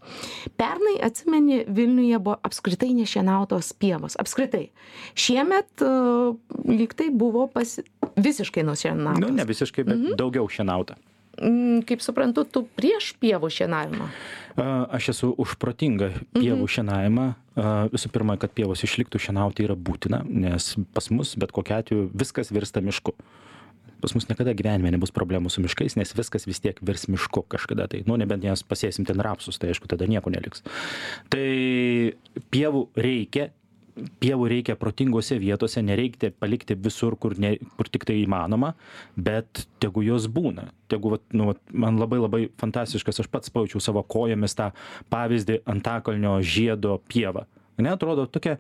Pernai, 0.60 0.98
atsimeni, 1.06 1.64
Vilniuje 1.66 2.20
buvo 2.22 2.38
apskritai 2.46 2.92
nešienautos 2.98 3.74
pievos. 3.80 4.18
Apskritai. 4.22 4.70
Šiemet 5.18 5.84
uh, 5.86 6.38
lyg 6.68 6.94
tai 6.98 7.10
buvo 7.10 7.48
pasi... 7.52 7.86
visiškai 8.16 8.64
nušienautos. 8.68 9.24
Nu, 9.24 9.34
ne 9.34 9.46
visiškai, 9.48 9.84
bet 9.88 9.98
mhm. 9.98 10.18
daugiau 10.20 10.48
šienauta. 10.52 11.00
Mm, 11.42 11.82
kaip 11.88 12.02
suprantu, 12.02 12.46
tu 12.48 12.64
prieš 12.78 13.14
pievų 13.20 13.50
šienavimą. 13.52 14.08
Aš 14.96 15.10
esu 15.12 15.34
už 15.38 15.58
protingą 15.60 16.14
pievų 16.34 16.64
Mhm. 16.64 16.74
šienavimą. 16.76 17.26
Visų 17.92 18.12
pirma, 18.12 18.38
kad 18.40 18.52
pievos 18.56 18.84
išliktų 18.84 19.20
šienauti 19.20 19.64
yra 19.68 19.76
būtina, 19.76 20.24
nes 20.28 20.76
pas 20.94 21.10
mus 21.12 21.36
bet 21.36 21.52
kokiu 21.52 21.76
atveju 21.80 22.10
viskas 22.14 22.52
virsta 22.52 22.82
mišku. 22.82 23.12
Pas 24.02 24.14
mus 24.14 24.28
niekada 24.28 24.54
gyvenime 24.54 24.92
nebus 24.92 25.10
problemų 25.12 25.50
su 25.50 25.62
miškais, 25.64 25.96
nes 25.96 26.14
viskas 26.14 26.46
vis 26.46 26.60
tiek 26.60 26.78
virs 26.84 27.08
mišku 27.08 27.46
kažkada 27.48 27.88
tai. 27.90 28.04
Nu, 28.06 28.16
nebent 28.18 28.44
jas 28.44 28.62
pasėsim 28.62 29.06
ten 29.08 29.18
rapsus, 29.20 29.58
tai 29.58 29.70
aišku, 29.72 29.88
tada 29.88 30.06
nieko 30.06 30.30
neliks. 30.30 30.62
Tai 31.30 32.14
pievų 32.52 32.88
reikia, 32.96 33.50
pievų 33.96 34.48
reikia 34.52 34.76
protingose 34.80 35.38
vietose, 35.40 35.82
nereikia 35.86 36.32
palikti 36.36 36.76
visur, 36.76 37.16
kur, 37.20 37.38
ne, 37.40 37.56
kur 37.78 37.90
tik 37.92 38.06
tai 38.08 38.18
įmanoma, 38.22 38.74
bet 39.16 39.66
tegu 39.84 40.04
jos 40.06 40.28
būna. 40.32 40.68
Tegu, 40.92 41.14
vat, 41.16 41.24
nu, 41.36 41.50
vat, 41.52 41.62
man 41.72 42.00
labai 42.02 42.20
labai 42.20 42.42
fantastiškas, 42.62 43.24
aš 43.24 43.32
pats 43.32 43.54
pajaučiau 43.56 43.84
savo 43.84 44.04
kojomis 44.04 44.58
tą 44.58 44.72
pavyzdį 45.14 45.62
Antakalnio 45.72 46.38
žiedo 46.44 47.00
pievą. 47.12 47.46
Ne, 47.80 47.92
atrodo 47.92 48.28
tokia 48.32 48.58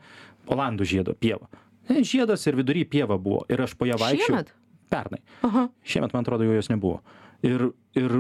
Olandų 0.52 0.88
žiedo 0.88 1.16
pieva. 1.18 1.48
Ne, 1.90 2.02
žiedas 2.06 2.44
ir 2.50 2.58
vidury 2.58 2.86
pieva 2.90 3.18
buvo. 3.22 3.44
Ir 3.52 3.64
aš 3.66 3.76
po 3.78 3.88
ją. 3.90 3.98
Šiemet? 3.98 4.52
Pernai. 4.92 5.22
Aha. 5.46 5.68
Šiemet, 5.86 6.14
man 6.14 6.26
atrodo, 6.26 6.46
jau 6.46 6.58
jos 6.58 6.70
nebuvo. 6.72 7.00
Ir, 7.46 7.70
ir 7.98 8.20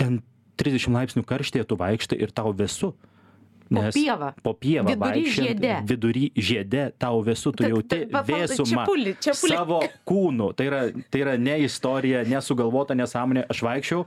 ten 0.00 0.20
30 0.60 0.92
laipsnių 0.94 1.24
karštėje 1.28 1.66
tu 1.68 1.78
vaikštai 1.80 2.18
ir 2.22 2.32
tau 2.34 2.52
vėsu. 2.56 2.92
Po 3.72 3.94
pievą. 3.96 4.28
Po 4.42 4.54
pievą 4.54 4.92
Vidury 4.92 5.24
žiede. 5.38 5.72
Vidury 5.88 6.28
žiede 6.36 6.84
tau 7.00 7.22
vėsu, 7.24 7.54
tu 7.56 7.66
jauti 7.68 8.04
vėsumą 8.12 8.84
čepuli, 8.84 9.16
čepuli. 9.22 9.56
savo 9.56 9.80
kūnu. 10.08 10.52
Tai 10.58 10.68
yra, 10.68 10.84
tai 11.10 11.24
yra 11.24 11.38
ne 11.40 11.58
istorija, 11.66 12.22
nesugalvota 12.28 12.96
nesąmonė. 12.98 13.46
Aš 13.52 13.64
vaikščiau. 13.66 14.06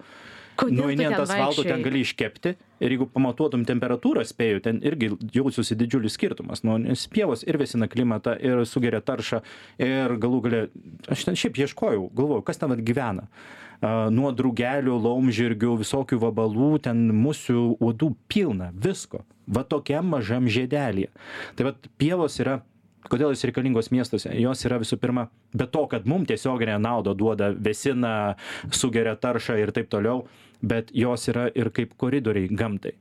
Nueini 0.56 1.04
ant 1.04 1.17
ten 1.17 1.25
asfalto, 1.25 1.65
ten 1.67 1.82
gali 1.84 2.01
iškepti 2.06 2.54
ir 2.56 2.93
jeigu 2.93 3.08
pamatuotum 3.12 3.65
temperatūrą, 3.67 4.23
spėju, 4.28 4.62
ten 4.63 4.80
irgi 4.88 5.12
jausiuosi 5.36 5.75
didžiulis 5.80 6.15
skirtumas. 6.15 6.63
Nu, 6.63 6.78
nes 6.80 7.06
pievos 7.12 7.43
ir 7.47 7.60
vėsina 7.60 7.89
klimatą, 7.91 8.38
ir 8.39 8.63
sugeria 8.69 9.01
taršą, 9.04 9.41
ir 9.84 10.15
galų 10.21 10.41
gale, 10.47 10.63
aš 11.12 11.28
ten 11.28 11.39
šiaip 11.39 11.60
ieškojau, 11.65 12.10
galvojau, 12.15 12.45
kas 12.47 12.62
ten 12.62 12.75
gyvena. 12.88 13.28
nuo 14.10 14.32
drugelių, 14.32 14.95
laumžirgių, 15.04 15.75
visokių 15.82 16.17
vabalų, 16.21 16.69
ten 16.88 17.10
musių, 17.12 17.75
uodų 17.84 18.15
pilna, 18.32 18.71
visko. 18.71 19.25
Va 19.48 19.66
tokiam 19.68 20.08
mažam 20.10 20.48
žiedelį. 20.50 21.10
Tai 21.56 21.70
va 21.70 21.76
pievos 22.02 22.40
yra 22.42 22.60
kodėl 23.10 23.34
jos 23.34 23.46
reikalingos 23.46 23.92
miestuose? 23.94 24.32
Jos 24.42 24.66
yra 24.66 24.80
visų 24.82 24.98
pirma 25.02 25.28
be 25.54 25.68
to 25.70 25.86
kad 25.92 26.08
mum 26.10 26.26
tiesioginę 26.26 26.80
naudą 26.82 27.14
duoda 27.18 27.52
vėsina 27.54 28.36
sugeria 28.74 29.16
taršą 29.16 29.60
ir 29.62 29.74
taip 29.76 29.92
toliau 29.94 30.26
bet 30.66 30.90
jos 30.96 31.28
yra 31.30 31.48
ir 31.54 31.70
kaip 31.76 31.94
koridoriai 32.02 32.50
gamtai. 32.50 32.96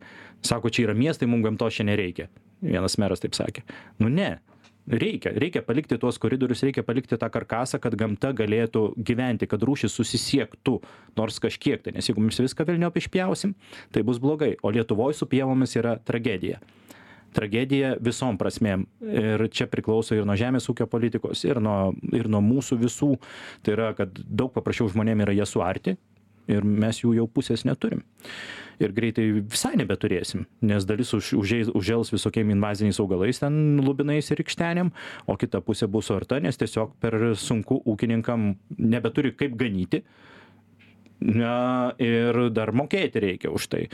Sako 0.45 0.69
čia 0.69 0.89
yra 0.89 0.97
miestai 0.99 1.29
mum 1.31 1.45
gamtos 1.45 1.79
čia 1.79 1.87
nereikia. 1.89 2.29
Vienas 2.65 2.99
meras 3.01 3.23
taip 3.25 3.37
sakė. 3.37 3.65
Nu 4.01 4.11
ne 4.13 4.37
reikia 4.87 5.33
reikia 5.37 5.63
palikti 5.63 5.99
tuos 5.99 6.19
koridorius 6.21 6.63
reikia 6.67 6.85
palikti 6.85 7.17
tą 7.21 7.31
karkasą 7.33 7.81
kad 7.81 7.97
gamta 7.97 8.33
galėtų 8.37 8.87
gyventi 8.97 9.49
kad 9.49 9.63
rūšys 9.65 9.95
susisiektų 9.97 10.79
nors 11.17 11.41
kažkiek 11.41 11.83
tai 11.83 11.95
nes 11.97 12.09
jeigu 12.09 12.25
mes 12.25 12.41
viską 12.41 12.67
velniop 12.69 12.97
išpjausim 13.01 13.55
tai 13.93 14.03
bus 14.03 14.21
blogai. 14.21 14.55
O 14.63 14.71
lietuvoj 14.71 15.15
su 15.15 15.29
pievomis 15.31 15.77
yra 15.81 15.97
tragedija. 15.99 16.61
Tragedija 17.35 17.97
visom 17.99 18.37
prasmėm. 18.39 18.85
Ir 19.03 19.49
čia 19.51 19.67
priklauso 19.67 20.15
ir 20.15 20.27
nuo 20.29 20.37
žemės 20.39 20.69
ūkio 20.71 20.87
politikos 20.91 21.43
ir 21.49 21.59
nuo 21.63 21.93
ir 22.15 22.29
nuo 22.31 22.43
mūsų 22.45 22.79
visų. 22.85 23.15
Tai 23.65 23.75
yra 23.75 23.91
kad 23.99 24.15
daug 24.15 24.53
paprasčiau 24.55 24.93
žmonėm 24.93 25.25
yra 25.27 25.35
jas 25.35 25.55
suarti 25.57 25.97
ir 26.51 26.65
mes 26.65 27.01
jų 27.03 27.15
jau 27.19 27.27
pusės 27.31 27.65
neturim. 27.69 28.05
Ir 28.83 28.91
greitai 28.91 29.29
visai 29.39 29.77
nebeturėsim 29.79 30.49
nes 30.67 30.87
dalis 30.89 31.13
už 31.15 31.31
užeis 31.39 31.71
užžels 31.79 32.11
visokiem 32.11 32.51
invaziniais 32.51 32.99
augalais 32.99 33.39
ten 33.39 33.79
lubinais 33.85 34.31
ir 34.31 34.41
rykštenėm 34.43 34.91
o 35.31 35.37
kita 35.39 35.61
pusė 35.63 35.87
bus 35.87 36.11
suarta 36.11 36.41
nes 36.43 36.59
tiesiog 36.59 36.97
per 37.01 37.15
sunku 37.39 37.79
ūkininkam 37.87 38.55
nebeturi 38.79 39.35
kaip 39.39 39.57
ganyti. 39.61 40.03
Na 41.25 41.95
ir 42.03 42.37
dar 42.53 42.75
mokėti 42.77 43.23
reikia 43.23 43.53
už 43.55 43.69
tai. 43.73 43.85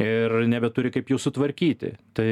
Ir 0.00 0.32
nebeturi 0.48 0.92
kaip 0.94 1.10
jų 1.10 1.18
sutvarkyti. 1.20 1.90
Tai 2.16 2.30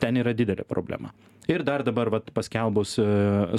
ten 0.00 0.18
yra 0.18 0.32
didelė 0.34 0.64
problema 0.66 1.12
ir 1.48 1.64
dar 1.66 1.82
dabar 1.86 2.10
vat 2.12 2.30
paskelbus 2.36 2.96
e, 3.00 3.06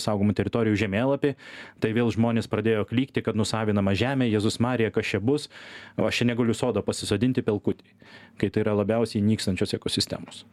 saugomų 0.01 0.35
teritorijų 0.37 0.77
žemėlapį 0.83 1.33
tai 1.81 1.91
vėl 1.97 2.11
žmonės 2.13 2.49
pradėjo 2.51 2.85
klykti 2.89 3.23
kad 3.25 3.37
nusavinama 3.39 3.95
žemė 3.97 4.29
jėzus 4.29 4.59
marija 4.63 4.93
kas 4.95 5.09
čia 5.09 5.19
bus 5.23 5.49
o 5.97 6.07
aš 6.09 6.21
čia 6.21 6.29
negaliu 6.31 6.55
sodo 6.57 6.85
pasisodinti 6.85 7.45
pelkutėj 7.45 7.93
kai 8.39 8.51
tai 8.53 8.65
yra 8.65 8.77
labiausiai 8.79 9.25
nykstančios 9.25 9.75
ekosistemos 9.79 10.45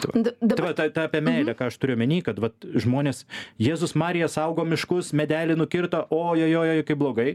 Tai 0.00 0.08
va, 0.08 0.22
tai, 0.24 0.64
va, 0.64 0.70
tai, 0.72 0.86
tai 0.88 1.02
apie 1.04 1.20
meilę, 1.20 1.50
mhm. 1.50 1.56
ką 1.58 1.66
aš 1.68 1.76
turiu 1.76 1.98
menį, 2.00 2.22
kad 2.24 2.38
vat, 2.40 2.54
žmonės, 2.80 3.26
Jėzus 3.60 3.92
Marija 3.98 4.24
saugo 4.32 4.64
miškus, 4.64 5.10
medelį 5.12 5.58
nukirto, 5.60 6.00
ojojojo, 6.16 6.84
kaip 6.88 7.00
blogai, 7.02 7.26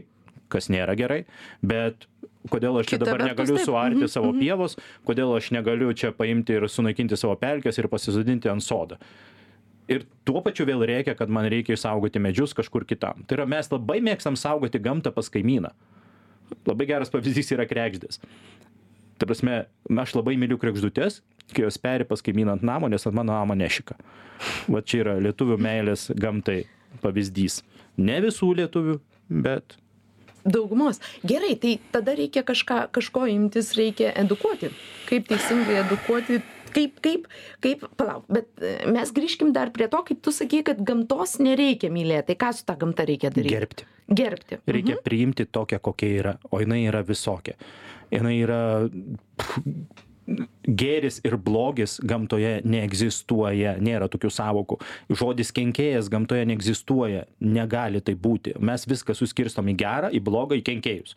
kas 0.50 0.66
nėra 0.72 0.96
gerai, 0.98 1.20
bet 1.62 2.08
kodėl 2.50 2.80
aš 2.80 2.90
čia 2.90 2.98
dabar 3.02 3.22
negaliu 3.22 3.56
taip. 3.56 3.66
suarti 3.68 4.00
-hmm. 4.02 4.10
savo 4.10 4.32
mhm. 4.32 4.40
pievos, 4.40 4.76
kodėl 5.06 5.36
aš 5.36 5.52
negaliu 5.54 5.92
čia 5.94 6.10
paimti 6.12 6.58
ir 6.58 6.68
sunaikinti 6.68 7.16
savo 7.16 7.36
pelkės 7.36 7.78
ir 7.78 7.88
pasisodinti 7.88 8.50
ant 8.50 8.62
sodą. 8.62 8.98
Ir 9.90 10.04
tuo 10.26 10.42
pačiu 10.44 10.66
vėl 10.68 10.84
reikia, 10.86 11.16
kad 11.18 11.30
man 11.32 11.48
reikia 11.50 11.74
išsaugoti 11.74 12.22
medžius 12.22 12.54
kažkur 12.54 12.86
kitam. 12.88 13.24
Tai 13.26 13.40
yra, 13.40 13.48
mes 13.50 13.70
labai 13.72 13.98
mėgstam 14.04 14.38
saugoti 14.38 14.80
gamtą 14.82 15.10
pas 15.14 15.30
kaimyną. 15.32 15.72
Labai 16.68 16.86
geras 16.86 17.10
pavyzdys 17.10 17.50
yra 17.56 17.66
krekždės. 17.66 18.20
Ta 19.18 19.26
prasme, 19.26 19.64
aš 20.02 20.14
labai 20.18 20.36
myliu 20.40 20.58
krekždutės, 20.60 21.20
kai 21.52 21.66
jos 21.66 21.78
peri 21.82 22.06
pas 22.08 22.22
kaimyną 22.24 22.56
ant 22.56 22.66
namo, 22.66 22.90
nes 22.90 23.06
ant 23.06 23.16
mano 23.16 23.34
namo 23.34 23.56
nešika. 23.58 23.98
Va 24.70 24.82
čia 24.86 25.02
yra 25.04 25.18
lietuvių 25.22 25.58
meilės 25.62 26.08
gamtai 26.14 26.64
pavyzdys. 27.02 27.60
Ne 27.98 28.20
visų 28.24 28.52
lietuvių, 28.62 28.98
bet 29.42 29.76
daugumos 30.44 30.98
gerai 31.22 31.54
tai 31.56 31.76
tada 31.94 32.14
reikia 32.18 32.42
kažką 32.42 32.88
kažko 32.90 33.26
imtis 33.30 33.72
reikia 33.78 34.10
edukuoti 34.18 34.72
kaip 35.06 35.28
teisingai 35.30 35.78
edukuoti 35.84 36.40
kaip 36.74 37.00
kaip 37.04 37.26
kaip 37.64 37.86
palauk 38.00 38.28
bet 38.32 38.48
e, 38.62 38.74
mes 38.92 39.14
grįžkim 39.14 39.52
dar 39.56 39.72
prie 39.74 39.88
to 39.92 40.02
kaip 40.08 40.22
tu 40.24 40.34
sakei 40.34 40.62
kad 40.66 40.80
gamtos 40.86 41.38
nereikia 41.42 41.92
mylėt. 41.92 42.28
Tai 42.30 42.38
ką 42.44 42.52
su 42.56 42.66
ta 42.68 42.76
gamta 42.80 43.06
reikia 43.08 43.32
daryt 43.34 43.52
gerbti. 43.52 43.88
Gerbti. 44.12 44.60
Reikia 44.66 44.96
mhm. 44.96 45.04
priimti 45.06 45.46
tokią 45.46 45.80
kokia 45.82 46.14
yra 46.20 46.38
o 46.50 46.60
jinai 46.62 46.82
yra 46.88 47.04
visokia. 47.06 47.56
Jinai 48.12 48.38
yra 48.42 48.62
gėris 50.82 51.18
ir 51.26 51.36
blogis 51.42 51.96
gamtoje 52.06 52.60
neegzistuoja 52.68 53.74
nėra 53.82 54.06
tokių 54.12 54.30
sąvokų 54.30 54.78
žodis 55.18 55.50
kenkėjas 55.54 56.10
gamtoje 56.12 56.46
neegzistuoja 56.48 57.24
negali 57.42 58.02
taip 58.04 58.20
būti. 58.22 58.54
Mes 58.62 58.86
viską 58.88 59.16
suskirstom 59.18 59.72
į 59.72 59.78
gerą 59.82 60.12
į 60.14 60.22
blogą 60.22 60.58
į 60.60 60.64
kenkėjus 60.68 61.16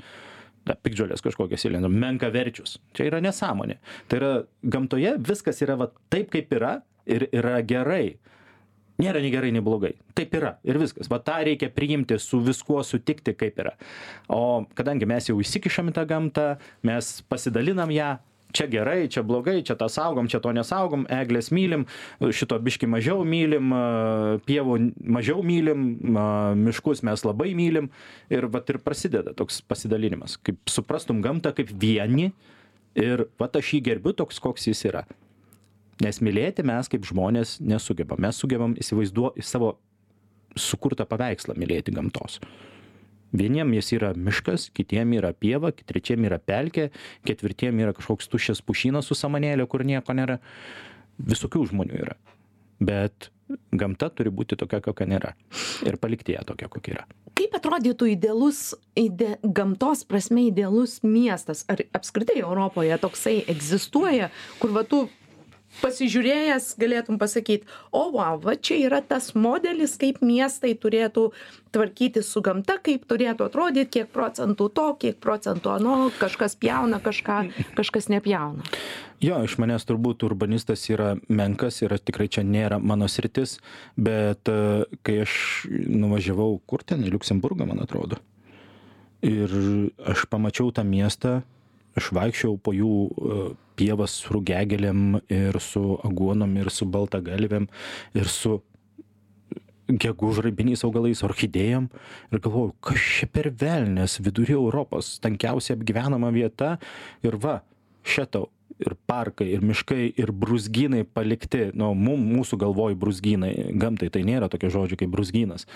na 0.66 0.76
piktžoles 0.76 1.24
kažkokias 1.26 1.66
įlendam 1.68 1.96
menkaverčius. 2.02 2.80
Čia 2.98 3.10
yra 3.12 3.22
nesąmonė. 3.24 3.80
Tai 4.10 4.20
yra 4.20 4.32
gamtoje 4.64 5.16
viskas 5.22 5.62
yra 5.66 5.78
va 5.80 5.92
taip 6.14 6.32
kaip 6.34 6.54
yra 6.58 6.80
ir 7.06 7.28
yra 7.32 7.60
gerai. 7.66 8.18
Nėra 9.02 9.20
nei 9.20 9.32
gerai 9.34 9.52
nei 9.52 9.64
blogai. 9.64 9.92
Taip 10.16 10.34
yra 10.38 10.54
ir 10.64 10.80
viskas. 10.80 11.10
Va 11.12 11.20
tą 11.24 11.42
reikia 11.44 11.68
priimti 11.74 12.18
su 12.22 12.40
viskuo 12.44 12.80
sutikti 12.88 13.36
kaip 13.36 13.60
yra. 13.60 13.76
O 14.32 14.64
kadangi 14.78 15.08
mes 15.10 15.28
jau 15.30 15.36
įsikišam 15.44 15.92
į 15.92 15.98
tą 15.98 16.06
gamtą 16.10 16.48
mes 16.88 17.18
pasidalinam 17.30 17.92
ją 17.92 18.16
čia 18.56 18.68
gerai 18.72 19.08
čia 19.12 19.24
blogai 19.28 19.60
čia 19.66 19.76
tą 19.80 19.90
saugom 19.92 20.30
čia 20.32 20.40
to 20.44 20.54
nesaugom 20.56 21.06
egles 21.12 21.52
mylim 21.56 21.86
šito 22.24 22.58
biškį 22.64 22.90
mažiau 22.90 23.26
mylim 23.28 23.74
pievų 24.48 24.78
mažiau 25.18 25.44
mylim 25.46 25.86
miškus 26.66 27.04
mes 27.06 27.26
labai 27.28 27.54
mylim. 27.58 27.90
Ir 28.32 28.48
vat 28.52 28.70
ir 28.72 28.80
prasideda 28.84 29.36
toks 29.38 29.62
pasidalinimas 29.68 30.38
kaip 30.42 30.60
suprastum 30.72 31.22
gamtą 31.26 31.54
kaip 31.58 31.72
vienį 31.72 32.32
ir 33.02 33.28
vat 33.42 33.58
aš 33.60 33.76
jį 33.76 33.84
gerbiu 33.90 34.16
toks 34.16 34.40
koks 34.40 34.70
jis 34.72 34.86
yra. 34.90 35.06
Nes 36.04 36.20
mylėti 36.24 36.64
mes 36.68 36.90
kaip 36.92 37.06
žmonės 37.08 37.58
nesugebam. 37.64 38.20
Mes 38.20 38.40
sugebam 38.40 38.76
įsivaizduo 38.80 39.32
savo 39.44 39.76
sukurtą 40.60 41.06
paveikslą 41.08 41.56
mylėti 41.60 41.94
gamtos 41.96 42.40
vieniem 43.38 43.74
jis 43.78 43.94
yra 43.98 44.14
miškas 44.16 44.70
kitiem 44.76 45.14
yra 45.20 45.34
pieva 45.34 45.72
trečiam 45.76 46.26
yra 46.28 46.40
pelkė 46.40 46.90
ketvirtiem 47.28 47.80
yra 47.84 47.94
kažkoks 47.98 48.30
tuščias 48.32 48.64
pušynas 48.66 49.10
su 49.10 49.18
samanėle 49.18 49.68
kur 49.70 49.86
nieko 49.86 50.16
nėra. 50.16 50.40
Visokių 51.16 51.64
žmonių 51.72 52.02
yra. 52.02 52.18
Bet 52.84 53.30
gamta 53.72 54.10
turi 54.12 54.32
būti 54.34 54.58
tokia 54.60 54.82
kokia 54.84 55.08
nėra. 55.08 55.34
Ir 55.86 56.00
palikti 56.02 56.36
ją 56.36 56.44
tokią 56.50 56.70
kokia 56.72 56.96
yra. 56.98 57.06
Kaip 57.36 57.56
atrodytų 57.58 58.10
idealus 58.14 58.74
ide 58.98 59.36
gamtos 59.44 60.06
prasme 60.08 60.48
idealus 60.50 61.02
miestas? 61.04 61.66
Ar 61.72 61.84
apskritai 61.96 62.40
europoje 62.42 62.98
toksai 63.02 63.38
egzistuoja 63.52 64.32
kur 64.60 64.74
va 64.76 64.86
tu 64.88 65.06
pasižiūrėjęs 65.82 66.74
galėtum 66.82 67.20
pasakyt 67.22 67.66
o 67.92 68.08
vau 68.14 68.36
va 68.42 68.56
čia 68.56 68.78
yra 68.88 69.02
tas 69.06 69.34
modelis 69.36 69.96
kaip 70.02 70.22
miestai 70.26 70.74
turėtų 70.80 71.30
tvarkytis 71.76 72.30
su 72.32 72.44
gamta 72.46 72.78
kaip 72.84 73.08
turėtų 73.10 73.50
atrodyt 73.50 73.92
kiek 73.94 74.12
procentų 74.14 74.70
to 74.78 74.88
kiek 75.02 75.20
procentų 75.24 75.74
ano 75.76 75.98
kažkas 76.20 76.56
pjauna 76.60 77.02
kažką 77.04 77.40
kažkas 77.76 78.10
nepjauna. 78.14 78.64
Jo 79.24 79.40
iš 79.48 79.58
manęs 79.62 79.88
turbūt 79.88 80.26
urbanistas 80.28 80.84
yra 80.92 81.16
menkas 81.32 81.82
ir 81.82 81.96
tikrai 81.98 82.28
čia 82.32 82.44
nėra 82.44 82.80
mano 82.80 83.08
sritis 83.12 83.58
bet 83.96 84.52
e, 84.52 84.86
kai 85.08 85.22
aš 85.24 85.66
nuvažiavau 85.72 86.60
kur 86.68 86.84
ten 86.84 87.04
į 87.06 87.16
liuksemburgą 87.16 87.68
man 87.70 87.84
atrodo. 87.84 88.20
Ir 89.26 89.50
aš 90.06 90.28
pamačiau 90.30 90.70
tą 90.76 90.84
miestą 90.86 91.40
aš 91.96 92.12
vaikščiojau 92.16 92.60
po 92.62 92.74
jų 92.76 92.94
e, 93.08 93.42
pievas 93.80 94.16
su 94.22 94.36
rugiagėlėm 94.36 95.20
ir 95.32 95.60
su 95.64 95.98
aguonom 96.08 96.56
ir 96.60 96.72
su 96.74 96.88
baltagalvėm 96.90 97.68
ir 98.16 98.32
su 98.32 98.60
gegužraibiniais 99.86 100.84
augalais 100.86 101.22
orchidėjom. 101.26 101.90
Ir 102.34 102.42
galvojau 102.42 102.74
kas 102.84 103.06
čia 103.20 103.30
per 103.30 103.52
velnias 103.54 104.18
vidury 104.24 104.56
europos 104.58 105.16
tankiausia 105.24 105.76
apgyvenama 105.78 106.32
vieta. 106.34 106.76
Ir 107.26 107.38
va 107.42 107.60
še 108.06 108.26
tau 108.30 108.50
ir 108.82 108.96
parkai 109.08 109.48
ir 109.56 109.64
miškai 109.64 110.10
ir 110.20 110.34
brūzgynai 110.36 111.06
palikti. 111.06 111.70
Nu 111.78 111.94
mum 111.98 112.26
mūsų 112.34 112.60
galvoj 112.66 112.98
brūzgynai 113.00 113.54
gamtai 113.80 114.12
tai 114.12 114.26
nėra 114.28 114.50
tokio 114.52 114.74
žodžio 114.74 115.00
kaip 115.00 115.14
brūzgynas. 115.14 115.68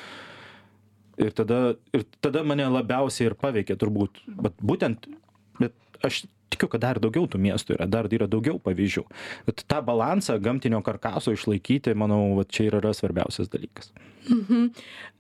Ir 1.20 1.34
tada 1.36 1.76
ir 1.94 2.06
tada 2.24 2.46
mane 2.48 2.68
labiausiai 2.72 3.30
ir 3.30 3.40
paveikė 3.40 3.76
turbūt 3.80 4.24
vat 4.40 4.56
būtent 4.64 5.10
bet 5.60 5.76
aš 6.06 6.24
tikiu 6.50 6.70
kad 6.72 6.82
dar 6.82 7.00
daugiau 7.02 7.28
tų 7.30 7.40
miestų 7.42 7.76
yra 7.78 7.88
dar 7.90 8.10
yra 8.12 8.28
daugiau 8.30 8.60
pavyzdžių. 8.64 9.06
Bet 9.48 9.64
tą 9.70 9.82
balansą 9.86 10.40
gamtinio 10.42 10.82
karkaso 10.86 11.34
išlaikyti 11.36 11.94
manau 11.98 12.36
va 12.40 12.46
čia 12.50 12.70
ir 12.70 12.80
yra 12.82 12.94
svarbiausias 12.96 13.52
dalykas. 13.54 13.94
Mhm. 14.30 14.66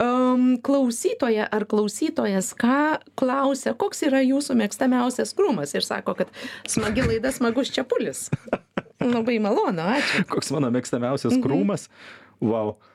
um, 0.03 0.57
klausytoja 0.61 1.47
ar 1.49 1.63
klausytojas 1.65 2.51
ką 2.59 2.99
klausia 3.17 3.73
koks 3.73 4.03
yra 4.05 4.19
jūsų 4.21 4.57
mėgstamiausias 4.59 5.31
krūmas 5.37 5.73
ir 5.73 5.85
sako 5.87 6.17
kad 6.19 6.33
smagi 6.67 7.07
laida 7.07 7.31
smagus 7.33 7.71
čepulis. 7.73 8.27
Labai 9.15 9.39
malonu 9.39 9.87
ačiū. 9.95 10.25
Koks 10.29 10.51
mano 10.51 10.69
mėgstamiausias 10.75 11.37
mhm. 11.37 11.43
krūmas? 11.45 11.87
Vau. 12.43 12.75
Š- 12.75 12.88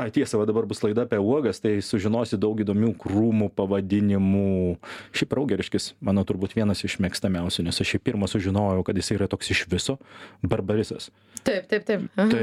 Ai, 0.00 0.08
tiesa, 0.14 0.38
va 0.40 0.46
dabar 0.48 0.64
bus 0.68 0.80
laida 0.80 1.04
apie 1.04 1.18
uogas, 1.20 1.60
tai 1.60 1.74
sužinosi 1.84 2.38
daug 2.40 2.60
įdomių 2.64 2.94
krūmų 3.00 3.50
pavadinimų. 3.56 4.78
Šiaip 5.12 5.36
raugeriškis, 5.36 5.90
mano 6.00 6.24
turbūt 6.28 6.56
vienas 6.56 6.80
iš 6.86 6.96
mėgstamiausių, 7.04 7.66
nes 7.68 7.82
aš 7.84 7.94
šį 7.94 8.00
pirmą 8.08 8.30
sužinojau, 8.32 8.84
kad 8.88 8.96
jis 8.96 9.12
yra 9.16 9.28
toks 9.30 9.52
iš 9.52 9.66
viso 9.72 9.98
barbarisas. 10.40 11.10
Taip, 11.44 11.68
taip, 11.68 11.84
taip. 11.88 12.08
Tai 12.16 12.42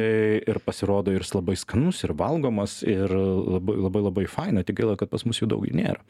ir 0.54 0.62
pasirodo 0.66 1.14
ir 1.16 1.26
jis 1.26 1.34
labai 1.38 1.58
skanus, 1.58 2.04
ir 2.06 2.14
valgomas, 2.20 2.82
ir 2.86 3.10
labai 3.10 3.80
labai, 3.90 4.06
labai 4.12 4.26
faina, 4.30 4.66
tik 4.68 4.82
gaila, 4.82 4.98
kad 5.00 5.10
pas 5.10 5.26
mus 5.26 5.42
jų 5.42 5.50
daug 5.50 5.66
nėra. 5.66 6.02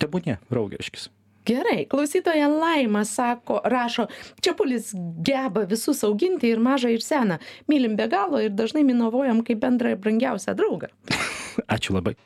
Tebūnė, 0.00 0.40
raugeriškis. 0.54 1.10
Gerai, 1.44 1.84
klausytoja 1.90 2.48
Laima 2.48 3.04
sako, 3.04 3.60
rašo, 3.64 4.06
Čiapulis 4.40 4.94
geba 5.26 5.66
visus 5.68 6.00
auginti 6.04 6.48
ir 6.48 6.62
mažą 6.62 6.94
ir 6.94 7.04
seną. 7.04 7.36
Mylim 7.68 7.98
be 8.00 8.08
galo 8.08 8.40
ir 8.40 8.54
dažnai 8.56 8.84
minovojam 8.84 9.42
kaip 9.44 9.60
bendrą 9.60 9.92
ir 9.92 10.00
brangiausią 10.00 10.56
draugą. 10.56 10.88
Ačiū 11.74 11.98
labai. 11.98 12.16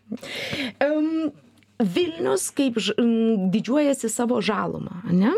Um, 0.84 1.32
Vilnius 1.78 2.48
kaip 2.54 2.78
ž, 2.78 2.94
m, 2.98 3.50
didžiuojasi 3.54 4.10
savo 4.10 4.40
žalumą, 4.42 5.02
ne? 5.10 5.34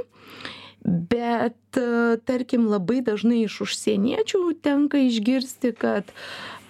Bet, 0.85 1.77
e, 1.77 2.17
tarkim, 2.25 2.65
labai 2.73 3.03
dažnai 3.05 3.43
iš 3.45 3.59
užsieniečių 3.67 4.41
tenka 4.65 5.01
išgirsti, 5.05 5.75
kad 5.77 6.09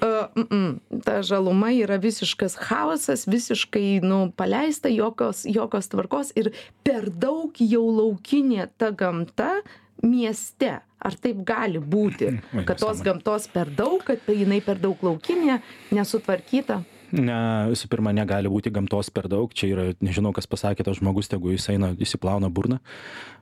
mm, 0.00 0.46
mm, 0.50 1.00
ta 1.04 1.20
žaluma 1.26 1.72
yra 1.76 1.98
visiškas 2.00 2.56
chaosas, 2.60 3.26
visiškai 3.30 4.00
nu, 4.04 4.30
paleista, 4.36 4.90
jokios, 4.92 5.44
jokios 5.48 5.90
tvarkos 5.92 6.32
ir 6.40 6.52
per 6.86 7.10
daug 7.10 7.56
jau 7.60 7.86
laukinė 7.88 8.68
ta 8.80 8.90
gamta 8.90 9.58
mieste. 10.02 10.80
Ar 11.00 11.14
taip 11.16 11.38
gali 11.48 11.80
būti, 11.80 12.26
Oi, 12.28 12.64
kad 12.68 12.76
tos 12.76 12.98
gamtos 13.00 13.46
per 13.48 13.70
daug, 13.72 14.02
kad 14.04 14.26
jinai 14.28 14.58
per 14.60 14.76
daug 14.82 15.00
laukinė, 15.00 15.62
nesutvarkyta? 15.96 16.82
Ne, 17.16 17.38
visų 17.72 17.88
pirma, 17.90 18.12
negali 18.14 18.50
būti 18.52 18.70
gamtos 18.74 19.10
per 19.10 19.26
daug. 19.30 19.50
Čia 19.56 19.70
yra, 19.72 19.86
nežinau, 20.04 20.34
kas 20.36 20.46
pasakė, 20.50 20.84
tas 20.86 21.00
žmogus, 21.00 21.30
tegu 21.30 21.54
jis 21.54 21.66
eina, 21.72 21.90
įsiplauna 21.98 22.50
burną. 22.52 22.78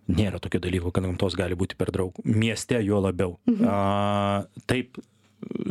Nėra 0.09 0.41
tokio 0.41 0.61
dalyko, 0.65 0.93
kad 0.95 1.05
gamtos 1.05 1.37
gali 1.37 1.59
būti 1.59 1.77
per 1.77 1.93
daug. 1.93 2.17
Mieste 2.25 2.79
juo 2.81 3.03
labiau. 3.05 3.37
A, 3.67 4.47
taip, 4.71 5.03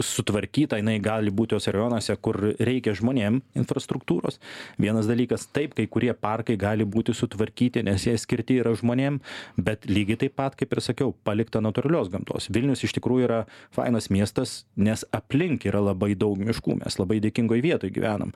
sutvarkyta, 0.03 0.80
jinai 0.80 0.97
gali 1.03 1.32
būti 1.34 1.56
tos 1.56 1.67
rajonuose, 1.73 2.15
kur 2.23 2.39
reikia 2.56 2.93
žmonėm 2.97 3.41
infrastruktūros. 3.58 4.39
Vienas 4.82 5.10
dalykas, 5.10 5.47
taip, 5.53 5.75
kai 5.77 5.88
kurie 5.91 6.13
parkai 6.13 6.58
gali 6.60 6.86
būti 6.88 7.15
sutvarkyti, 7.17 7.84
nes 7.86 8.06
jie 8.08 8.15
skirti 8.19 8.60
yra 8.62 8.73
žmonėm, 8.77 9.19
bet 9.58 9.88
lygiai 9.89 10.21
taip 10.23 10.38
pat, 10.39 10.56
kaip 10.60 10.73
ir 10.73 10.84
sakiau, 10.84 11.13
palikta 11.27 11.62
natūralios 11.63 12.12
gamtos. 12.13 12.49
Vilnius 12.53 12.86
iš 12.88 12.95
tikrųjų 12.97 13.27
yra 13.27 13.41
fainas 13.75 14.12
miestas, 14.13 14.62
nes 14.75 15.06
aplink 15.15 15.67
yra 15.67 15.84
labai 15.89 16.13
daug 16.15 16.39
miškų, 16.39 16.80
mes 16.84 16.99
labai 17.01 17.19
dėkingoje 17.23 17.65
vietoje 17.65 17.95
gyvenam. 17.97 18.34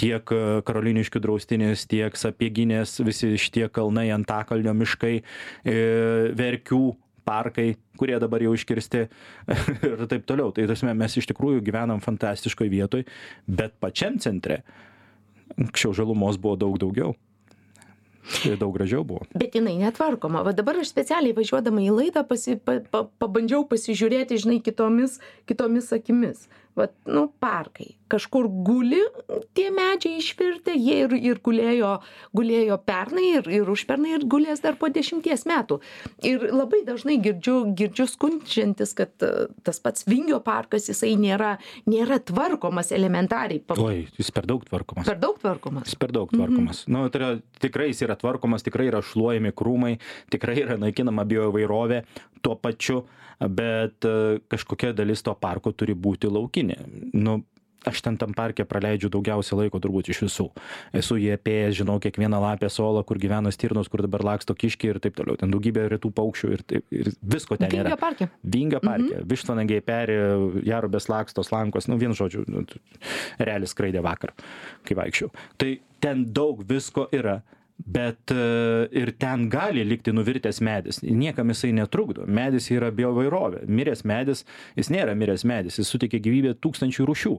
Tiek 0.00 0.32
e, 0.32 0.40
Karoliniškių 0.64 1.20
draustinis, 1.20 1.84
tiek 1.90 2.16
Sapieginės, 2.16 2.96
visi 3.04 3.34
šitie 3.40 3.66
kalnai, 3.72 4.08
Antakalnio 4.14 4.72
miškai, 4.76 5.20
e, 5.20 5.78
Verkių 6.36 6.84
parkai, 7.26 7.74
kurie 8.00 8.18
dabar 8.22 8.42
jau 8.44 8.52
iškirsti 8.56 9.06
ir 9.88 10.04
taip 10.10 10.28
toliau. 10.28 10.52
Tai 10.56 10.68
tasme, 10.70 10.94
mes 10.96 11.16
iš 11.20 11.30
tikrųjų 11.32 11.64
gyvenam 11.66 12.02
fantastiškoje 12.04 12.72
vietoje, 12.72 13.08
bet 13.46 13.76
pačiam 13.82 14.18
centre 14.22 14.62
anksčiau 15.58 15.94
žalumos 15.96 16.38
buvo 16.40 16.56
daug 16.60 16.78
daugiau. 16.80 17.16
Ir 18.46 18.58
daug 18.60 18.74
gražiau 18.76 19.02
buvo. 19.02 19.24
Bet 19.34 19.56
jinai 19.56 19.74
netvarkoma. 19.80 20.44
Va 20.46 20.52
dabar 20.54 20.78
aš 20.78 20.92
specialiai 20.92 21.34
važiuodama 21.34 21.82
į 21.82 21.90
laidą 21.96 22.22
pasi, 22.28 22.54
pa, 22.60 22.76
pa, 22.92 23.02
pabandžiau 23.22 23.64
pasižiūrėti, 23.66 24.38
žinai, 24.44 24.60
kitomis, 24.62 25.18
kitomis 25.50 25.88
akimis. 25.96 26.44
Vat, 26.80 26.92
nu, 27.04 27.28
parkai. 27.42 27.94
Kažkur 28.10 28.48
guli 28.66 28.98
tie 29.54 29.68
medžiai 29.70 30.18
išvirtę, 30.18 30.72
jie 30.74 30.96
ir, 31.04 31.12
ir 31.14 31.40
gulėjo, 31.44 31.90
gulėjo 32.34 32.78
pernai 32.82 33.26
ir, 33.36 33.50
ir 33.60 33.68
užpernai 33.70 34.16
ir 34.16 34.24
gulės 34.30 34.62
dar 34.64 34.78
po 34.80 34.88
dešimties 34.90 35.44
metų. 35.46 35.78
Ir 36.26 36.46
labai 36.50 36.80
dažnai 36.86 37.18
girdžiu, 37.22 37.58
girdžiu 37.78 38.08
skundžiantis, 38.10 38.96
kad 38.98 39.12
e, 39.26 39.46
tas 39.66 39.78
pats 39.84 40.08
Vingio 40.08 40.40
parkas, 40.42 40.88
jisai 40.90 41.12
nėra, 41.20 41.52
nėra 41.90 42.18
tvarkomas 42.24 42.90
elementariai. 42.96 43.62
Oi, 43.76 44.08
jis 44.18 44.32
per 44.34 44.48
daug 44.48 44.64
tvarkomas. 44.66 45.06
per 45.06 45.20
daug 45.22 45.38
tvarkomas. 45.38 45.86
Jis 45.92 46.00
per 46.00 46.16
daug 46.16 46.32
tvarkomas. 46.32 46.86
Mhm. 46.88 46.96
Nu, 46.96 47.06
tai 47.12 47.22
yra, 47.22 47.30
tikrai 47.62 47.92
jis 47.92 48.02
yra 48.08 48.18
tvarkomas, 48.18 48.66
tikrai 48.66 48.88
yra 48.90 49.04
šluojami 49.04 49.54
krūmai, 49.54 49.94
tikrai 50.32 50.58
yra 50.64 50.80
naikinama 50.80 51.28
bioįvairovė 51.30 52.02
tuo 52.40 52.56
pačiu, 52.56 53.04
bet 53.40 54.04
e, 54.04 54.40
kažkokia 54.52 54.92
dalis 54.96 55.22
to 55.24 55.32
parko 55.40 55.72
turi 55.72 55.94
būti 55.96 56.28
laukinė. 56.28 56.69
Nu, 57.16 57.40
aš 57.84 58.02
ten 58.04 58.16
tam 58.20 58.34
parke 58.36 58.64
praleidžiu 58.68 59.08
daugiausia 59.12 59.56
laiko 59.56 59.80
turbūt 59.80 60.10
iš 60.12 60.22
visų. 60.26 60.46
Esu 60.96 61.16
jį 61.20 61.32
apėjęs, 61.36 61.78
žinau 61.80 61.96
kiekvieną 62.02 62.40
lapę 62.42 62.68
solą, 62.72 63.02
kur 63.08 63.20
gyvena 63.20 63.52
stirnos, 63.54 63.88
kur 63.88 64.04
dabar 64.04 64.24
laksto 64.32 64.54
kiškiai 64.56 64.94
ir 64.94 65.00
taip 65.02 65.16
toliau. 65.18 65.38
Ten 65.40 65.52
daugybė 65.52 65.86
retų 65.94 66.12
paukščių 66.16 66.50
ir, 66.56 66.64
taip, 66.68 66.86
ir 66.92 67.12
visko 67.22 67.56
ten 67.60 67.72
Vingio 67.72 67.86
yra. 67.86 68.00
parke. 68.00 68.28
Vingio 68.42 68.82
parke, 68.84 69.14
mhm. 69.14 69.28
vištvanagiai 69.30 69.84
peri, 69.86 70.18
jarubės 70.68 71.08
lakstos, 71.12 71.52
lankos, 71.54 71.88
nu 71.90 71.96
vien 72.00 72.16
žodžiu, 72.16 72.44
nu, 72.50 72.66
realis 73.40 73.72
skraidė 73.74 74.04
vakar, 74.04 74.34
kai 74.84 74.98
vaikščiau. 75.00 75.32
Tai 75.60 75.72
ten 76.04 76.28
daug 76.36 76.62
visko 76.68 77.08
yra. 77.16 77.40
Bet 77.80 78.32
e, 78.34 78.88
ir 79.00 79.12
ten 79.16 79.46
gali 79.52 79.84
likti 79.86 80.12
nuvirtęs 80.12 80.60
medis. 80.64 81.00
Niekam 81.02 81.52
jisai 81.52 81.72
netrukdo. 81.76 82.26
Medis 82.28 82.68
yra 82.74 82.90
biovairovė. 82.92 83.64
Miręs 83.70 84.04
medis, 84.08 84.44
jis 84.76 84.90
nėra 84.92 85.16
miręs 85.16 85.46
medis, 85.48 85.78
jis 85.80 85.88
suteikia 85.88 86.20
gyvybę 86.22 86.54
tūkstančių 86.60 87.08
rūšių. 87.08 87.34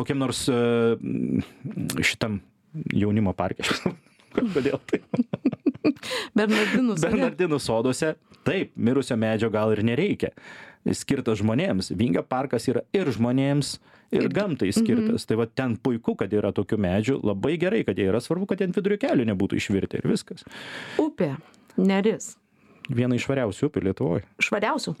Kokiam 0.00 0.20
nors 0.22 0.44
e, 0.52 0.60
šitam 2.04 2.40
jaunimo 2.92 3.34
parke. 3.36 3.66
Kodėl 4.36 4.80
tai? 4.88 5.02
Bernardinus. 6.36 7.00
ane? 7.04 7.10
Bernardinų 7.10 7.60
soduose, 7.62 8.14
taip, 8.46 8.72
mirusio 8.76 9.18
medžio 9.20 9.52
gal 9.52 9.74
ir 9.76 9.84
nereikia. 9.86 10.32
Skirtas 10.94 11.40
žmonėms. 11.40 11.90
Vingio 11.98 12.22
parkas 12.22 12.68
yra 12.70 12.84
ir 12.94 13.08
žmonėms, 13.10 13.76
ir 14.14 14.28
gamtai 14.30 14.70
skirtas. 14.74 15.26
Tai 15.26 15.40
va 15.42 15.46
ten 15.50 15.76
puiku, 15.80 16.14
kad 16.18 16.32
yra 16.34 16.52
tokių 16.54 16.78
medžių, 16.82 17.18
labai 17.26 17.56
gerai, 17.60 17.82
kad 17.86 17.98
jie 17.98 18.08
yra 18.10 18.20
svarbu, 18.22 18.48
kad 18.50 18.62
ant 18.62 18.76
vidurio 18.76 18.98
kelių 19.02 19.26
nebūtų 19.32 19.58
išvirti 19.60 20.00
ir 20.00 20.10
viskas. 20.10 20.46
Upė. 21.02 21.34
Neris. 21.76 22.34
Viena 22.86 23.18
iš 23.18 23.26
švariausių 23.26 23.70
upių 23.70 23.82
Lietuvoje. 23.88 24.26
Švariausių. 24.46 24.94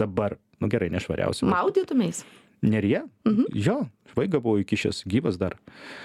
Dabar, 0.00 0.38
nu 0.60 0.70
gerai, 0.72 0.90
nešvariausių. 0.94 1.46
Maudytumės. 1.52 2.24
Nerija? 2.64 3.04
Mhm. 3.28 3.52
Jo, 3.54 3.78
vaiga 4.16 4.40
buvo 4.42 4.58
įkišęs, 4.62 5.04
gyvas 5.10 5.38
dar. 5.40 5.56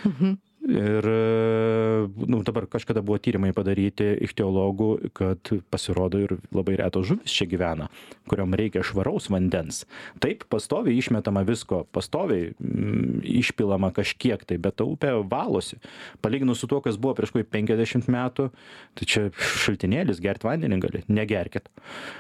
Mhm. 0.05 0.37
Ir 0.59 1.05
e, 1.07 2.07
nu, 2.27 2.41
dabar 2.43 2.65
kažkada 2.67 2.99
buvo 3.01 3.15
tyrimai 3.23 3.53
padaryti 3.55 4.09
ichtiologų, 4.25 4.89
kad 5.15 5.51
pasirodo 5.71 6.19
ir 6.19 6.33
labai 6.51 6.75
retos 6.81 7.07
žuvis 7.07 7.31
čia 7.31 7.47
gyvena, 7.47 7.87
kuriam 8.27 8.51
reikia 8.59 8.83
švaraus 8.83 9.29
vandens. 9.31 9.85
Taip, 10.19 10.43
pastoviai 10.51 10.99
išmetama 10.99 11.45
visko, 11.47 11.85
pastoviai 11.95 12.51
mm, 12.51 13.23
išpilama 13.39 13.93
kažkiek 13.95 14.43
tai, 14.43 14.59
bet 14.59 14.81
ta 14.81 14.87
upė 14.89 15.15
valosi. 15.31 15.79
Palyginus 16.19 16.59
su 16.59 16.67
tuo, 16.67 16.83
kas 16.83 16.99
buvo 16.99 17.15
prieš 17.15 17.33
kokį 17.37 17.47
50 17.55 18.11
metų, 18.11 18.51
tai 18.99 19.09
čia 19.15 19.25
šaltinėlis, 19.63 20.19
gert 20.19 20.43
vandenį 20.43 20.83
gali, 20.83 21.05
negerkit. 21.07 21.71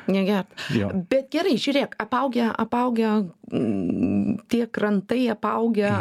Negert. 0.07 0.55
Jo. 0.71 0.93
Bet 1.11 1.27
gerai, 1.35 1.57
žiūrėk, 1.59 1.99
apaugę, 1.99 2.47
apaugę, 2.55 3.17
mm, 3.51 4.45
tie 4.47 4.63
krantai 4.71 5.25
apaugę, 5.35 5.97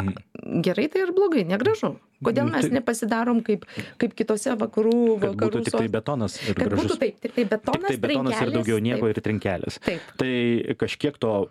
gerai 0.63 0.87
tai 0.87 1.03
ir 1.03 1.17
blogai, 1.19 1.43
negražu. 1.49 1.97
Kodėl 2.23 2.45
Nu, 2.49 2.51
mes 2.51 2.65
tai- 2.67 2.73
nepasidarom 2.75 3.37
kaip, 3.47 3.63
kaip 3.97 4.13
kitose 4.13 4.51
vakarų, 4.59 5.19
Kad 5.21 5.29
vakarų 5.37 5.51
būtų 5.53 5.63
tik 5.63 5.71
tai 5.71 5.85
sos- 5.87 5.91
betonas 5.93 6.33
ir 6.49 6.53
Kad 6.55 6.67
gražus. 6.67 6.83
būtų 6.89 6.97
taip, 6.99 7.19
tik 7.21 7.33
tai 7.35 7.45
betonas, 7.45 7.87
Tik 7.93 8.01
tai 8.01 8.07
betonas 8.09 8.33
ir 8.33 8.39
trinkelės, 8.39 8.55
daugiau 8.57 8.79
nieko 8.83 9.05
taip. 9.07 9.17
ir 9.17 9.23
trinkelės. 9.29 9.79
Taip. 9.79 10.01
Tai 10.17 10.33
kažkiek 10.83 11.17
to 11.17 11.47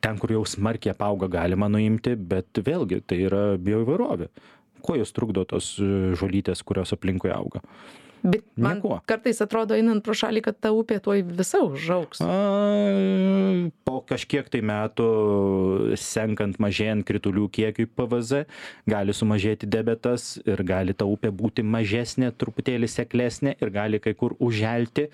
ten, 0.00 0.18
kur 0.18 0.30
jau 0.34 0.42
smarkiai 0.44 0.94
apauga, 0.96 1.28
galima 1.30 1.68
nuimti, 1.70 2.16
bet 2.16 2.52
vėlgi 2.54 3.02
tai 3.06 3.18
yra 3.28 3.56
bioįvairovė. 3.56 4.28
Kuo 4.82 4.96
jos 4.98 5.12
trukdo 5.12 5.46
tos 5.46 5.76
žolytės, 5.78 6.62
kurios 6.66 6.90
aplinkui 6.92 7.30
auga? 7.30 7.60
Bet 8.22 8.44
man 8.56 8.78
Niekuo. 8.78 9.00
kartais 9.06 9.40
atrodo, 9.42 9.74
einant 9.74 10.02
pro 10.04 10.14
šalį, 10.14 10.42
kad 10.46 10.58
ta 10.62 10.70
upė 10.74 11.00
tuoj 11.02 11.24
visa 11.26 11.58
užauks. 11.66 12.22
A, 12.22 12.36
po 13.82 13.98
kažkiek 14.06 14.46
tai 14.52 14.62
metų 14.62 15.06
senkant 15.98 16.60
mažėjant 16.62 17.06
kritulių 17.08 17.48
kiekiui 17.52 17.88
PVZ 17.90 18.44
gali 18.86 19.16
sumažėti 19.16 19.66
debetas 19.66 20.36
ir 20.46 20.62
gali 20.66 20.94
ta 20.94 21.08
upė 21.10 21.32
būti 21.34 21.66
mažesnė, 21.66 22.30
truputėlį 22.38 22.90
seklesnė 22.90 23.56
ir 23.58 23.74
gali 23.74 24.02
kai 24.02 24.14
kur 24.18 24.36
užželti, 24.38 25.08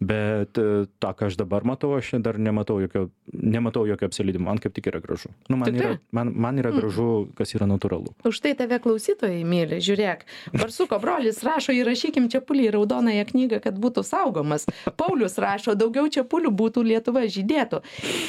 bet 0.00 0.58
e, 0.58 0.86
tą, 1.02 1.12
ką 1.16 1.30
aš 1.30 1.38
dabar 1.40 1.66
matau, 1.68 1.92
aš 1.98 2.14
dar 2.24 2.38
nematau 2.38 2.78
jokio, 2.82 3.08
nematau 3.32 3.86
jokio 3.88 4.08
apsileidimo, 4.08 4.48
man 4.48 4.62
kaip 4.62 4.76
tik 4.76 4.90
yra 4.92 5.02
gražu. 5.04 5.32
Nu, 5.50 5.58
man, 5.58 5.72
Tikrai? 5.72 5.96
yra, 5.96 6.00
man, 6.16 6.32
man 6.46 6.62
yra 6.62 6.72
gražu, 6.74 7.28
kas 7.38 7.54
yra 7.56 7.68
natūralu. 7.68 8.14
Už 8.28 8.40
tai 8.44 8.54
tave 8.58 8.80
klausytojai 8.82 9.44
myli, 9.48 9.82
žiūrėk. 9.84 10.26
Barsuko 10.56 11.00
brolis 11.02 11.42
rašo, 11.46 11.74
įrašykim 11.76 12.30
čia 12.32 12.36
čepulį 12.36 12.68
į 12.68 12.72
raudonąją 12.76 13.24
knygą 13.30 13.60
kad 13.64 13.78
būtų 13.80 14.04
saugomas 14.06 14.66
paulius 14.96 15.36
rašo 15.42 15.74
daugiau 15.78 16.08
čepulių 16.12 16.52
būtų 16.54 16.84
lietuva 16.86 17.26
žydėtų 17.26 17.82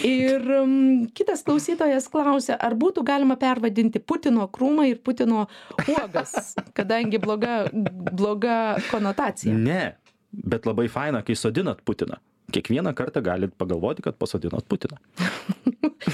ir 0.08 0.42
mm, 0.42 1.12
kitas 1.18 1.44
klausytojas 1.48 2.10
klausia 2.12 2.58
ar 2.58 2.76
būtų 2.76 3.04
galima 3.08 3.38
pervadinti 3.40 4.00
putino 4.00 4.48
krūmą 4.48 4.88
ir 4.92 5.02
putino 5.04 5.48
uogas 5.88 6.56
kadangi 6.78 7.22
bloga 7.22 7.68
bloga 7.74 8.78
konotacija 8.92 9.56
Ne, 9.58 9.96
bet 10.32 10.66
labai 10.66 10.88
faina, 10.88 11.22
kai 11.24 11.36
sodinat 11.36 11.84
Putiną. 11.86 12.20
Kiekvieną 12.52 12.94
kartą 12.94 13.22
galit 13.22 13.56
pagalvoti, 13.56 14.02
kad 14.02 14.16
pasodinot 14.16 14.66
Putiną. 14.66 14.98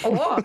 O, 0.03 0.37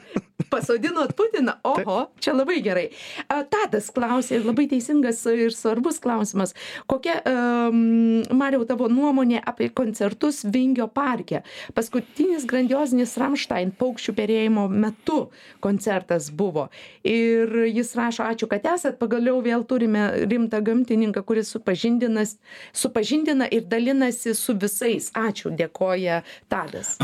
pasodinot 0.51 1.13
Putiną. 1.13 1.53
Oho, 1.63 2.11
čia 2.21 2.33
labai 2.33 2.61
gerai. 2.63 2.89
A, 3.29 3.43
Tadas 3.49 3.89
klausė, 3.95 4.39
labai 4.45 4.67
teisingas 4.71 5.23
ir 5.31 5.55
svarbus 5.57 5.99
klausimas. 6.03 6.55
Kokia, 6.91 7.19
um, 7.25 8.21
Mariau, 8.37 8.67
tavo 8.69 8.89
nuomonė 8.93 9.41
apie 9.41 9.71
koncertus 9.73 10.43
Vingio 10.45 10.89
parke? 10.93 11.43
Paskutinis 11.77 12.47
grandiozinis 12.49 13.17
Ramstein 13.21 13.73
paukščių 13.79 14.15
perėjimo 14.19 14.67
metu 14.69 15.19
koncertas 15.65 16.29
buvo. 16.31 16.69
Ir 17.09 17.65
jis 17.69 17.95
rašo, 17.99 18.27
ačiū, 18.29 18.51
kad 18.51 18.69
esat, 18.75 18.99
pagaliau 19.01 19.41
vėl 19.45 19.65
turime 19.69 20.11
rimtą 20.29 20.61
gamtininką, 20.65 21.25
kuris 21.25 21.55
supažindina 21.55 23.49
ir 23.49 23.67
dalinasi 23.69 24.37
su 24.37 24.57
visais. 24.59 25.11
Ačiū, 25.17 25.55
dėkoja 25.79 26.23
Tadas. 26.49 26.99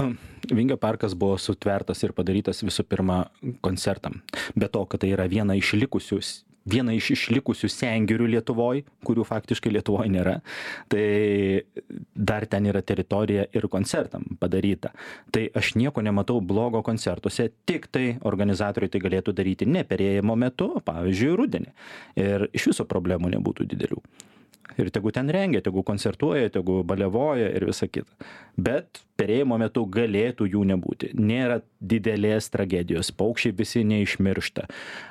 Vingio 0.51 0.77
parkas 0.77 1.14
buvo 1.14 1.39
sutvertas 1.39 2.03
ir 2.03 2.12
padarytas 2.12 2.62
visų 2.62 2.85
pirma 2.85 3.31
koncertam. 3.62 4.22
Be 4.55 4.68
to, 4.68 4.85
kad 4.87 5.01
tai 5.01 5.14
yra 5.14 5.27
viena 5.29 5.55
iš 5.55 5.75
likusių 5.75 6.20
viena 6.64 6.95
iš 6.97 7.11
išlikusių 7.12 7.68
sengirių 7.68 8.27
Lietuvoje, 8.39 8.87
kurių 9.05 9.27
faktiškai 9.29 9.68
Lietuvoje 9.68 10.09
nėra, 10.09 10.39
tai 10.89 11.61
dar 12.16 12.47
ten 12.49 12.64
yra 12.64 12.81
teritorija 12.81 13.45
ir 13.53 13.68
koncertam 13.68 14.25
padaryta. 14.41 14.95
Tai 15.31 15.45
aš 15.53 15.75
nieko 15.77 16.01
nematau 16.01 16.41
blogo 16.41 16.81
koncertuose, 16.81 17.51
tik 17.68 17.91
tai 17.93 18.16
organizatoriai 18.25 18.89
tai 18.89 19.05
galėtų 19.05 19.37
daryti 19.37 19.68
ne 19.68 19.85
perėjimo 19.85 20.39
metu, 20.41 20.70
pavyzdžiui, 20.89 21.37
rudenį. 21.37 21.75
Ir 22.16 22.49
iš 22.57 22.70
viso 22.72 22.89
problemų 22.89 23.37
nebūtų 23.37 23.68
didelių. 23.68 24.01
Ir 24.80 24.88
tegu 24.90 25.12
ten 25.14 25.28
rengia, 25.30 25.60
tegu 25.62 25.82
koncertuoja, 25.86 26.48
tegu 26.50 26.82
balevoja 26.84 27.50
ir 27.54 27.66
visa 27.68 27.86
kita. 27.86 28.08
Bet 28.56 29.02
perėjimo 29.20 29.58
metu 29.60 29.84
galėtų 29.86 30.48
jų 30.50 30.64
nebūti. 30.72 31.12
Nėra 31.14 31.60
didelės 31.80 32.48
tragedijos, 32.50 33.12
paukščiai 33.14 33.54
visi 33.54 33.84
neišmiršta. 33.84 34.66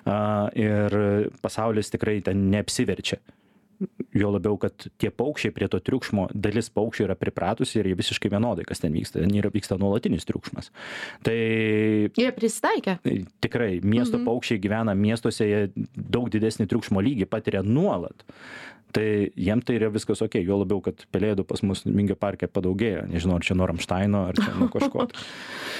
A, 0.05 0.17
Ir 0.55 1.29
pasaulis 1.41 1.89
tikrai 1.93 2.21
ten 2.25 2.49
neapsiverčia. 2.51 3.17
Jo 4.15 4.29
labiau, 4.31 4.55
kad 4.61 4.85
tie 5.01 5.09
paukščiai 5.11 5.51
prie 5.51 5.67
to 5.67 5.79
triukšmo, 5.83 6.29
dalis 6.33 6.69
paukščių 6.71 7.03
yra 7.07 7.15
pripratusi 7.19 7.79
ir 7.81 7.89
jie 7.89 7.95
visiškai 7.99 8.29
vienodai, 8.31 8.63
kas 8.69 8.79
ten 8.79 8.93
vyksta. 8.95 9.19
Ten 9.23 9.33
yra 9.35 9.49
vyksta 9.51 9.75
nuolatinis 9.81 10.23
triukšmas. 10.29 10.69
Tai 11.25 11.35
Jie 12.15 12.29
pristaikė. 12.31 12.99
tikrai 13.43 13.81
miesto 13.83 14.17
Mhm. 14.17 14.25
paukščiai 14.27 14.59
gyvena 14.61 14.95
miestuose, 14.95 15.43
jie 15.43 15.71
daug 15.97 16.29
didesnį 16.29 16.67
triukšmo 16.69 17.01
lygį 17.03 17.25
patiria 17.27 17.61
nuolat. 17.63 18.23
Tai 18.93 19.05
jiem 19.33 19.61
tai 19.65 19.79
yra 19.79 19.89
viskas 19.89 20.21
ok, 20.21 20.37
jo 20.45 20.59
labiau, 20.61 20.81
kad 20.85 21.01
pelėdų 21.13 21.47
pas 21.49 21.63
mus 21.65 21.81
Mingio 21.89 22.17
parke 22.19 22.45
padaugėjo. 22.45 23.07
Nežinau, 23.09 23.39
ar 23.39 23.45
čia 23.47 23.57
nuo 23.57 23.65
Ramštaino, 23.69 24.27
ar 24.29 24.37
čia 24.37 24.53
nuo 24.59 24.69
kažko. 24.73 25.07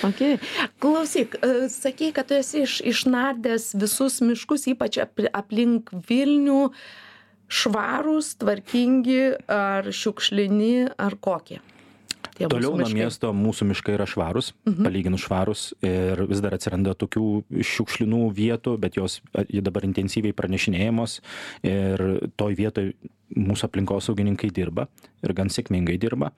Okay. 0.03 0.35
Klausyk, 0.83 1.37
e, 1.39 1.69
sakei, 1.71 2.09
kad 2.11 2.27
tu 2.27 2.35
esi 2.35 2.65
iš, 2.65 2.73
išnardęs 2.91 3.69
visus 3.79 4.17
miškus, 4.19 4.65
ypač 4.73 4.97
ap, 4.99 5.21
aplink 5.31 5.93
Vilnių, 6.09 6.65
švarūs, 7.47 8.33
tvarkingi, 8.41 9.21
ar 9.47 9.87
šiukšlini, 9.95 10.89
ar 10.99 11.15
kokie. 11.23 11.61
Toliau 12.33 12.73
nuo 12.79 12.89
miesto 12.89 13.29
mūsų 13.35 13.67
miškai 13.69 13.93
yra 13.93 14.07
švarūs, 14.09 14.53
palyginus 14.65 15.25
švarūs 15.27 15.65
ir 15.85 16.23
vis 16.29 16.41
dar 16.41 16.55
atsiranda 16.57 16.95
tokių 16.97 17.25
šiukšlinų 17.61 18.21
vietų, 18.33 18.77
bet 18.81 18.97
jos 18.97 19.19
dabar 19.33 19.85
intensyviai 19.85 20.33
pranešinėjamos 20.37 21.19
ir 21.67 22.05
toj 22.39 22.57
vietoj 22.57 22.93
mūsų 23.37 23.69
aplinkosaugininkai 23.69 24.49
dirba 24.53 24.87
ir 25.21 25.35
gan 25.37 25.53
sėkmingai 25.53 25.99
dirba. 26.01 26.33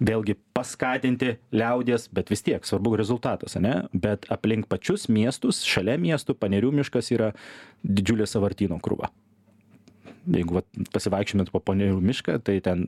Vėlgi 0.00 0.38
paskatinti 0.56 1.34
liaudės, 1.52 2.08
bet 2.14 2.30
vis 2.32 2.40
tiek 2.46 2.64
svarbu 2.64 2.94
rezultatas, 2.96 3.58
ne? 3.60 3.82
Bet 3.92 4.24
aplink 4.32 4.64
pačius 4.70 5.10
miestus, 5.12 5.60
šalia 5.68 5.98
miestų, 6.00 6.38
panerių 6.40 6.72
miškas 6.78 7.12
yra 7.12 7.34
didžiulė 7.84 8.24
savartino 8.30 8.80
krūva. 8.80 9.10
Jeigu 10.30 10.56
vat, 10.56 10.66
pasivaikščiomėt 10.94 11.52
po 11.52 11.60
panerių 11.64 12.00
mišką, 12.00 12.38
tai 12.44 12.58
ten, 12.64 12.86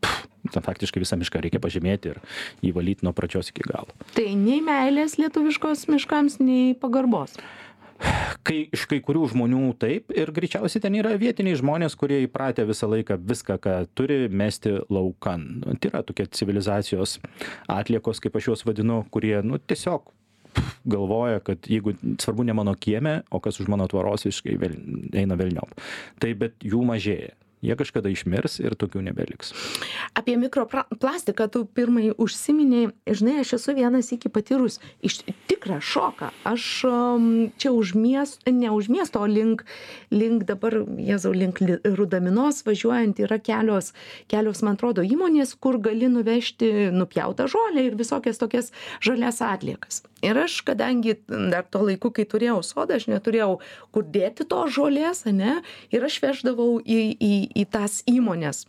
pff, 0.00 0.27
ten 0.54 0.64
faktiškai 0.64 1.02
visą 1.04 1.18
mišką 1.20 1.44
reikia 1.44 1.62
pažymėti 1.62 2.14
ir 2.14 2.20
jį 2.64 2.74
valyti 2.76 3.06
nuo 3.06 3.14
pradžios 3.16 3.52
iki 3.52 3.66
galo. 3.68 3.94
Tai 4.16 4.26
nei 4.38 4.60
meilės 4.64 5.18
lietuviškos 5.20 5.88
miškams, 5.92 6.40
nei 6.42 6.74
pagarbos. 6.78 7.38
Kai 8.46 8.60
iš 8.70 8.84
kai 8.86 9.00
kurių 9.02 9.24
žmonių 9.32 9.72
taip 9.82 10.12
ir 10.14 10.30
greičiausiai 10.34 10.82
ten 10.84 10.94
yra 11.00 11.16
vietiniai 11.18 11.58
žmonės, 11.58 11.96
kurie 11.98 12.20
įpratę 12.28 12.62
visą 12.68 12.86
laiką 12.92 13.16
viską, 13.18 13.56
ką 13.64 13.74
turi, 13.98 14.20
mesti 14.30 14.76
laukan. 14.86 15.48
Nu, 15.64 15.74
Tai 15.74 15.90
yra 15.90 16.04
tokie 16.06 16.28
civilizacijos 16.30 17.16
atliekos, 17.66 18.22
kaip 18.22 18.38
aš 18.38 18.52
juos 18.52 18.64
vadinu, 18.68 19.00
kurie 19.10 19.40
nu, 19.42 19.58
tiesiog 19.58 20.12
galvoja, 20.88 21.42
kad 21.44 21.66
jeigu 21.66 21.94
svarbu 22.22 22.46
ne 22.46 22.54
mano 22.56 22.74
kieme, 22.78 23.22
o 23.30 23.42
kas 23.42 23.60
už 23.60 23.68
mano 23.70 23.86
tvaros 23.90 24.26
visiškai 24.28 24.56
vėl, 24.62 24.78
eina 25.18 25.38
velniop. 25.38 25.74
Tai 26.22 26.32
bet 26.38 26.62
jų 26.64 26.84
mažėja. 26.86 27.34
Jie 27.58 27.74
kažkada 27.74 28.10
išmirs 28.12 28.60
ir 28.62 28.76
tokių 28.78 29.02
nebeliks. 29.08 29.50
Apie 30.14 30.36
mikroplastiką 30.38 31.48
tu 31.50 31.64
pirmai 31.66 32.12
užsiminėjai, 32.14 32.92
žinai, 33.18 33.34
aš 33.42 33.56
esu 33.58 33.74
vienas 33.74 34.12
iki 34.14 34.30
patyrus 34.30 34.78
iš 35.02 35.20
tikrą 35.50 35.80
šoką. 35.82 36.30
Aš 36.46 36.66
um, 36.86 37.26
čia 37.58 37.72
už 37.74 37.96
miesto, 37.98 38.52
ne 38.52 38.70
už 38.70 38.90
miesto, 38.94 39.22
o 39.24 39.26
link, 39.26 39.64
link 40.14 40.46
dabar, 40.46 40.78
Jėzau, 41.02 41.32
link 41.34 41.58
Li- 41.64 41.80
Rudaminos 41.82 42.62
važiuojant 42.66 43.18
yra 43.26 43.40
kelios, 43.42 43.90
kelios, 44.30 44.62
man 44.62 44.78
atrodo, 44.78 45.02
įmonės, 45.02 45.56
kur 45.58 45.80
gali 45.82 46.06
nuvežti 46.12 46.92
nupjautą 46.94 47.48
žolę 47.50 47.88
ir 47.88 47.98
visokias 47.98 48.38
tokias 48.38 48.70
žalias 49.02 49.42
atliekas. 49.42 50.04
Ir 50.22 50.38
aš, 50.38 50.60
kadangi 50.66 51.14
dar 51.28 51.66
tuo 51.70 51.84
laiku, 51.86 52.10
kai 52.10 52.24
turėjau 52.26 52.58
sodą, 52.66 52.96
aš 52.98 53.06
neturėjau 53.06 53.60
kur 53.94 54.06
dėti 54.06 54.46
to 54.50 54.64
žolės, 54.74 55.22
ne, 55.30 55.60
ir 55.94 56.06
aš 56.06 56.18
veždavau 56.24 56.80
į, 56.82 56.98
į, 57.14 57.34
į 57.54 57.68
tas 57.72 58.02
įmonės. 58.10 58.66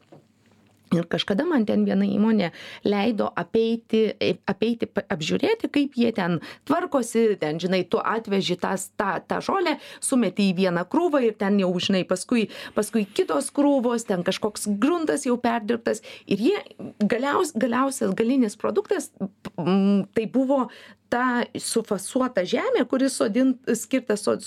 Ir 0.90 1.06
kažkada 1.06 1.46
man 1.46 1.68
ten 1.70 1.84
viena 1.86 2.06
įmonė 2.08 2.50
leido 2.88 3.28
apeiti, 3.38 4.08
apeiti, 4.50 4.88
apžiūrėti, 5.14 5.70
kaip 5.70 5.98
jie 6.00 6.10
ten 6.18 6.40
tvarkosi, 6.66 7.36
ten, 7.42 7.60
žinai, 7.62 7.84
tu 7.86 8.02
atveži 8.02 8.58
tas, 8.58 8.88
tą, 8.98 9.20
tą 9.30 9.38
žolę, 9.46 9.76
sumeti 10.02 10.48
į 10.50 10.56
vieną 10.64 10.88
krūvą 10.90 11.22
ir 11.28 11.38
ten 11.38 11.60
jau, 11.62 11.70
žinai, 11.78 12.02
paskui, 12.10 12.48
paskui 12.74 13.06
kitos 13.06 13.52
krūvos, 13.54 14.08
ten 14.10 14.26
kažkoks 14.26 14.66
gruntas 14.82 15.28
jau 15.30 15.38
perdirbtas. 15.42 16.02
Ir 16.26 16.42
jie 16.48 16.58
galiaus, 17.06 17.54
galiausias 17.54 18.16
galinis 18.18 18.58
produktas, 18.58 19.12
tai 19.54 20.26
buvo 20.26 20.72
ta 21.10 21.43
sufasuota 21.57 22.43
žemė, 22.47 22.86
kuris 22.89 23.18
sodin, 23.20 23.55
skirta 23.78 24.18
sod, 24.20 24.45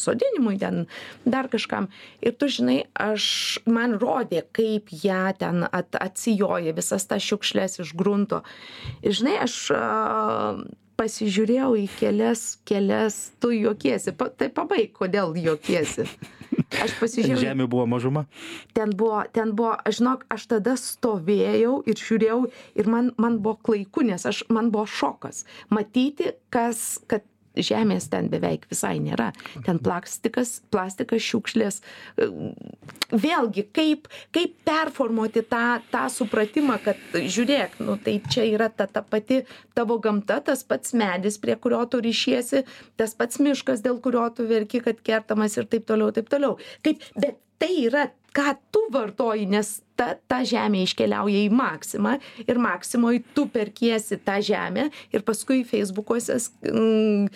sodinimui, 0.00 0.56
ten 0.60 0.84
dar 1.24 1.48
kažkam. 1.52 1.88
Ir 2.24 2.36
tu 2.38 2.48
žinai, 2.52 2.84
aš, 2.94 3.26
man 3.66 3.96
rodė, 4.00 4.44
kaip 4.56 4.92
ją 5.04 5.26
ten 5.40 5.66
at, 5.70 5.96
atsijoja 6.00 6.76
visas 6.76 7.08
tas 7.10 7.24
šiukšlės 7.24 7.80
iš 7.84 7.94
grunto. 7.98 8.44
Ir 9.02 9.16
žinai, 9.16 9.38
aš 9.46 9.58
pasižiūrėjau 10.98 11.72
į 11.80 11.84
kelias, 11.98 12.44
kelias, 12.68 13.18
tu 13.42 13.52
juokiesi, 13.54 14.14
pa, 14.16 14.30
tai 14.30 14.50
pabaig, 14.54 14.92
kodėl 14.96 15.34
juokiesi. 15.38 16.06
Aš 16.82 16.94
pasižiūrėjau, 17.02 17.42
Žemė 17.50 17.66
buvo 17.70 17.86
mažuma. 17.90 18.24
ten 18.76 18.94
buvo 18.94 19.22
ten 19.34 19.54
buvo 19.58 19.74
aš 19.76 20.00
žinok 20.00 20.24
aš 20.34 20.46
tada 20.54 20.76
stovėjau 20.78 21.76
ir 21.90 21.98
žiūrėjau 21.98 22.40
ir 22.78 22.90
man 22.90 23.12
man 23.18 23.38
buvo 23.42 23.58
klaiku 23.66 24.06
nes 24.06 24.26
aš 24.26 24.44
man 24.48 24.70
buvo 24.74 24.86
šokas 24.86 25.44
matyti 25.74 26.34
kas 26.54 27.00
kad 27.10 27.26
žemės 27.56 28.08
ten 28.12 28.28
beveik 28.32 28.66
visai 28.70 28.96
nėra. 29.02 29.30
Ten 29.66 29.78
plastikas 29.82 30.56
plastikas 30.74 31.22
šiukšlės. 31.24 31.80
E, 32.18 32.28
vėlgi 33.12 33.66
kaip 33.74 34.08
kaip 34.34 34.56
performuoti 34.66 35.44
tą 35.50 35.80
tą 35.92 36.04
supratimą 36.12 36.80
kad 36.84 37.00
žiūrėk 37.14 37.78
nu 37.84 37.96
tai 38.02 38.18
čia 38.30 38.46
yra 38.48 38.70
ta 38.70 38.88
ta 38.90 39.04
pati 39.06 39.42
tavo 39.76 39.98
gamta 40.02 40.40
tas 40.44 40.64
pats 40.66 40.94
medis 40.96 41.38
prie 41.38 41.56
kurio 41.56 41.84
tu 41.90 42.02
rišiesi 42.04 42.64
tas 43.00 43.14
pats 43.14 43.40
miškas 43.42 43.84
dėl 43.84 44.00
kurio 44.02 44.26
tu 44.34 44.48
verki 44.50 44.82
kad 44.84 45.00
kertamas 45.06 45.58
ir 45.58 45.70
taip 45.70 45.86
toliau 45.88 46.12
taip 46.14 46.30
toliau. 46.32 46.58
Kaip 46.82 47.02
bet 47.14 47.40
tai 47.58 47.72
yra 47.86 48.08
ką 48.34 48.54
tu 48.74 48.82
vartoji 48.94 49.46
nes 49.50 49.70
ta 49.98 50.14
ta 50.28 50.42
žemė 50.46 50.84
iškeliauja 50.88 51.44
į 51.46 51.50
maksimą 51.54 52.16
ir 52.46 52.60
maksimoj 52.62 53.22
tu 53.36 53.46
perkiesi 53.54 54.18
tą 54.26 54.40
žemę 54.44 54.88
ir 55.14 55.24
paskui 55.26 55.62
feisbukuose 55.68 56.40
mm, 56.70 57.28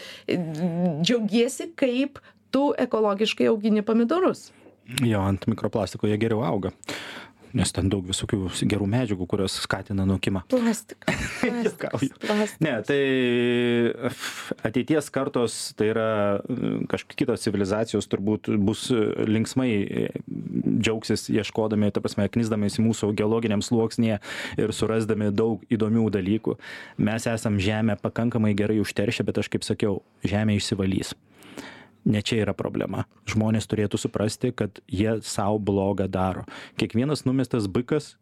džiaugiesi 1.02 1.70
kaip 1.78 2.22
tu 2.54 2.70
ekologiškai 2.86 3.50
augini 3.52 3.84
pomidorus 3.86 4.48
Jo, 5.04 5.20
ant 5.20 5.42
mikroplastiko 5.44 6.08
jie 6.08 6.16
geriau 6.16 6.40
auga. 6.48 6.70
Nes 7.56 7.72
ten 7.74 7.88
daug 7.92 8.06
visokių 8.08 8.48
gerų 8.68 8.88
medžiagų, 8.90 9.26
kurios 9.30 9.58
skatina 9.62 10.06
nukimą. 10.08 10.44
Plastikas. 10.50 11.28
Juokauju. 11.66 12.10
Plastikas. 12.22 12.56
Ne, 12.64 12.74
tai 12.86 13.00
ateities 14.68 15.10
kartos, 15.14 15.58
tai 15.78 15.90
yra 15.92 16.08
kažkokios 16.90 17.18
kitos 17.18 17.44
civilizacijos 17.46 18.08
turbūt 18.10 18.50
bus 18.62 18.88
linksmai 18.92 19.70
džiaugsis 20.28 21.28
ieškodami, 21.32 21.90
ta 21.94 22.02
prasme, 22.04 22.28
knisdamės 22.32 22.78
į 22.78 22.86
mūsų 22.88 23.12
geologiniam 23.18 23.64
sluoksnėje 23.64 24.20
ir 24.60 24.74
surasdami 24.76 25.32
daug 25.34 25.64
įdomių 25.72 26.08
dalykų. 26.18 26.58
Mes 27.08 27.28
esam 27.30 27.58
Žemę 27.62 27.98
pakankamai 28.02 28.54
gerai 28.58 28.78
užteršę, 28.82 29.26
bet 29.26 29.42
aš 29.42 29.50
kaip 29.52 29.66
sakiau, 29.66 30.00
Žemė 30.26 30.58
išsivalys 30.60 31.16
ne 32.08 32.22
čia 32.24 32.42
yra 32.42 32.54
problema. 32.56 33.04
Žmonės 33.28 33.68
turėtų 33.70 34.00
suprasti, 34.00 34.52
kad 34.56 34.80
jie 34.88 35.18
savo 35.26 35.60
blogą 35.60 36.08
daro. 36.10 36.46
Kiekvienas 36.80 37.26
numestas 37.28 37.68
bikas, 37.70 38.14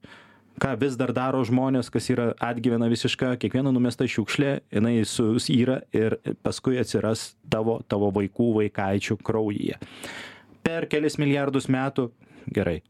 ką 0.63 0.73
vis 0.81 0.97
dar 0.99 1.13
daro 1.17 1.43
žmonės, 1.47 1.91
kas 1.93 2.09
yra 2.13 2.31
atgyvena 2.43 2.89
visiška, 2.93 3.35
kiekviena 3.41 3.73
numesta 3.75 4.09
šiukšlė, 4.09 4.53
jinai 4.75 4.99
susyra 5.09 5.81
ir 5.97 6.19
paskui 6.45 6.81
atsiras 6.81 7.35
tavo, 7.53 7.79
tavo 7.89 8.11
vaikų, 8.17 8.51
vaikaičių 8.61 9.19
kraujyje. 9.27 9.81
Per 10.67 10.89
kelis 10.91 11.19
milijardus 11.23 11.69
metų, 11.71 12.09
gerai, 12.51 12.81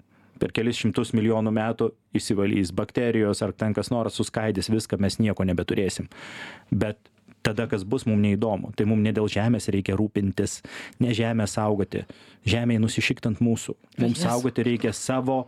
per 0.41 0.53
kelis 0.57 0.79
šimtus 0.81 1.13
milijonų 1.17 1.53
metų 1.57 1.91
įsivalys 2.17 2.73
bakterijos 2.77 3.43
ar 3.45 3.53
ten 3.57 3.75
kas 3.77 3.91
nors 3.93 4.17
suskaidys 4.17 4.71
viską, 4.73 5.01
mes 5.03 5.19
nieko 5.21 5.45
nebeturėsim. 5.49 6.09
Bet 6.71 7.11
tada 7.47 7.69
kas 7.71 7.85
bus 7.87 8.07
mum 8.09 8.19
neįdomu. 8.23 8.73
Tai 8.77 8.89
mum 8.91 9.03
ne 9.05 9.13
dėl 9.15 9.31
žemės 9.31 9.71
reikia 9.73 9.99
rūpintis 9.99 10.61
ne 11.03 11.15
žemę 11.17 11.47
saugoti. 11.51 12.05
Žemei 12.47 12.81
nusišikt 12.83 13.31
ant 13.31 13.43
mūsų. 13.45 13.77
Mums 14.03 14.25
saugoti 14.27 14.67
reikia 14.67 14.95
savo 14.97 15.45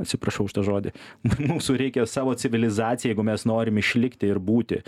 atsiprašau 0.00 0.46
už 0.48 0.56
tą 0.56 0.64
žodį 0.64 0.92
mūsų 1.50 1.76
reikia 1.80 2.06
savo 2.08 2.34
civilizaciją 2.38 3.12
jeigu 3.12 3.24
mes 3.26 3.44
norim 3.48 3.80
išlikti 3.80 4.30
ir 4.30 4.40
būti 4.40 4.80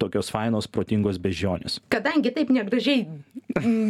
tokios 0.00 0.30
fainos, 0.32 0.68
protingos 0.70 1.20
bežionės. 1.22 1.80
Kadangi 1.92 2.32
taip 2.34 2.52
negražiai 2.54 3.06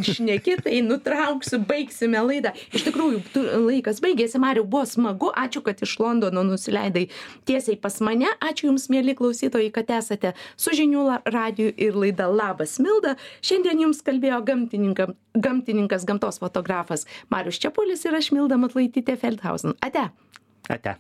šneki, 0.07 0.57
tai 0.63 0.81
nutrauksiu, 0.85 1.59
baigsime 1.67 2.21
laidą. 2.23 2.53
Iš 2.77 2.87
tikrųjų, 2.87 3.23
tu, 3.35 3.43
laikas 3.67 4.01
baigėsi, 4.05 4.39
Mariu, 4.43 4.65
buvo 4.69 4.85
smagu, 4.89 5.31
ačiū, 5.35 5.63
kad 5.67 5.81
iš 5.83 5.97
Londono 6.03 6.45
nusileidai 6.47 7.07
tiesiai 7.49 7.79
pas 7.81 7.99
mane, 8.05 8.29
ačiū 8.41 8.71
Jums, 8.71 8.89
mėly 8.93 9.17
klausytojai, 9.19 9.71
kad 9.75 9.91
esate 9.99 10.35
su 10.59 10.75
žinių 10.77 11.07
radiju 11.31 11.73
ir 11.77 11.99
laida 11.99 12.29
Labas 12.31 12.79
Milda. 12.83 13.17
Šiandien 13.47 13.87
Jums 13.87 14.03
kalbėjo 14.07 14.43
gamtininkas, 14.47 16.07
gamtos 16.09 16.43
fotografas 16.43 17.07
Marius 17.33 17.61
Čiapulis 17.63 18.07
ir 18.07 18.19
aš 18.19 18.33
Milda 18.35 18.59
Matlaitytė 18.61 19.19
Feldhausen. 19.21 19.77
Ate. 19.87 20.09
Ate. 20.71 20.99